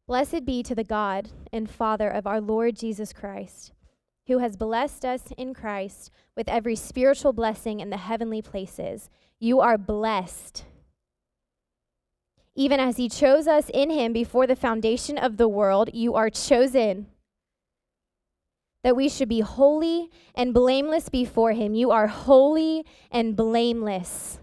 Blessed 0.07 0.45
be 0.45 0.63
to 0.63 0.75
the 0.75 0.83
God 0.83 1.29
and 1.51 1.69
Father 1.69 2.09
of 2.09 2.27
our 2.27 2.39
Lord 2.39 2.75
Jesus 2.75 3.11
Christ, 3.11 3.73
who 4.27 4.37
has 4.37 4.55
blessed 4.55 5.03
us 5.03 5.23
in 5.37 5.53
Christ 5.53 6.11
with 6.37 6.47
every 6.47 6.75
spiritual 6.75 7.33
blessing 7.33 7.79
in 7.79 7.89
the 7.89 7.97
heavenly 7.97 8.41
places. 8.41 9.09
You 9.39 9.59
are 9.59 9.77
blessed. 9.77 10.65
Even 12.55 12.79
as 12.79 12.97
he 12.97 13.07
chose 13.07 13.47
us 13.47 13.69
in 13.73 13.89
him 13.89 14.11
before 14.11 14.45
the 14.45 14.55
foundation 14.55 15.17
of 15.17 15.37
the 15.37 15.47
world, 15.47 15.89
you 15.93 16.15
are 16.15 16.29
chosen 16.29 17.07
that 18.83 18.95
we 18.95 19.07
should 19.07 19.29
be 19.29 19.41
holy 19.41 20.09
and 20.35 20.53
blameless 20.53 21.07
before 21.07 21.53
him. 21.53 21.75
You 21.75 21.91
are 21.91 22.07
holy 22.07 22.85
and 23.11 23.35
blameless. 23.35 24.39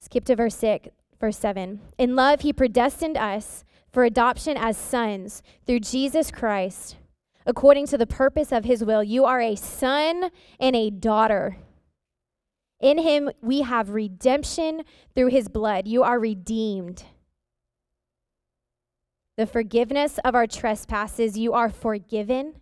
Skip 0.00 0.24
to 0.24 0.36
verse 0.36 0.56
6, 0.56 0.88
verse 1.20 1.38
7. 1.38 1.80
In 1.98 2.16
love 2.16 2.40
he 2.40 2.52
predestined 2.52 3.16
us 3.16 3.64
for 3.90 4.04
adoption 4.04 4.56
as 4.56 4.76
sons 4.76 5.42
through 5.66 5.80
Jesus 5.80 6.30
Christ, 6.30 6.96
according 7.46 7.86
to 7.88 7.98
the 7.98 8.06
purpose 8.06 8.52
of 8.52 8.64
his 8.64 8.82
will. 8.82 9.04
You 9.04 9.24
are 9.26 9.40
a 9.40 9.54
son 9.54 10.30
and 10.58 10.74
a 10.74 10.90
daughter. 10.90 11.58
In 12.82 12.98
him 12.98 13.30
we 13.40 13.62
have 13.62 13.90
redemption 13.90 14.82
through 15.14 15.28
his 15.28 15.48
blood. 15.48 15.88
You 15.88 16.02
are 16.02 16.18
redeemed 16.18 17.04
the 19.36 19.46
forgiveness 19.46 20.18
of 20.24 20.34
our 20.34 20.46
trespasses, 20.46 21.38
you 21.38 21.52
are 21.52 21.70
forgiven 21.70 22.54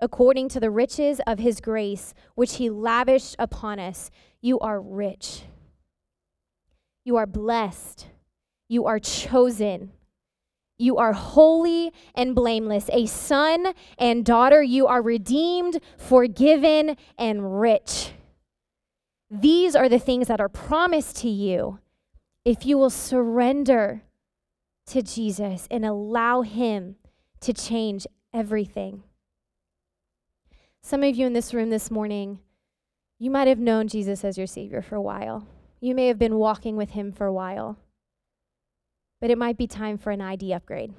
according 0.00 0.48
to 0.48 0.58
the 0.58 0.70
riches 0.70 1.20
of 1.26 1.38
his 1.38 1.60
grace, 1.60 2.14
which 2.34 2.56
he 2.56 2.70
lavished 2.70 3.36
upon 3.38 3.78
us. 3.78 4.10
You 4.40 4.58
are 4.60 4.80
rich. 4.80 5.42
You 7.04 7.16
are 7.16 7.26
blessed. 7.26 8.06
You 8.68 8.86
are 8.86 8.98
chosen. 8.98 9.92
You 10.78 10.96
are 10.96 11.12
holy 11.12 11.92
and 12.14 12.34
blameless. 12.34 12.88
A 12.94 13.04
son 13.04 13.74
and 13.98 14.24
daughter, 14.24 14.62
you 14.62 14.86
are 14.86 15.02
redeemed, 15.02 15.80
forgiven, 15.98 16.96
and 17.18 17.60
rich. 17.60 18.12
These 19.30 19.76
are 19.76 19.88
the 19.88 19.98
things 19.98 20.26
that 20.26 20.40
are 20.40 20.48
promised 20.48 21.16
to 21.18 21.28
you 21.28 21.78
if 22.44 22.66
you 22.66 22.76
will 22.76 22.90
surrender 22.90 24.02
to 24.86 25.02
Jesus 25.02 25.68
and 25.70 25.84
allow 25.84 26.42
Him 26.42 26.96
to 27.40 27.52
change 27.52 28.06
everything. 28.34 29.04
Some 30.82 31.04
of 31.04 31.14
you 31.14 31.26
in 31.26 31.32
this 31.32 31.54
room 31.54 31.70
this 31.70 31.90
morning, 31.90 32.40
you 33.18 33.30
might 33.30 33.46
have 33.46 33.58
known 33.58 33.86
Jesus 33.86 34.24
as 34.24 34.36
your 34.36 34.46
Savior 34.46 34.82
for 34.82 34.96
a 34.96 35.02
while. 35.02 35.46
You 35.80 35.94
may 35.94 36.08
have 36.08 36.18
been 36.18 36.36
walking 36.36 36.76
with 36.76 36.90
Him 36.90 37.12
for 37.12 37.26
a 37.26 37.32
while. 37.32 37.78
But 39.20 39.30
it 39.30 39.38
might 39.38 39.58
be 39.58 39.66
time 39.66 39.98
for 39.98 40.10
an 40.10 40.22
ID 40.22 40.52
upgrade. 40.54 40.94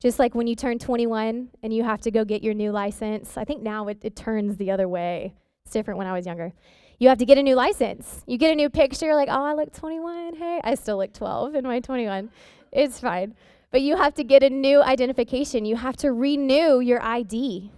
Just 0.00 0.18
like 0.18 0.34
when 0.34 0.46
you 0.46 0.56
turn 0.56 0.78
21 0.78 1.50
and 1.62 1.74
you 1.74 1.84
have 1.84 2.00
to 2.00 2.10
go 2.10 2.24
get 2.24 2.42
your 2.42 2.54
new 2.54 2.72
license, 2.72 3.36
I 3.36 3.44
think 3.44 3.62
now 3.62 3.86
it, 3.88 3.98
it 4.02 4.16
turns 4.16 4.56
the 4.56 4.70
other 4.70 4.88
way. 4.88 5.34
It's 5.64 5.72
different 5.72 5.98
when 5.98 6.06
I 6.06 6.12
was 6.12 6.26
younger 6.26 6.52
you 7.00 7.08
have 7.08 7.18
to 7.18 7.24
get 7.24 7.38
a 7.38 7.42
new 7.42 7.54
license. 7.54 8.22
You 8.26 8.36
get 8.36 8.52
a 8.52 8.54
new 8.54 8.68
picture, 8.68 9.14
like, 9.14 9.28
oh, 9.30 9.42
I 9.42 9.54
look 9.54 9.72
21. 9.72 10.36
Hey, 10.36 10.60
I 10.62 10.74
still 10.74 10.98
look 10.98 11.14
12 11.14 11.54
in 11.54 11.64
my 11.64 11.80
21. 11.80 12.30
It's 12.70 13.00
fine. 13.00 13.34
But 13.70 13.80
you 13.80 13.96
have 13.96 14.14
to 14.14 14.24
get 14.24 14.42
a 14.42 14.50
new 14.50 14.82
identification. 14.82 15.64
You 15.64 15.76
have 15.76 15.96
to 15.98 16.12
renew 16.12 16.80
your 16.80 17.02
ID. 17.02 17.72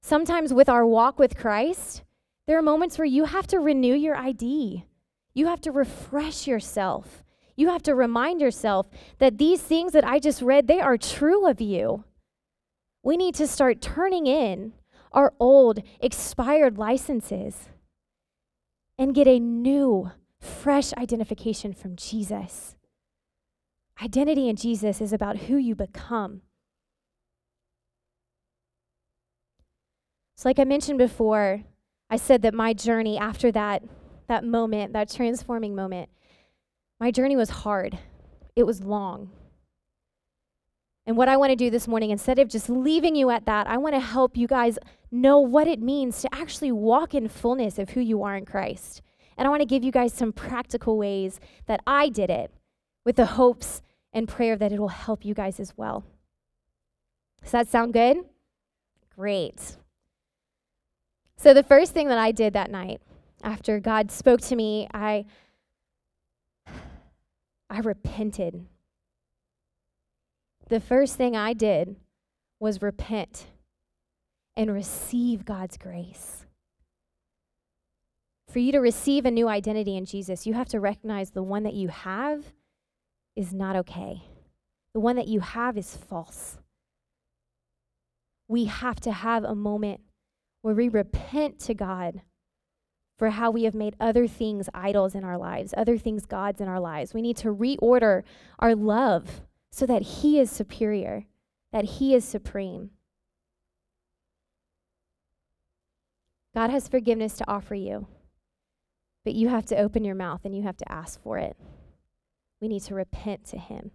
Sometimes 0.00 0.54
with 0.54 0.70
our 0.70 0.86
walk 0.86 1.18
with 1.18 1.36
Christ, 1.36 2.02
there 2.46 2.58
are 2.58 2.62
moments 2.62 2.96
where 2.96 3.04
you 3.04 3.26
have 3.26 3.46
to 3.48 3.60
renew 3.60 3.94
your 3.94 4.16
ID. 4.16 4.86
You 5.34 5.46
have 5.46 5.60
to 5.62 5.70
refresh 5.70 6.46
yourself. 6.46 7.22
You 7.56 7.68
have 7.68 7.82
to 7.82 7.94
remind 7.94 8.40
yourself 8.40 8.88
that 9.18 9.36
these 9.36 9.60
things 9.60 9.92
that 9.92 10.04
I 10.04 10.18
just 10.18 10.40
read, 10.40 10.66
they 10.66 10.80
are 10.80 10.96
true 10.96 11.46
of 11.46 11.60
you. 11.60 12.04
We 13.02 13.18
need 13.18 13.34
to 13.34 13.46
start 13.46 13.82
turning 13.82 14.26
in 14.26 14.72
our 15.16 15.32
old 15.40 15.82
expired 15.98 16.76
licenses 16.76 17.70
and 18.98 19.14
get 19.14 19.26
a 19.26 19.40
new, 19.40 20.12
fresh 20.38 20.92
identification 20.92 21.72
from 21.72 21.96
Jesus. 21.96 22.76
Identity 24.00 24.48
in 24.48 24.56
Jesus 24.56 25.00
is 25.00 25.14
about 25.14 25.38
who 25.38 25.56
you 25.56 25.74
become. 25.74 26.42
So, 30.36 30.50
like 30.50 30.58
I 30.58 30.64
mentioned 30.64 30.98
before, 30.98 31.62
I 32.10 32.18
said 32.18 32.42
that 32.42 32.52
my 32.52 32.74
journey 32.74 33.16
after 33.16 33.50
that, 33.52 33.82
that 34.28 34.44
moment, 34.44 34.92
that 34.92 35.10
transforming 35.10 35.74
moment, 35.74 36.10
my 37.00 37.10
journey 37.10 37.36
was 37.36 37.48
hard. 37.48 37.98
It 38.54 38.64
was 38.64 38.82
long. 38.82 39.30
And 41.06 41.16
what 41.16 41.28
I 41.28 41.36
want 41.36 41.50
to 41.50 41.56
do 41.56 41.70
this 41.70 41.86
morning, 41.86 42.10
instead 42.10 42.40
of 42.40 42.48
just 42.48 42.68
leaving 42.68 43.14
you 43.14 43.30
at 43.30 43.46
that, 43.46 43.68
I 43.68 43.76
want 43.76 43.94
to 43.94 44.00
help 44.00 44.36
you 44.36 44.48
guys 44.48 44.78
know 45.12 45.38
what 45.38 45.68
it 45.68 45.80
means 45.80 46.20
to 46.22 46.34
actually 46.34 46.72
walk 46.72 47.14
in 47.14 47.28
fullness 47.28 47.78
of 47.78 47.90
who 47.90 48.00
you 48.00 48.24
are 48.24 48.36
in 48.36 48.44
Christ. 48.44 49.02
And 49.38 49.46
I 49.46 49.50
want 49.50 49.60
to 49.60 49.66
give 49.66 49.84
you 49.84 49.92
guys 49.92 50.12
some 50.12 50.32
practical 50.32 50.98
ways 50.98 51.38
that 51.66 51.80
I 51.86 52.08
did 52.08 52.28
it 52.28 52.50
with 53.04 53.16
the 53.16 53.26
hopes 53.26 53.82
and 54.12 54.26
prayer 54.26 54.56
that 54.56 54.72
it 54.72 54.80
will 54.80 54.88
help 54.88 55.24
you 55.24 55.32
guys 55.32 55.60
as 55.60 55.74
well. 55.76 56.04
Does 57.42 57.52
that 57.52 57.68
sound 57.68 57.92
good? 57.92 58.16
Great. 59.14 59.76
So, 61.36 61.54
the 61.54 61.62
first 61.62 61.92
thing 61.92 62.08
that 62.08 62.18
I 62.18 62.32
did 62.32 62.54
that 62.54 62.70
night 62.70 63.00
after 63.44 63.78
God 63.78 64.10
spoke 64.10 64.40
to 64.42 64.56
me, 64.56 64.88
I, 64.92 65.26
I 67.70 67.80
repented 67.80 68.66
the 70.68 70.80
first 70.80 71.16
thing 71.16 71.36
I 71.36 71.52
did 71.52 71.96
was 72.58 72.82
repent 72.82 73.46
and 74.56 74.72
receive 74.72 75.44
God's 75.44 75.76
grace. 75.76 76.46
For 78.48 78.58
you 78.58 78.72
to 78.72 78.78
receive 78.78 79.26
a 79.26 79.30
new 79.30 79.48
identity 79.48 79.96
in 79.96 80.06
Jesus, 80.06 80.46
you 80.46 80.54
have 80.54 80.68
to 80.68 80.80
recognize 80.80 81.30
the 81.30 81.42
one 81.42 81.62
that 81.64 81.74
you 81.74 81.88
have 81.88 82.52
is 83.34 83.52
not 83.52 83.76
okay. 83.76 84.22
The 84.94 85.00
one 85.00 85.16
that 85.16 85.28
you 85.28 85.40
have 85.40 85.76
is 85.76 85.94
false. 85.94 86.58
We 88.48 88.64
have 88.64 88.98
to 89.00 89.12
have 89.12 89.44
a 89.44 89.54
moment 89.54 90.00
where 90.62 90.74
we 90.74 90.88
repent 90.88 91.58
to 91.60 91.74
God 91.74 92.22
for 93.18 93.30
how 93.30 93.50
we 93.50 93.64
have 93.64 93.74
made 93.74 93.96
other 94.00 94.26
things 94.26 94.68
idols 94.72 95.14
in 95.14 95.24
our 95.24 95.36
lives, 95.36 95.74
other 95.76 95.98
things 95.98 96.26
gods 96.26 96.60
in 96.60 96.68
our 96.68 96.80
lives. 96.80 97.12
We 97.12 97.22
need 97.22 97.36
to 97.38 97.54
reorder 97.54 98.22
our 98.58 98.74
love 98.74 99.42
so 99.76 99.84
that 99.84 100.00
He 100.00 100.40
is 100.40 100.50
superior, 100.50 101.26
that 101.70 101.84
He 101.84 102.14
is 102.14 102.24
supreme. 102.24 102.92
God 106.54 106.70
has 106.70 106.88
forgiveness 106.88 107.34
to 107.34 107.44
offer 107.46 107.74
you, 107.74 108.06
but 109.22 109.34
you 109.34 109.50
have 109.50 109.66
to 109.66 109.76
open 109.76 110.02
your 110.02 110.14
mouth 110.14 110.46
and 110.46 110.56
you 110.56 110.62
have 110.62 110.78
to 110.78 110.90
ask 110.90 111.22
for 111.22 111.36
it. 111.36 111.58
We 112.58 112.68
need 112.68 112.84
to 112.84 112.94
repent 112.94 113.44
to 113.48 113.58
Him. 113.58 113.90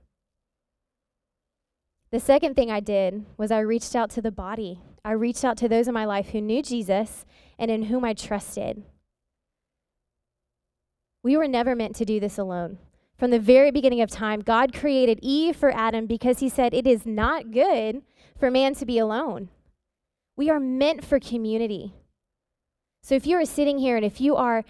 The 2.11 2.19
second 2.19 2.53
thing 2.53 2.69
I 2.69 2.79
did 2.79 3.25
was 3.35 3.49
I 3.49 3.61
reached 3.61 3.95
out 3.95 4.11
to 4.11 4.21
the 4.21 4.31
body. 4.31 4.79
I 5.03 5.13
reached 5.13 5.43
out 5.43 5.57
to 5.57 5.67
those 5.67 5.87
in 5.87 5.95
my 5.95 6.05
life 6.05 6.27
who 6.27 6.41
knew 6.41 6.61
Jesus 6.61 7.25
and 7.57 7.71
in 7.71 7.85
whom 7.85 8.05
I 8.05 8.13
trusted. 8.13 8.83
We 11.23 11.35
were 11.35 11.47
never 11.47 11.75
meant 11.75 11.95
to 11.95 12.05
do 12.05 12.19
this 12.19 12.37
alone. 12.37 12.77
From 13.21 13.29
the 13.29 13.37
very 13.37 13.69
beginning 13.69 14.01
of 14.01 14.09
time, 14.09 14.39
God 14.39 14.73
created 14.73 15.19
Eve 15.21 15.55
for 15.55 15.71
Adam 15.75 16.07
because 16.07 16.39
he 16.39 16.49
said 16.49 16.73
it 16.73 16.87
is 16.87 17.05
not 17.05 17.51
good 17.51 18.01
for 18.35 18.49
man 18.49 18.73
to 18.73 18.83
be 18.83 18.97
alone. 18.97 19.49
We 20.35 20.49
are 20.49 20.59
meant 20.59 21.05
for 21.05 21.19
community. 21.19 21.93
So 23.03 23.13
if 23.13 23.27
you 23.27 23.37
are 23.37 23.45
sitting 23.45 23.77
here 23.77 23.95
and 23.95 24.03
if 24.03 24.19
you 24.19 24.35
are 24.37 24.63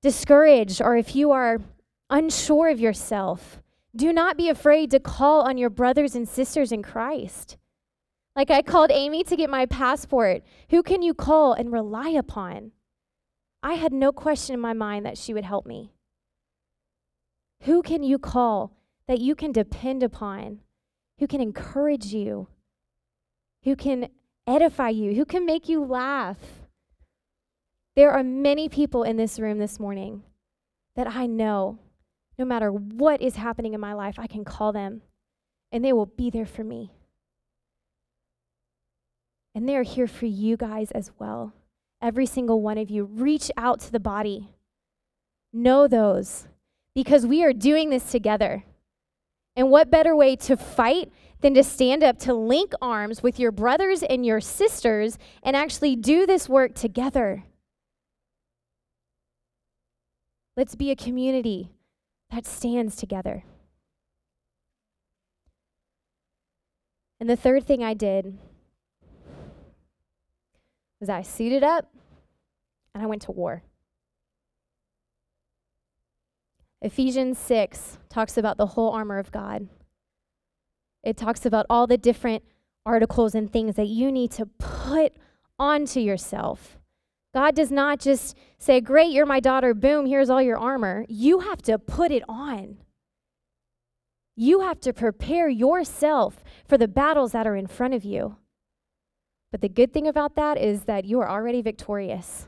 discouraged 0.00 0.80
or 0.80 0.96
if 0.96 1.16
you 1.16 1.32
are 1.32 1.58
unsure 2.08 2.68
of 2.68 2.78
yourself, 2.78 3.60
do 3.96 4.12
not 4.12 4.36
be 4.36 4.48
afraid 4.48 4.92
to 4.92 5.00
call 5.00 5.40
on 5.40 5.58
your 5.58 5.68
brothers 5.68 6.14
and 6.14 6.28
sisters 6.28 6.70
in 6.70 6.84
Christ. 6.84 7.56
Like 8.36 8.48
I 8.48 8.62
called 8.62 8.92
Amy 8.92 9.24
to 9.24 9.34
get 9.34 9.50
my 9.50 9.66
passport. 9.66 10.44
Who 10.70 10.84
can 10.84 11.02
you 11.02 11.14
call 11.14 11.52
and 11.52 11.72
rely 11.72 12.10
upon? 12.10 12.70
I 13.60 13.74
had 13.74 13.92
no 13.92 14.12
question 14.12 14.54
in 14.54 14.60
my 14.60 14.72
mind 14.72 15.04
that 15.04 15.18
she 15.18 15.34
would 15.34 15.42
help 15.42 15.66
me. 15.66 15.90
Who 17.62 17.82
can 17.82 18.02
you 18.02 18.18
call 18.18 18.72
that 19.06 19.20
you 19.20 19.34
can 19.34 19.52
depend 19.52 20.02
upon? 20.02 20.60
Who 21.18 21.26
can 21.26 21.40
encourage 21.40 22.06
you? 22.06 22.48
Who 23.64 23.74
can 23.74 24.08
edify 24.46 24.90
you? 24.90 25.14
Who 25.14 25.24
can 25.24 25.44
make 25.44 25.68
you 25.68 25.84
laugh? 25.84 26.38
There 27.96 28.12
are 28.12 28.22
many 28.22 28.68
people 28.68 29.02
in 29.02 29.16
this 29.16 29.40
room 29.40 29.58
this 29.58 29.80
morning 29.80 30.22
that 30.94 31.08
I 31.08 31.26
know, 31.26 31.78
no 32.38 32.44
matter 32.44 32.70
what 32.70 33.20
is 33.20 33.36
happening 33.36 33.74
in 33.74 33.80
my 33.80 33.92
life, 33.92 34.18
I 34.18 34.28
can 34.28 34.44
call 34.44 34.72
them 34.72 35.02
and 35.72 35.84
they 35.84 35.92
will 35.92 36.06
be 36.06 36.30
there 36.30 36.46
for 36.46 36.64
me. 36.64 36.92
And 39.54 39.68
they're 39.68 39.82
here 39.82 40.06
for 40.06 40.26
you 40.26 40.56
guys 40.56 40.90
as 40.92 41.10
well. 41.18 41.52
Every 42.00 42.26
single 42.26 42.62
one 42.62 42.78
of 42.78 42.90
you. 42.90 43.04
Reach 43.04 43.50
out 43.56 43.80
to 43.80 43.92
the 43.92 44.00
body. 44.00 44.50
Know 45.52 45.88
those 45.88 46.46
because 46.98 47.24
we 47.24 47.44
are 47.44 47.52
doing 47.52 47.90
this 47.90 48.10
together. 48.10 48.64
And 49.54 49.70
what 49.70 49.88
better 49.88 50.16
way 50.16 50.34
to 50.34 50.56
fight 50.56 51.12
than 51.42 51.54
to 51.54 51.62
stand 51.62 52.02
up 52.02 52.18
to 52.18 52.34
link 52.34 52.72
arms 52.82 53.22
with 53.22 53.38
your 53.38 53.52
brothers 53.52 54.02
and 54.02 54.26
your 54.26 54.40
sisters 54.40 55.16
and 55.44 55.54
actually 55.54 55.94
do 55.94 56.26
this 56.26 56.48
work 56.48 56.74
together? 56.74 57.44
Let's 60.56 60.74
be 60.74 60.90
a 60.90 60.96
community 60.96 61.70
that 62.32 62.44
stands 62.44 62.96
together. 62.96 63.44
And 67.20 67.30
the 67.30 67.36
third 67.36 67.62
thing 67.62 67.84
I 67.84 67.94
did 67.94 68.36
was 70.98 71.08
I 71.08 71.22
suited 71.22 71.62
up 71.62 71.92
and 72.92 73.04
I 73.04 73.06
went 73.06 73.22
to 73.22 73.30
war. 73.30 73.62
Ephesians 76.80 77.38
6 77.38 77.98
talks 78.08 78.36
about 78.36 78.56
the 78.56 78.66
whole 78.66 78.90
armor 78.90 79.18
of 79.18 79.32
God. 79.32 79.68
It 81.02 81.16
talks 81.16 81.44
about 81.44 81.66
all 81.68 81.86
the 81.86 81.98
different 81.98 82.44
articles 82.86 83.34
and 83.34 83.50
things 83.52 83.76
that 83.76 83.88
you 83.88 84.12
need 84.12 84.30
to 84.32 84.46
put 84.46 85.16
onto 85.58 86.00
yourself. 86.00 86.78
God 87.34 87.54
does 87.54 87.70
not 87.70 87.98
just 88.00 88.36
say, 88.58 88.80
Great, 88.80 89.10
you're 89.10 89.26
my 89.26 89.40
daughter, 89.40 89.74
boom, 89.74 90.06
here's 90.06 90.30
all 90.30 90.42
your 90.42 90.58
armor. 90.58 91.04
You 91.08 91.40
have 91.40 91.62
to 91.62 91.78
put 91.78 92.10
it 92.10 92.22
on. 92.28 92.78
You 94.36 94.60
have 94.60 94.80
to 94.80 94.92
prepare 94.92 95.48
yourself 95.48 96.44
for 96.64 96.78
the 96.78 96.88
battles 96.88 97.32
that 97.32 97.46
are 97.46 97.56
in 97.56 97.66
front 97.66 97.94
of 97.94 98.04
you. 98.04 98.36
But 99.50 99.62
the 99.62 99.68
good 99.68 99.92
thing 99.92 100.06
about 100.06 100.36
that 100.36 100.58
is 100.58 100.84
that 100.84 101.04
you 101.04 101.20
are 101.20 101.28
already 101.28 101.60
victorious. 101.60 102.46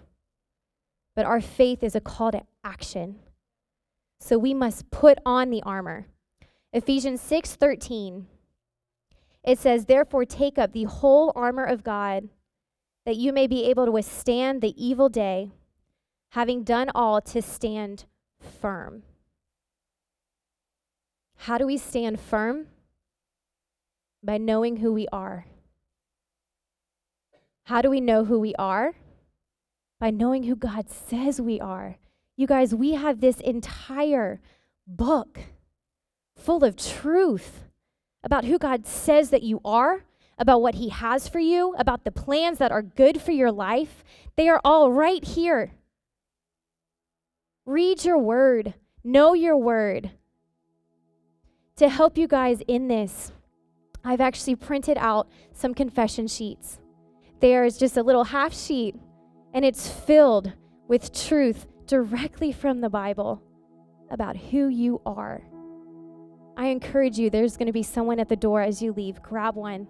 But 1.17 1.27
our 1.27 1.41
faith 1.41 1.83
is 1.83 1.97
a 1.97 2.01
call 2.01 2.31
to 2.33 2.43
action. 2.63 3.17
So 4.21 4.39
we 4.39 4.55
must 4.55 4.91
put 4.91 5.19
on 5.27 5.51
the 5.51 5.63
armor. 5.65 6.07
Ephesians 6.73 7.21
6:13 7.21 8.27
it 9.43 9.59
says, 9.59 9.87
Therefore, 9.87 10.25
take 10.25 10.59
up 10.59 10.73
the 10.73 10.85
whole 10.85 11.33
armor 11.35 11.65
of 11.65 11.83
God, 11.83 12.29
that 13.07 13.17
you 13.17 13.33
may 13.33 13.47
be 13.47 13.65
able 13.65 13.87
to 13.87 13.93
withstand 13.93 14.61
the 14.61 14.75
evil 14.83 15.09
day, 15.09 15.51
having 16.31 16.63
done 16.63 16.91
all 16.95 17.21
to 17.23 17.41
stand 17.41 18.05
firm. 18.39 19.03
How 21.37 21.57
do 21.57 21.67
we 21.67 21.79
stand 21.79 22.21
firm? 22.21 22.67
By 24.23 24.37
knowing 24.37 24.77
who 24.77 24.93
we 24.93 25.09
are. 25.11 25.47
How 27.65 27.81
do 27.81 27.89
we 27.89 28.01
know 28.01 28.25
who 28.27 28.39
we 28.39 28.55
are? 28.57 28.93
By 29.99 30.11
knowing 30.11 30.43
who 30.43 30.57
God 30.57 30.91
says 30.91 31.41
we 31.41 31.59
are. 31.59 31.97
You 32.41 32.47
guys, 32.47 32.75
we 32.75 32.95
have 32.95 33.21
this 33.21 33.39
entire 33.41 34.41
book 34.87 35.41
full 36.39 36.65
of 36.65 36.75
truth 36.75 37.65
about 38.25 38.47
who 38.47 38.59
God 38.59 38.87
says 38.87 39.29
that 39.29 39.43
you 39.43 39.61
are, 39.63 40.05
about 40.39 40.63
what 40.63 40.77
He 40.77 40.89
has 40.89 41.29
for 41.29 41.39
you, 41.39 41.75
about 41.77 42.05
the 42.05 42.11
plans 42.11 42.57
that 42.57 42.73
are 42.73 42.81
good 42.81 43.21
for 43.21 43.33
your 43.33 43.53
life. 43.53 44.03
They 44.37 44.49
are 44.49 44.59
all 44.65 44.91
right 44.91 45.23
here. 45.23 45.73
Read 47.67 48.07
your 48.07 48.17
word, 48.17 48.73
know 49.05 49.35
your 49.35 49.59
word. 49.59 50.13
To 51.77 51.91
help 51.91 52.17
you 52.17 52.27
guys 52.27 52.63
in 52.67 52.89
this, 52.89 53.33
I've 54.03 54.23
actually 54.23 54.57
printed 54.57 54.97
out 54.97 55.29
some 55.53 55.75
confession 55.75 56.27
sheets. 56.27 56.79
There 57.41 57.67
is 57.67 57.77
just 57.77 57.99
a 57.99 58.03
little 58.03 58.25
half 58.25 58.55
sheet, 58.55 58.95
and 59.53 59.63
it's 59.63 59.91
filled 59.91 60.55
with 60.89 61.13
truth 61.13 61.67
directly 61.91 62.53
from 62.53 62.81
the 62.81 62.89
Bible 62.89 63.43
about 64.13 64.37
who 64.37 64.69
you 64.69 65.03
are. 65.05 65.43
I 66.57 66.67
encourage 66.67 67.19
you, 67.19 67.31
there's 67.31 67.57
going 67.57 67.67
to 67.67 67.73
be 67.73 67.83
someone 67.83 68.21
at 68.21 68.29
the 68.29 68.37
door 68.37 68.63
as 68.63 68.81
you 68.81 68.93
leave. 68.93 69.21
Grab 69.23 69.57
one. 69.57 69.89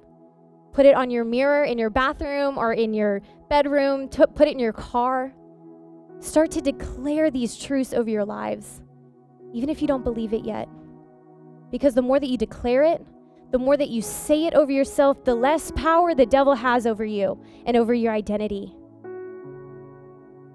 Put 0.72 0.86
it 0.86 0.94
on 0.94 1.10
your 1.10 1.24
mirror 1.24 1.64
in 1.64 1.76
your 1.76 1.90
bathroom 1.90 2.56
or 2.56 2.72
in 2.72 2.94
your 2.94 3.20
bedroom. 3.50 4.08
T- 4.08 4.24
put 4.34 4.48
it 4.48 4.52
in 4.52 4.58
your 4.58 4.72
car. 4.72 5.34
Start 6.20 6.50
to 6.52 6.62
declare 6.62 7.30
these 7.30 7.58
truths 7.58 7.92
over 7.92 8.08
your 8.08 8.24
lives, 8.24 8.80
even 9.52 9.68
if 9.68 9.82
you 9.82 9.88
don't 9.88 10.04
believe 10.04 10.32
it 10.32 10.44
yet. 10.44 10.70
Because 11.70 11.94
the 11.94 12.02
more 12.02 12.18
that 12.18 12.30
you 12.30 12.38
declare 12.38 12.82
it, 12.82 13.04
the 13.50 13.58
more 13.58 13.76
that 13.76 13.90
you 13.90 14.00
say 14.00 14.46
it 14.46 14.54
over 14.54 14.72
yourself, 14.72 15.22
the 15.24 15.34
less 15.34 15.70
power 15.72 16.14
the 16.14 16.24
devil 16.24 16.54
has 16.54 16.86
over 16.86 17.04
you 17.04 17.38
and 17.66 17.76
over 17.76 17.92
your 17.92 18.14
identity. 18.14 18.74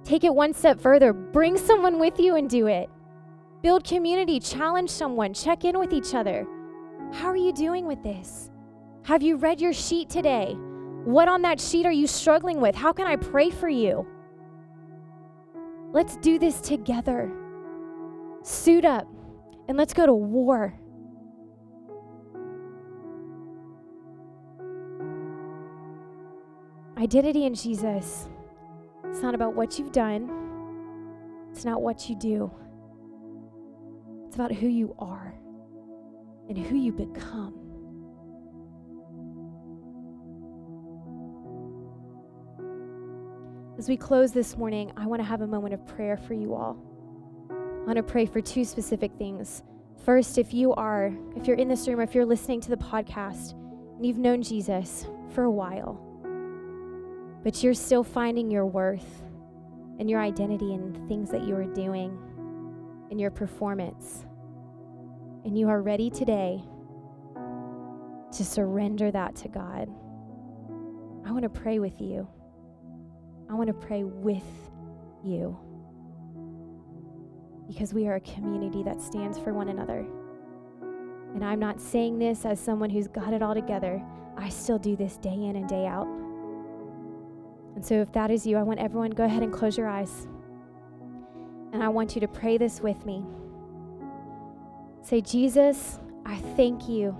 Take 0.05 0.23
it 0.23 0.33
one 0.33 0.53
step 0.53 0.79
further. 0.79 1.11
Bring 1.13 1.57
someone 1.57 1.99
with 1.99 2.19
you 2.19 2.35
and 2.35 2.47
do 2.47 2.67
it. 2.67 2.89
Build 3.63 3.83
community, 3.83 4.39
challenge 4.39 4.91
someone, 4.91 5.33
check 5.33 5.65
in 5.65 5.79
with 5.79 5.91
each 5.91 6.13
other. 6.13 6.45
How 7.11 7.27
are 7.27 7.35
you 7.35 7.51
doing 7.51 7.87
with 7.87 8.03
this? 8.03 8.51
Have 9.03 9.23
you 9.23 9.35
read 9.35 9.59
your 9.59 9.73
sheet 9.73 10.07
today? 10.07 10.55
What 11.05 11.27
on 11.27 11.41
that 11.41 11.59
sheet 11.59 11.87
are 11.87 11.91
you 11.91 12.05
struggling 12.05 12.61
with? 12.61 12.75
How 12.75 12.93
can 12.93 13.07
I 13.07 13.15
pray 13.15 13.49
for 13.49 13.67
you? 13.67 14.05
Let's 15.91 16.17
do 16.17 16.37
this 16.37 16.61
together. 16.61 17.31
Suit 18.43 18.85
up 18.85 19.07
and 19.67 19.75
let's 19.75 19.93
go 19.93 20.05
to 20.05 20.13
war. 20.13 20.79
Identity 26.97 27.45
in 27.45 27.55
Jesus. 27.55 28.29
It's 29.15 29.23
not 29.23 29.33
about 29.33 29.55
what 29.55 29.79
you've 29.79 29.93
done, 29.93 30.29
it's 31.49 31.63
not 31.63 31.81
what 31.81 32.09
you 32.09 32.17
do. 32.17 32.51
It's 34.27 34.35
about 34.35 34.51
who 34.51 34.67
you 34.67 34.93
are 34.99 35.33
and 36.49 36.57
who 36.57 36.75
you 36.75 36.91
become. 36.91 37.53
As 43.77 43.87
we 43.87 43.95
close 43.95 44.33
this 44.33 44.57
morning, 44.57 44.91
I 44.97 45.07
want 45.07 45.21
to 45.21 45.25
have 45.25 45.39
a 45.39 45.47
moment 45.47 45.73
of 45.73 45.87
prayer 45.87 46.17
for 46.17 46.33
you 46.33 46.53
all. 46.53 46.77
I 47.49 47.85
want 47.85 47.95
to 47.95 48.03
pray 48.03 48.25
for 48.25 48.41
two 48.41 48.65
specific 48.65 49.13
things. 49.17 49.63
First, 50.03 50.37
if 50.37 50.53
you 50.53 50.73
are, 50.73 51.13
if 51.37 51.47
you're 51.47 51.55
in 51.55 51.69
this 51.69 51.87
room 51.87 52.01
or 52.01 52.03
if 52.03 52.15
you're 52.15 52.25
listening 52.25 52.59
to 52.59 52.69
the 52.69 52.75
podcast 52.75 53.53
and 53.95 54.05
you've 54.05 54.17
known 54.17 54.43
Jesus 54.43 55.07
for 55.29 55.45
a 55.45 55.51
while, 55.51 56.01
but 57.45 57.63
you're 57.63 57.75
still 57.75 58.03
finding 58.03 58.49
your 58.49 58.65
worth 58.65 59.21
and 59.99 60.09
your 60.09 60.19
identity 60.19 60.73
in 60.73 60.91
the 60.91 60.99
things 61.07 61.29
that 61.29 61.43
you 61.43 61.55
are 61.55 61.63
doing 61.63 62.17
in 63.11 63.19
your 63.19 63.29
performance. 63.29 64.25
And 65.45 65.55
you 65.55 65.69
are 65.69 65.83
ready 65.83 66.09
today 66.09 66.63
to 68.35 68.43
surrender 68.43 69.11
that 69.11 69.35
to 69.35 69.47
God. 69.47 69.87
I 71.23 71.31
want 71.31 71.43
to 71.43 71.49
pray 71.49 71.77
with 71.77 72.01
you. 72.01 72.27
I 73.47 73.53
want 73.53 73.67
to 73.67 73.73
pray 73.73 74.03
with 74.03 74.41
you. 75.23 75.55
Because 77.67 77.93
we 77.93 78.07
are 78.07 78.15
a 78.15 78.21
community 78.21 78.81
that 78.81 78.99
stands 78.99 79.37
for 79.37 79.53
one 79.53 79.69
another. 79.69 80.03
And 81.35 81.45
I'm 81.45 81.59
not 81.59 81.79
saying 81.79 82.17
this 82.17 82.43
as 82.43 82.59
someone 82.59 82.89
who's 82.89 83.07
got 83.07 83.33
it 83.33 83.43
all 83.43 83.53
together. 83.53 84.03
I 84.35 84.49
still 84.49 84.79
do 84.79 84.95
this 84.95 85.17
day 85.17 85.29
in 85.29 85.57
and 85.57 85.69
day 85.69 85.85
out. 85.85 86.24
And 87.75 87.85
so, 87.85 87.95
if 88.01 88.11
that 88.13 88.31
is 88.31 88.47
you, 88.47 88.57
I 88.57 88.63
want 88.63 88.79
everyone 88.79 89.11
go 89.11 89.25
ahead 89.25 89.43
and 89.43 89.51
close 89.51 89.77
your 89.77 89.87
eyes. 89.87 90.27
And 91.73 91.83
I 91.83 91.89
want 91.89 92.15
you 92.15 92.21
to 92.21 92.27
pray 92.27 92.57
this 92.57 92.79
with 92.79 93.05
me. 93.05 93.25
Say, 95.01 95.19
Jesus, 95.21 95.99
I 96.25 96.37
thank 96.55 96.87
you 96.87 97.11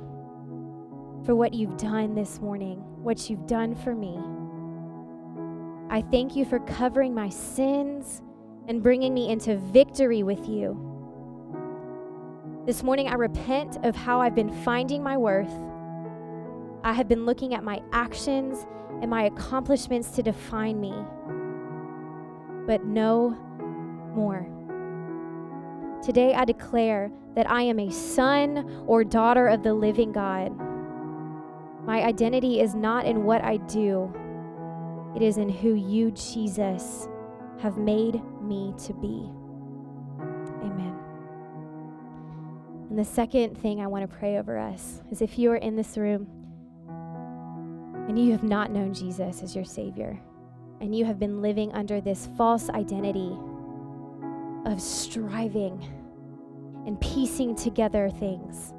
for 1.25 1.35
what 1.35 1.53
you've 1.53 1.77
done 1.77 2.15
this 2.15 2.39
morning, 2.39 2.77
what 3.03 3.29
you've 3.29 3.45
done 3.47 3.75
for 3.75 3.93
me. 3.93 4.17
I 5.89 6.01
thank 6.09 6.35
you 6.35 6.45
for 6.45 6.59
covering 6.59 7.13
my 7.13 7.29
sins 7.29 8.21
and 8.67 8.81
bringing 8.81 9.13
me 9.13 9.29
into 9.29 9.57
victory 9.57 10.23
with 10.23 10.47
you. 10.47 10.93
This 12.65 12.81
morning, 12.81 13.07
I 13.07 13.13
repent 13.13 13.77
of 13.83 13.95
how 13.95 14.21
I've 14.21 14.33
been 14.33 14.51
finding 14.63 15.03
my 15.03 15.17
worth. 15.17 15.51
I 16.83 16.93
have 16.93 17.07
been 17.07 17.25
looking 17.25 17.53
at 17.53 17.63
my 17.63 17.81
actions 17.91 18.65
and 19.01 19.09
my 19.09 19.23
accomplishments 19.25 20.11
to 20.11 20.23
define 20.23 20.79
me. 20.79 20.93
But 22.65 22.85
no 22.85 23.31
more. 24.15 24.47
Today, 26.03 26.33
I 26.33 26.45
declare 26.45 27.11
that 27.35 27.49
I 27.49 27.63
am 27.63 27.79
a 27.79 27.91
son 27.91 28.83
or 28.87 29.03
daughter 29.03 29.47
of 29.47 29.63
the 29.63 29.73
living 29.73 30.11
God. 30.11 30.51
My 31.85 32.03
identity 32.03 32.61
is 32.61 32.73
not 32.73 33.05
in 33.05 33.23
what 33.23 33.43
I 33.43 33.57
do, 33.57 34.13
it 35.15 35.21
is 35.21 35.37
in 35.37 35.49
who 35.49 35.75
you, 35.75 36.11
Jesus, 36.11 37.07
have 37.59 37.77
made 37.77 38.21
me 38.41 38.73
to 38.85 38.93
be. 38.93 39.29
Amen. 40.61 40.95
And 42.89 42.99
the 42.99 43.05
second 43.05 43.57
thing 43.57 43.81
I 43.81 43.87
want 43.87 44.09
to 44.09 44.17
pray 44.17 44.37
over 44.37 44.57
us 44.57 45.01
is 45.11 45.21
if 45.21 45.37
you 45.39 45.51
are 45.51 45.57
in 45.57 45.75
this 45.75 45.97
room 45.97 46.27
and 48.07 48.19
you 48.19 48.31
have 48.31 48.43
not 48.43 48.71
known 48.71 48.93
Jesus 48.93 49.41
as 49.41 49.55
your 49.55 49.65
Savior, 49.65 50.19
and 50.79 50.95
you 50.95 51.05
have 51.05 51.19
been 51.19 51.41
living 51.41 51.71
under 51.73 51.99
this 52.01 52.29
false 52.37 52.69
identity 52.69 53.35
of 54.65 54.81
striving 54.81 55.83
and 56.85 56.99
piecing 57.01 57.55
together 57.55 58.09
things. 58.09 58.71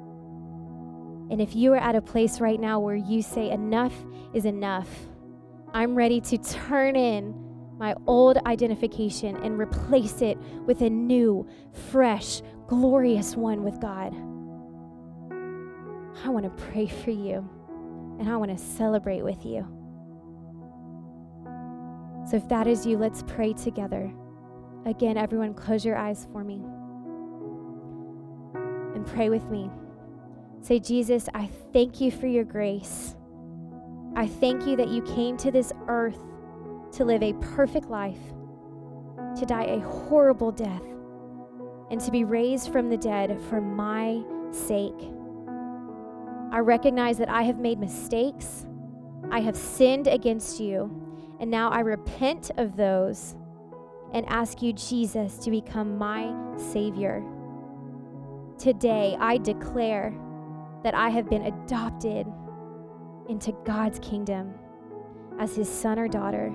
And 1.29 1.41
if 1.41 1.55
you 1.55 1.73
are 1.73 1.77
at 1.77 1.95
a 1.95 2.01
place 2.01 2.39
right 2.39 2.59
now 2.59 2.79
where 2.79 2.95
you 2.95 3.21
say, 3.21 3.51
enough 3.51 3.93
is 4.33 4.45
enough, 4.45 4.87
I'm 5.73 5.95
ready 5.95 6.21
to 6.21 6.37
turn 6.37 6.95
in 6.95 7.33
my 7.77 7.95
old 8.07 8.37
identification 8.45 9.35
and 9.43 9.59
replace 9.59 10.21
it 10.21 10.37
with 10.65 10.81
a 10.81 10.89
new, 10.89 11.47
fresh, 11.91 12.41
glorious 12.67 13.35
one 13.35 13.63
with 13.63 13.79
God. 13.81 14.15
I 16.25 16.29
want 16.29 16.45
to 16.45 16.63
pray 16.71 16.87
for 16.87 17.11
you 17.11 17.47
and 18.19 18.29
I 18.29 18.37
want 18.37 18.51
to 18.51 18.57
celebrate 18.57 19.23
with 19.23 19.45
you. 19.45 19.67
So 22.29 22.37
if 22.37 22.47
that 22.49 22.67
is 22.67 22.85
you, 22.85 22.97
let's 22.97 23.23
pray 23.23 23.53
together. 23.53 24.11
Again, 24.85 25.17
everyone, 25.17 25.53
close 25.53 25.85
your 25.85 25.97
eyes 25.97 26.27
for 26.31 26.43
me 26.43 26.61
and 28.95 29.05
pray 29.05 29.29
with 29.29 29.45
me. 29.49 29.69
Say, 30.61 30.79
Jesus, 30.79 31.29
I 31.33 31.49
thank 31.71 32.01
you 32.01 32.11
for 32.11 32.27
your 32.27 32.43
grace. 32.43 33.15
I 34.15 34.27
thank 34.27 34.65
you 34.65 34.75
that 34.75 34.89
you 34.89 35.01
came 35.03 35.37
to 35.37 35.51
this 35.51 35.71
earth 35.87 36.19
to 36.93 37.05
live 37.05 37.21
a 37.21 37.33
perfect 37.33 37.89
life, 37.89 38.19
to 39.37 39.45
die 39.45 39.65
a 39.65 39.79
horrible 39.79 40.51
death, 40.51 40.83
and 41.91 42.01
to 42.01 42.11
be 42.11 42.23
raised 42.23 42.71
from 42.71 42.89
the 42.89 42.97
dead 42.97 43.39
for 43.49 43.61
my 43.61 44.21
sake. 44.51 45.16
I 46.51 46.59
recognize 46.59 47.17
that 47.17 47.29
I 47.29 47.43
have 47.43 47.59
made 47.59 47.79
mistakes, 47.79 48.65
I 49.31 49.41
have 49.41 49.55
sinned 49.55 50.07
against 50.07 50.59
you, 50.59 50.89
and 51.39 51.51
now 51.51 51.69
I 51.69 51.81
repent 51.81 52.51
of 52.57 52.77
those 52.77 53.35
and 54.13 54.25
ask 54.27 54.61
you, 54.61 54.71
Jesus, 54.73 55.37
to 55.39 55.51
become 55.51 55.97
my 55.97 56.33
Savior. 56.57 57.23
Today, 58.57 59.17
I 59.19 59.37
declare 59.37 60.13
that 60.83 60.95
I 60.95 61.09
have 61.09 61.29
been 61.29 61.43
adopted 61.43 62.25
into 63.27 63.51
God's 63.65 63.99
kingdom 63.99 64.53
as 65.39 65.55
His 65.55 65.69
son 65.69 65.99
or 65.99 66.07
daughter, 66.07 66.47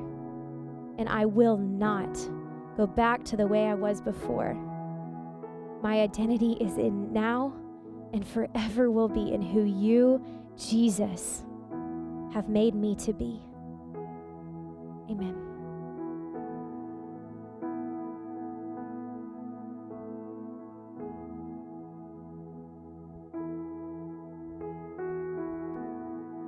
and 0.98 1.08
I 1.08 1.26
will 1.26 1.58
not 1.58 2.16
go 2.76 2.86
back 2.86 3.22
to 3.24 3.36
the 3.36 3.46
way 3.46 3.66
I 3.66 3.74
was 3.74 4.00
before. 4.00 4.54
My 5.82 6.00
identity 6.00 6.56
is 6.60 6.78
in 6.78 7.12
now 7.12 7.52
and 8.12 8.26
forever 8.26 8.90
will 8.90 9.08
be 9.08 9.32
in 9.32 9.42
who 9.42 9.64
you, 9.64 10.24
Jesus, 10.56 11.42
have 12.32 12.48
made 12.48 12.74
me 12.74 12.94
to 12.96 13.12
be. 13.12 13.40
Amen. 15.10 15.36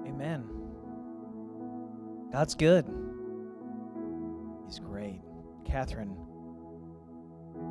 Amen. 0.07 0.45
God's 2.33 2.55
good. 2.55 2.87
He's 4.67 4.79
great. 4.79 5.21
Catherine, 5.65 6.17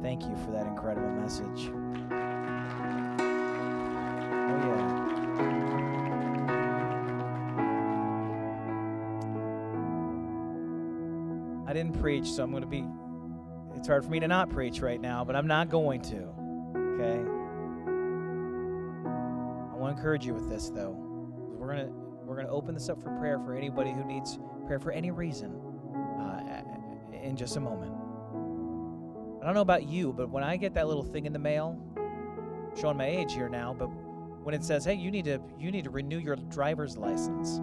thank 0.02 0.24
you 0.24 0.36
for 0.38 0.52
that 0.52 0.68
incredible 0.68 1.10
message. 1.12 1.72
Preach, 11.94 12.28
so 12.28 12.44
I'm 12.44 12.52
going 12.52 12.64
to 12.64 12.68
be. 12.68 12.86
It's 13.76 13.88
hard 13.88 14.04
for 14.04 14.12
me 14.12 14.20
to 14.20 14.28
not 14.28 14.50
preach 14.50 14.82
right 14.82 15.02
now, 15.02 15.24
but 15.26 15.36
I'm 15.36 15.48
not 15.48 15.70
going 15.70 16.02
to. 16.02 16.18
Okay? 16.76 17.20
I 19.74 19.76
want 19.76 19.96
to 19.96 19.98
encourage 19.98 20.26
you 20.26 20.34
with 20.34 20.50
this, 20.50 20.70
though. 20.70 20.96
We're 21.58 21.68
going 21.68 21.88
to 21.88 21.94
we're 22.26 22.36
going 22.36 22.48
to 22.48 22.54
open 22.54 22.74
this 22.74 22.90
up 22.90 23.02
for 23.02 23.10
prayer 23.18 23.40
for 23.40 23.54
anybody 23.54 23.92
who 23.92 24.04
needs 24.06 24.40
prayer 24.66 24.80
for 24.80 24.92
any 24.92 25.12
reason 25.12 25.60
uh, 26.20 26.62
in 27.22 27.36
just 27.36 27.58
a 27.58 27.60
moment. 27.60 27.94
I 29.42 29.46
don't 29.46 29.56
know 29.56 29.62
about 29.62 29.88
you, 29.88 30.14
but 30.14 30.30
when 30.30 30.44
I 30.44 30.56
get 30.56 30.74
that 30.76 30.88
little 30.88 31.04
thing 31.04 31.26
in 31.26 31.34
the 31.34 31.40
mail, 31.40 31.78
showing 32.80 32.98
my 32.98 33.08
age 33.08 33.34
here 33.34 33.50
now, 33.50 33.76
but 33.78 33.88
when 33.88 34.56
it 34.56 34.64
says, 34.64 34.86
"Hey, 34.86 34.94
you 34.94 35.12
need 35.12 35.26
to 35.26 35.40
you 35.60 35.72
need 35.72 35.84
to 35.84 35.90
renew 35.90 36.18
your 36.18 36.38
driver's 36.38 36.98
license," 36.98 37.60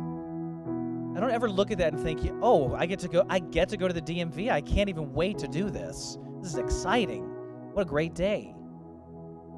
I 1.17 1.21
don't 1.21 1.31
ever 1.31 1.51
look 1.51 1.71
at 1.71 1.79
that 1.79 1.93
and 1.93 2.03
think, 2.03 2.21
"Oh, 2.41 2.75
I 2.75 2.87
get 2.87 2.99
to 3.01 3.09
go 3.09 3.25
I 3.29 3.41
get 3.41 3.69
to 3.71 3.77
go 3.77 3.89
to 3.89 3.95
the 3.95 4.03
DMV. 4.03 4.51
I 4.51 4.61
can't 4.61 4.89
even 4.89 5.13
wait 5.13 5.39
to 5.39 5.49
do 5.49 5.71
this. 5.71 6.19
This 6.41 6.53
is 6.53 6.59
exciting. 6.59 7.25
What 7.73 7.83
a 7.83 7.85
great 7.85 8.15
day." 8.15 8.55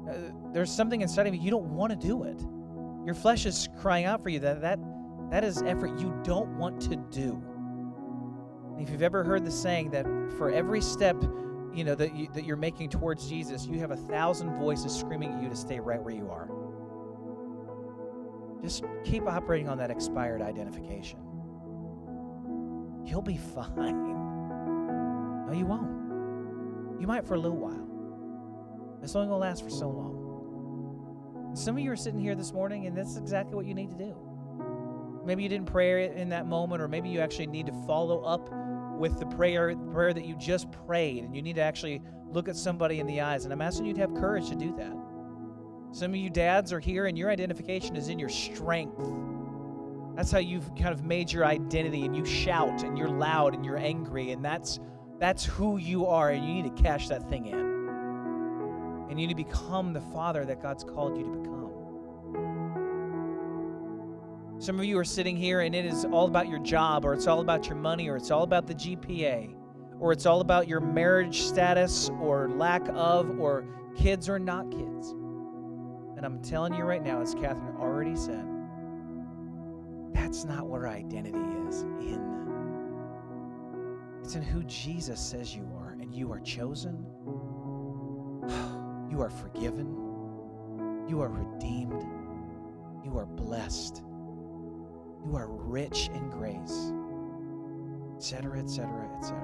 Uh, 0.09 0.13
there's 0.51 0.71
something 0.71 1.01
inside 1.01 1.27
of 1.27 1.35
you 1.35 1.41
you 1.41 1.51
don't 1.51 1.75
want 1.75 1.91
to 1.91 2.07
do 2.07 2.23
it. 2.23 2.43
Your 3.05 3.15
flesh 3.15 3.45
is 3.45 3.69
crying 3.79 4.05
out 4.05 4.21
for 4.21 4.29
you 4.29 4.39
that 4.39 4.61
that 4.61 4.79
that 5.29 5.43
is 5.43 5.61
effort 5.63 5.99
you 5.99 6.13
don't 6.23 6.57
want 6.57 6.81
to 6.81 6.95
do. 6.95 7.41
If 8.79 8.89
you've 8.89 9.03
ever 9.03 9.23
heard 9.23 9.45
the 9.45 9.51
saying 9.51 9.91
that 9.91 10.05
for 10.37 10.51
every 10.51 10.81
step, 10.81 11.21
you 11.73 11.83
know 11.83 11.95
that 11.95 12.15
you, 12.15 12.27
that 12.33 12.45
you're 12.45 12.57
making 12.57 12.89
towards 12.89 13.27
Jesus, 13.29 13.65
you 13.65 13.79
have 13.79 13.91
a 13.91 13.97
thousand 13.97 14.57
voices 14.57 14.93
screaming 14.93 15.33
at 15.33 15.41
you 15.41 15.49
to 15.49 15.55
stay 15.55 15.79
right 15.79 16.01
where 16.01 16.13
you 16.13 16.29
are. 16.29 16.49
Just 18.61 18.83
keep 19.03 19.27
operating 19.27 19.67
on 19.67 19.77
that 19.77 19.91
expired 19.91 20.41
identification. 20.41 21.19
You'll 23.05 23.21
be 23.21 23.37
fine. 23.55 24.13
No, 25.47 25.53
you 25.53 25.65
won't. 25.65 27.01
You 27.01 27.07
might 27.07 27.25
for 27.25 27.35
a 27.35 27.39
little 27.39 27.57
while. 27.57 27.89
It's 29.03 29.15
only 29.15 29.27
gonna 29.27 29.37
last 29.37 29.63
for 29.63 29.69
so 29.69 29.89
long. 29.89 31.51
Some 31.55 31.77
of 31.77 31.83
you 31.83 31.91
are 31.91 31.95
sitting 31.95 32.19
here 32.19 32.35
this 32.35 32.53
morning, 32.53 32.87
and 32.87 32.97
that's 32.97 33.17
exactly 33.17 33.55
what 33.55 33.65
you 33.65 33.73
need 33.73 33.91
to 33.91 33.97
do. 33.97 34.15
Maybe 35.25 35.43
you 35.43 35.49
didn't 35.49 35.67
pray 35.67 36.09
in 36.15 36.29
that 36.29 36.47
moment, 36.47 36.81
or 36.81 36.87
maybe 36.87 37.09
you 37.09 37.19
actually 37.19 37.47
need 37.47 37.67
to 37.67 37.73
follow 37.85 38.21
up 38.21 38.49
with 38.97 39.19
the 39.19 39.25
prayer 39.25 39.75
prayer 39.91 40.13
that 40.13 40.25
you 40.25 40.35
just 40.37 40.71
prayed, 40.71 41.23
and 41.23 41.35
you 41.35 41.41
need 41.41 41.55
to 41.55 41.61
actually 41.61 42.01
look 42.27 42.47
at 42.47 42.55
somebody 42.55 42.99
in 42.99 43.07
the 43.07 43.21
eyes. 43.21 43.43
And 43.43 43.53
I'm 43.53 43.61
asking 43.61 43.85
you 43.85 43.93
to 43.93 44.01
have 44.01 44.13
courage 44.15 44.49
to 44.49 44.55
do 44.55 44.75
that. 44.77 44.93
Some 45.91 46.11
of 46.11 46.17
you 46.17 46.29
dads 46.29 46.73
are 46.73 46.79
here, 46.79 47.05
and 47.05 47.17
your 47.17 47.29
identification 47.29 47.95
is 47.95 48.07
in 48.07 48.17
your 48.17 48.29
strength. 48.29 48.99
That's 50.15 50.31
how 50.31 50.39
you've 50.39 50.73
kind 50.75 50.89
of 50.89 51.03
made 51.03 51.31
your 51.31 51.45
identity, 51.45 52.05
and 52.05 52.15
you 52.15 52.25
shout, 52.25 52.83
and 52.83 52.97
you're 52.97 53.09
loud, 53.09 53.55
and 53.55 53.65
you're 53.65 53.77
angry, 53.77 54.31
and 54.31 54.43
that's 54.45 54.79
that's 55.19 55.45
who 55.45 55.77
you 55.77 56.05
are, 56.05 56.31
and 56.31 56.45
you 56.45 56.53
need 56.53 56.75
to 56.75 56.83
cash 56.83 57.07
that 57.07 57.29
thing 57.29 57.45
in. 57.45 57.59
And 59.09 59.19
you 59.19 59.27
need 59.27 59.29
to 59.29 59.35
become 59.35 59.93
the 59.93 60.01
father 60.01 60.43
that 60.45 60.61
God's 60.61 60.83
called 60.83 61.17
you 61.17 61.23
to 61.23 61.29
become. 61.29 61.53
Some 64.59 64.79
of 64.79 64.85
you 64.85 64.97
are 64.97 65.03
sitting 65.03 65.35
here 65.35 65.61
and 65.61 65.75
it 65.75 65.85
is 65.85 66.05
all 66.05 66.25
about 66.27 66.47
your 66.47 66.59
job, 66.59 67.05
or 67.05 67.13
it's 67.13 67.27
all 67.27 67.41
about 67.41 67.67
your 67.67 67.75
money, 67.75 68.07
or 68.09 68.15
it's 68.15 68.31
all 68.31 68.43
about 68.43 68.65
the 68.65 68.73
GPA, 68.73 69.53
or 69.99 70.11
it's 70.11 70.25
all 70.25 70.41
about 70.41 70.67
your 70.67 70.79
marriage 70.79 71.41
status, 71.41 72.09
or 72.21 72.49
lack 72.49 72.81
of, 72.93 73.39
or 73.39 73.65
kids 73.95 74.29
or 74.29 74.39
not 74.39 74.71
kids. 74.71 75.11
And 76.17 76.25
I'm 76.25 76.41
telling 76.41 76.73
you 76.73 76.83
right 76.83 77.03
now, 77.03 77.21
as 77.21 77.33
Catherine 77.33 77.75
already 77.77 78.15
said, 78.15 78.45
that's 80.13 80.45
not 80.45 80.67
where 80.67 80.87
our 80.87 80.93
identity 80.93 81.37
is 81.67 81.81
in. 81.81 82.21
It's 84.23 84.35
in 84.35 84.41
who 84.41 84.63
Jesus 84.63 85.19
says 85.19 85.55
you 85.55 85.69
are, 85.77 85.97
and 85.99 86.13
you 86.13 86.31
are 86.31 86.39
chosen, 86.39 87.05
you 89.09 89.21
are 89.21 89.29
forgiven, 89.29 89.87
you 91.07 91.21
are 91.21 91.29
redeemed, 91.29 92.05
you 93.03 93.17
are 93.17 93.25
blessed. 93.25 94.03
You 95.25 95.35
are 95.37 95.47
rich 95.47 96.09
in 96.13 96.29
grace. 96.29 96.91
etc., 98.17 98.59
etc., 98.59 99.09
etc. 99.17 99.37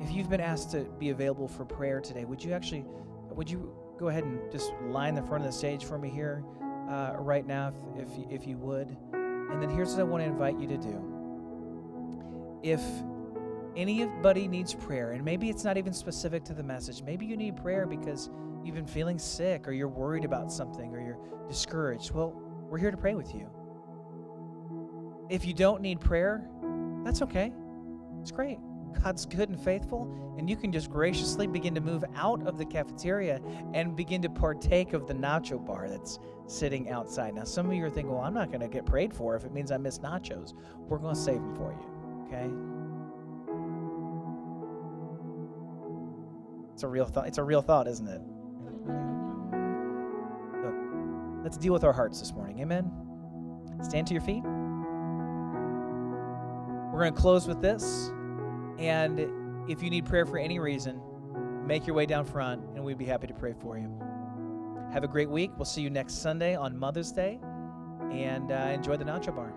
If 0.00 0.10
you've 0.12 0.30
been 0.30 0.40
asked 0.40 0.70
to 0.72 0.84
be 0.98 1.10
available 1.10 1.48
for 1.48 1.64
prayer 1.64 2.00
today, 2.00 2.24
would 2.24 2.42
you 2.42 2.52
actually, 2.52 2.84
would 3.30 3.50
you 3.50 3.74
go 3.98 4.08
ahead 4.08 4.24
and 4.24 4.50
just 4.50 4.72
line 4.86 5.14
the 5.14 5.22
front 5.22 5.44
of 5.44 5.50
the 5.50 5.56
stage 5.56 5.84
for 5.84 5.98
me 5.98 6.08
here 6.08 6.44
uh, 6.92 7.14
right 7.18 7.46
now, 7.46 7.72
if, 7.96 8.06
if, 8.06 8.42
if 8.42 8.46
you 8.46 8.58
would? 8.58 8.94
And 9.12 9.62
then 9.62 9.70
here's 9.70 9.92
what 9.92 10.00
I 10.00 10.02
want 10.02 10.22
to 10.22 10.28
invite 10.28 10.58
you 10.58 10.68
to 10.68 10.76
do. 10.76 12.60
If 12.62 12.82
anybody 13.76 14.46
needs 14.46 14.74
prayer, 14.74 15.12
and 15.12 15.24
maybe 15.24 15.48
it's 15.48 15.64
not 15.64 15.78
even 15.78 15.92
specific 15.92 16.44
to 16.44 16.54
the 16.54 16.62
message, 16.62 17.02
maybe 17.02 17.24
you 17.24 17.36
need 17.36 17.56
prayer 17.56 17.86
because 17.86 18.30
you've 18.62 18.74
been 18.74 18.86
feeling 18.86 19.18
sick 19.18 19.66
or 19.66 19.72
you're 19.72 19.88
worried 19.88 20.24
about 20.24 20.52
something 20.52 20.94
or 20.94 21.00
you're 21.00 21.18
discouraged, 21.48 22.12
well, 22.12 22.30
we're 22.68 22.78
here 22.78 22.90
to 22.90 22.96
pray 22.96 23.14
with 23.14 23.34
you. 23.34 23.48
If 25.30 25.46
you 25.46 25.54
don't 25.54 25.80
need 25.80 26.00
prayer, 26.00 26.46
that's 27.04 27.22
okay. 27.22 27.52
It's 28.20 28.30
great. 28.30 28.58
God's 28.92 29.26
good 29.26 29.48
and 29.48 29.60
faithful, 29.60 30.34
and 30.38 30.48
you 30.48 30.56
can 30.56 30.72
just 30.72 30.90
graciously 30.90 31.46
begin 31.46 31.74
to 31.74 31.80
move 31.80 32.04
out 32.14 32.46
of 32.46 32.58
the 32.58 32.64
cafeteria 32.64 33.40
and 33.74 33.96
begin 33.96 34.22
to 34.22 34.28
partake 34.28 34.92
of 34.92 35.06
the 35.06 35.14
nacho 35.14 35.64
bar 35.64 35.88
that's 35.88 36.18
sitting 36.46 36.90
outside. 36.90 37.34
Now, 37.34 37.44
some 37.44 37.66
of 37.66 37.72
you 37.74 37.84
are 37.84 37.90
thinking, 37.90 38.12
well, 38.12 38.22
I'm 38.22 38.34
not 38.34 38.48
going 38.48 38.60
to 38.60 38.68
get 38.68 38.86
prayed 38.86 39.12
for 39.14 39.36
if 39.36 39.44
it 39.44 39.52
means 39.52 39.70
I 39.70 39.76
miss 39.76 39.98
nachos. 39.98 40.54
We're 40.76 40.98
going 40.98 41.14
to 41.14 41.20
save 41.20 41.36
them 41.36 41.54
for 41.54 41.72
you, 41.72 41.78
okay? 42.26 42.48
It's 46.74 46.82
a 46.82 46.88
real 46.88 47.06
thought. 47.06 47.28
It's 47.28 47.38
a 47.38 47.44
real 47.44 47.62
thought, 47.62 47.86
isn't 47.86 48.08
it? 48.08 48.20
Look, 50.64 50.74
let's 51.44 51.56
deal 51.56 51.72
with 51.72 51.84
our 51.84 51.92
hearts 51.92 52.18
this 52.18 52.32
morning. 52.32 52.60
Amen. 52.60 52.90
Stand 53.82 54.06
to 54.08 54.14
your 54.14 54.22
feet. 54.22 54.42
We're 56.92 57.00
going 57.00 57.14
to 57.14 57.20
close 57.20 57.46
with 57.46 57.60
this. 57.60 58.12
And 58.78 59.70
if 59.70 59.82
you 59.82 59.90
need 59.90 60.06
prayer 60.06 60.26
for 60.26 60.38
any 60.38 60.58
reason, 60.58 61.00
make 61.66 61.86
your 61.86 61.94
way 61.94 62.06
down 62.06 62.24
front 62.24 62.62
and 62.74 62.84
we'd 62.84 62.98
be 62.98 63.04
happy 63.04 63.26
to 63.26 63.34
pray 63.34 63.54
for 63.60 63.78
you. 63.78 63.88
Have 64.92 65.04
a 65.04 65.08
great 65.08 65.30
week. 65.30 65.50
We'll 65.56 65.64
see 65.64 65.82
you 65.82 65.90
next 65.90 66.14
Sunday 66.14 66.54
on 66.54 66.76
Mother's 66.76 67.12
Day 67.12 67.40
and 68.10 68.52
uh, 68.52 68.70
enjoy 68.74 68.96
the 68.96 69.04
Nacho 69.04 69.34
Bar. 69.34 69.54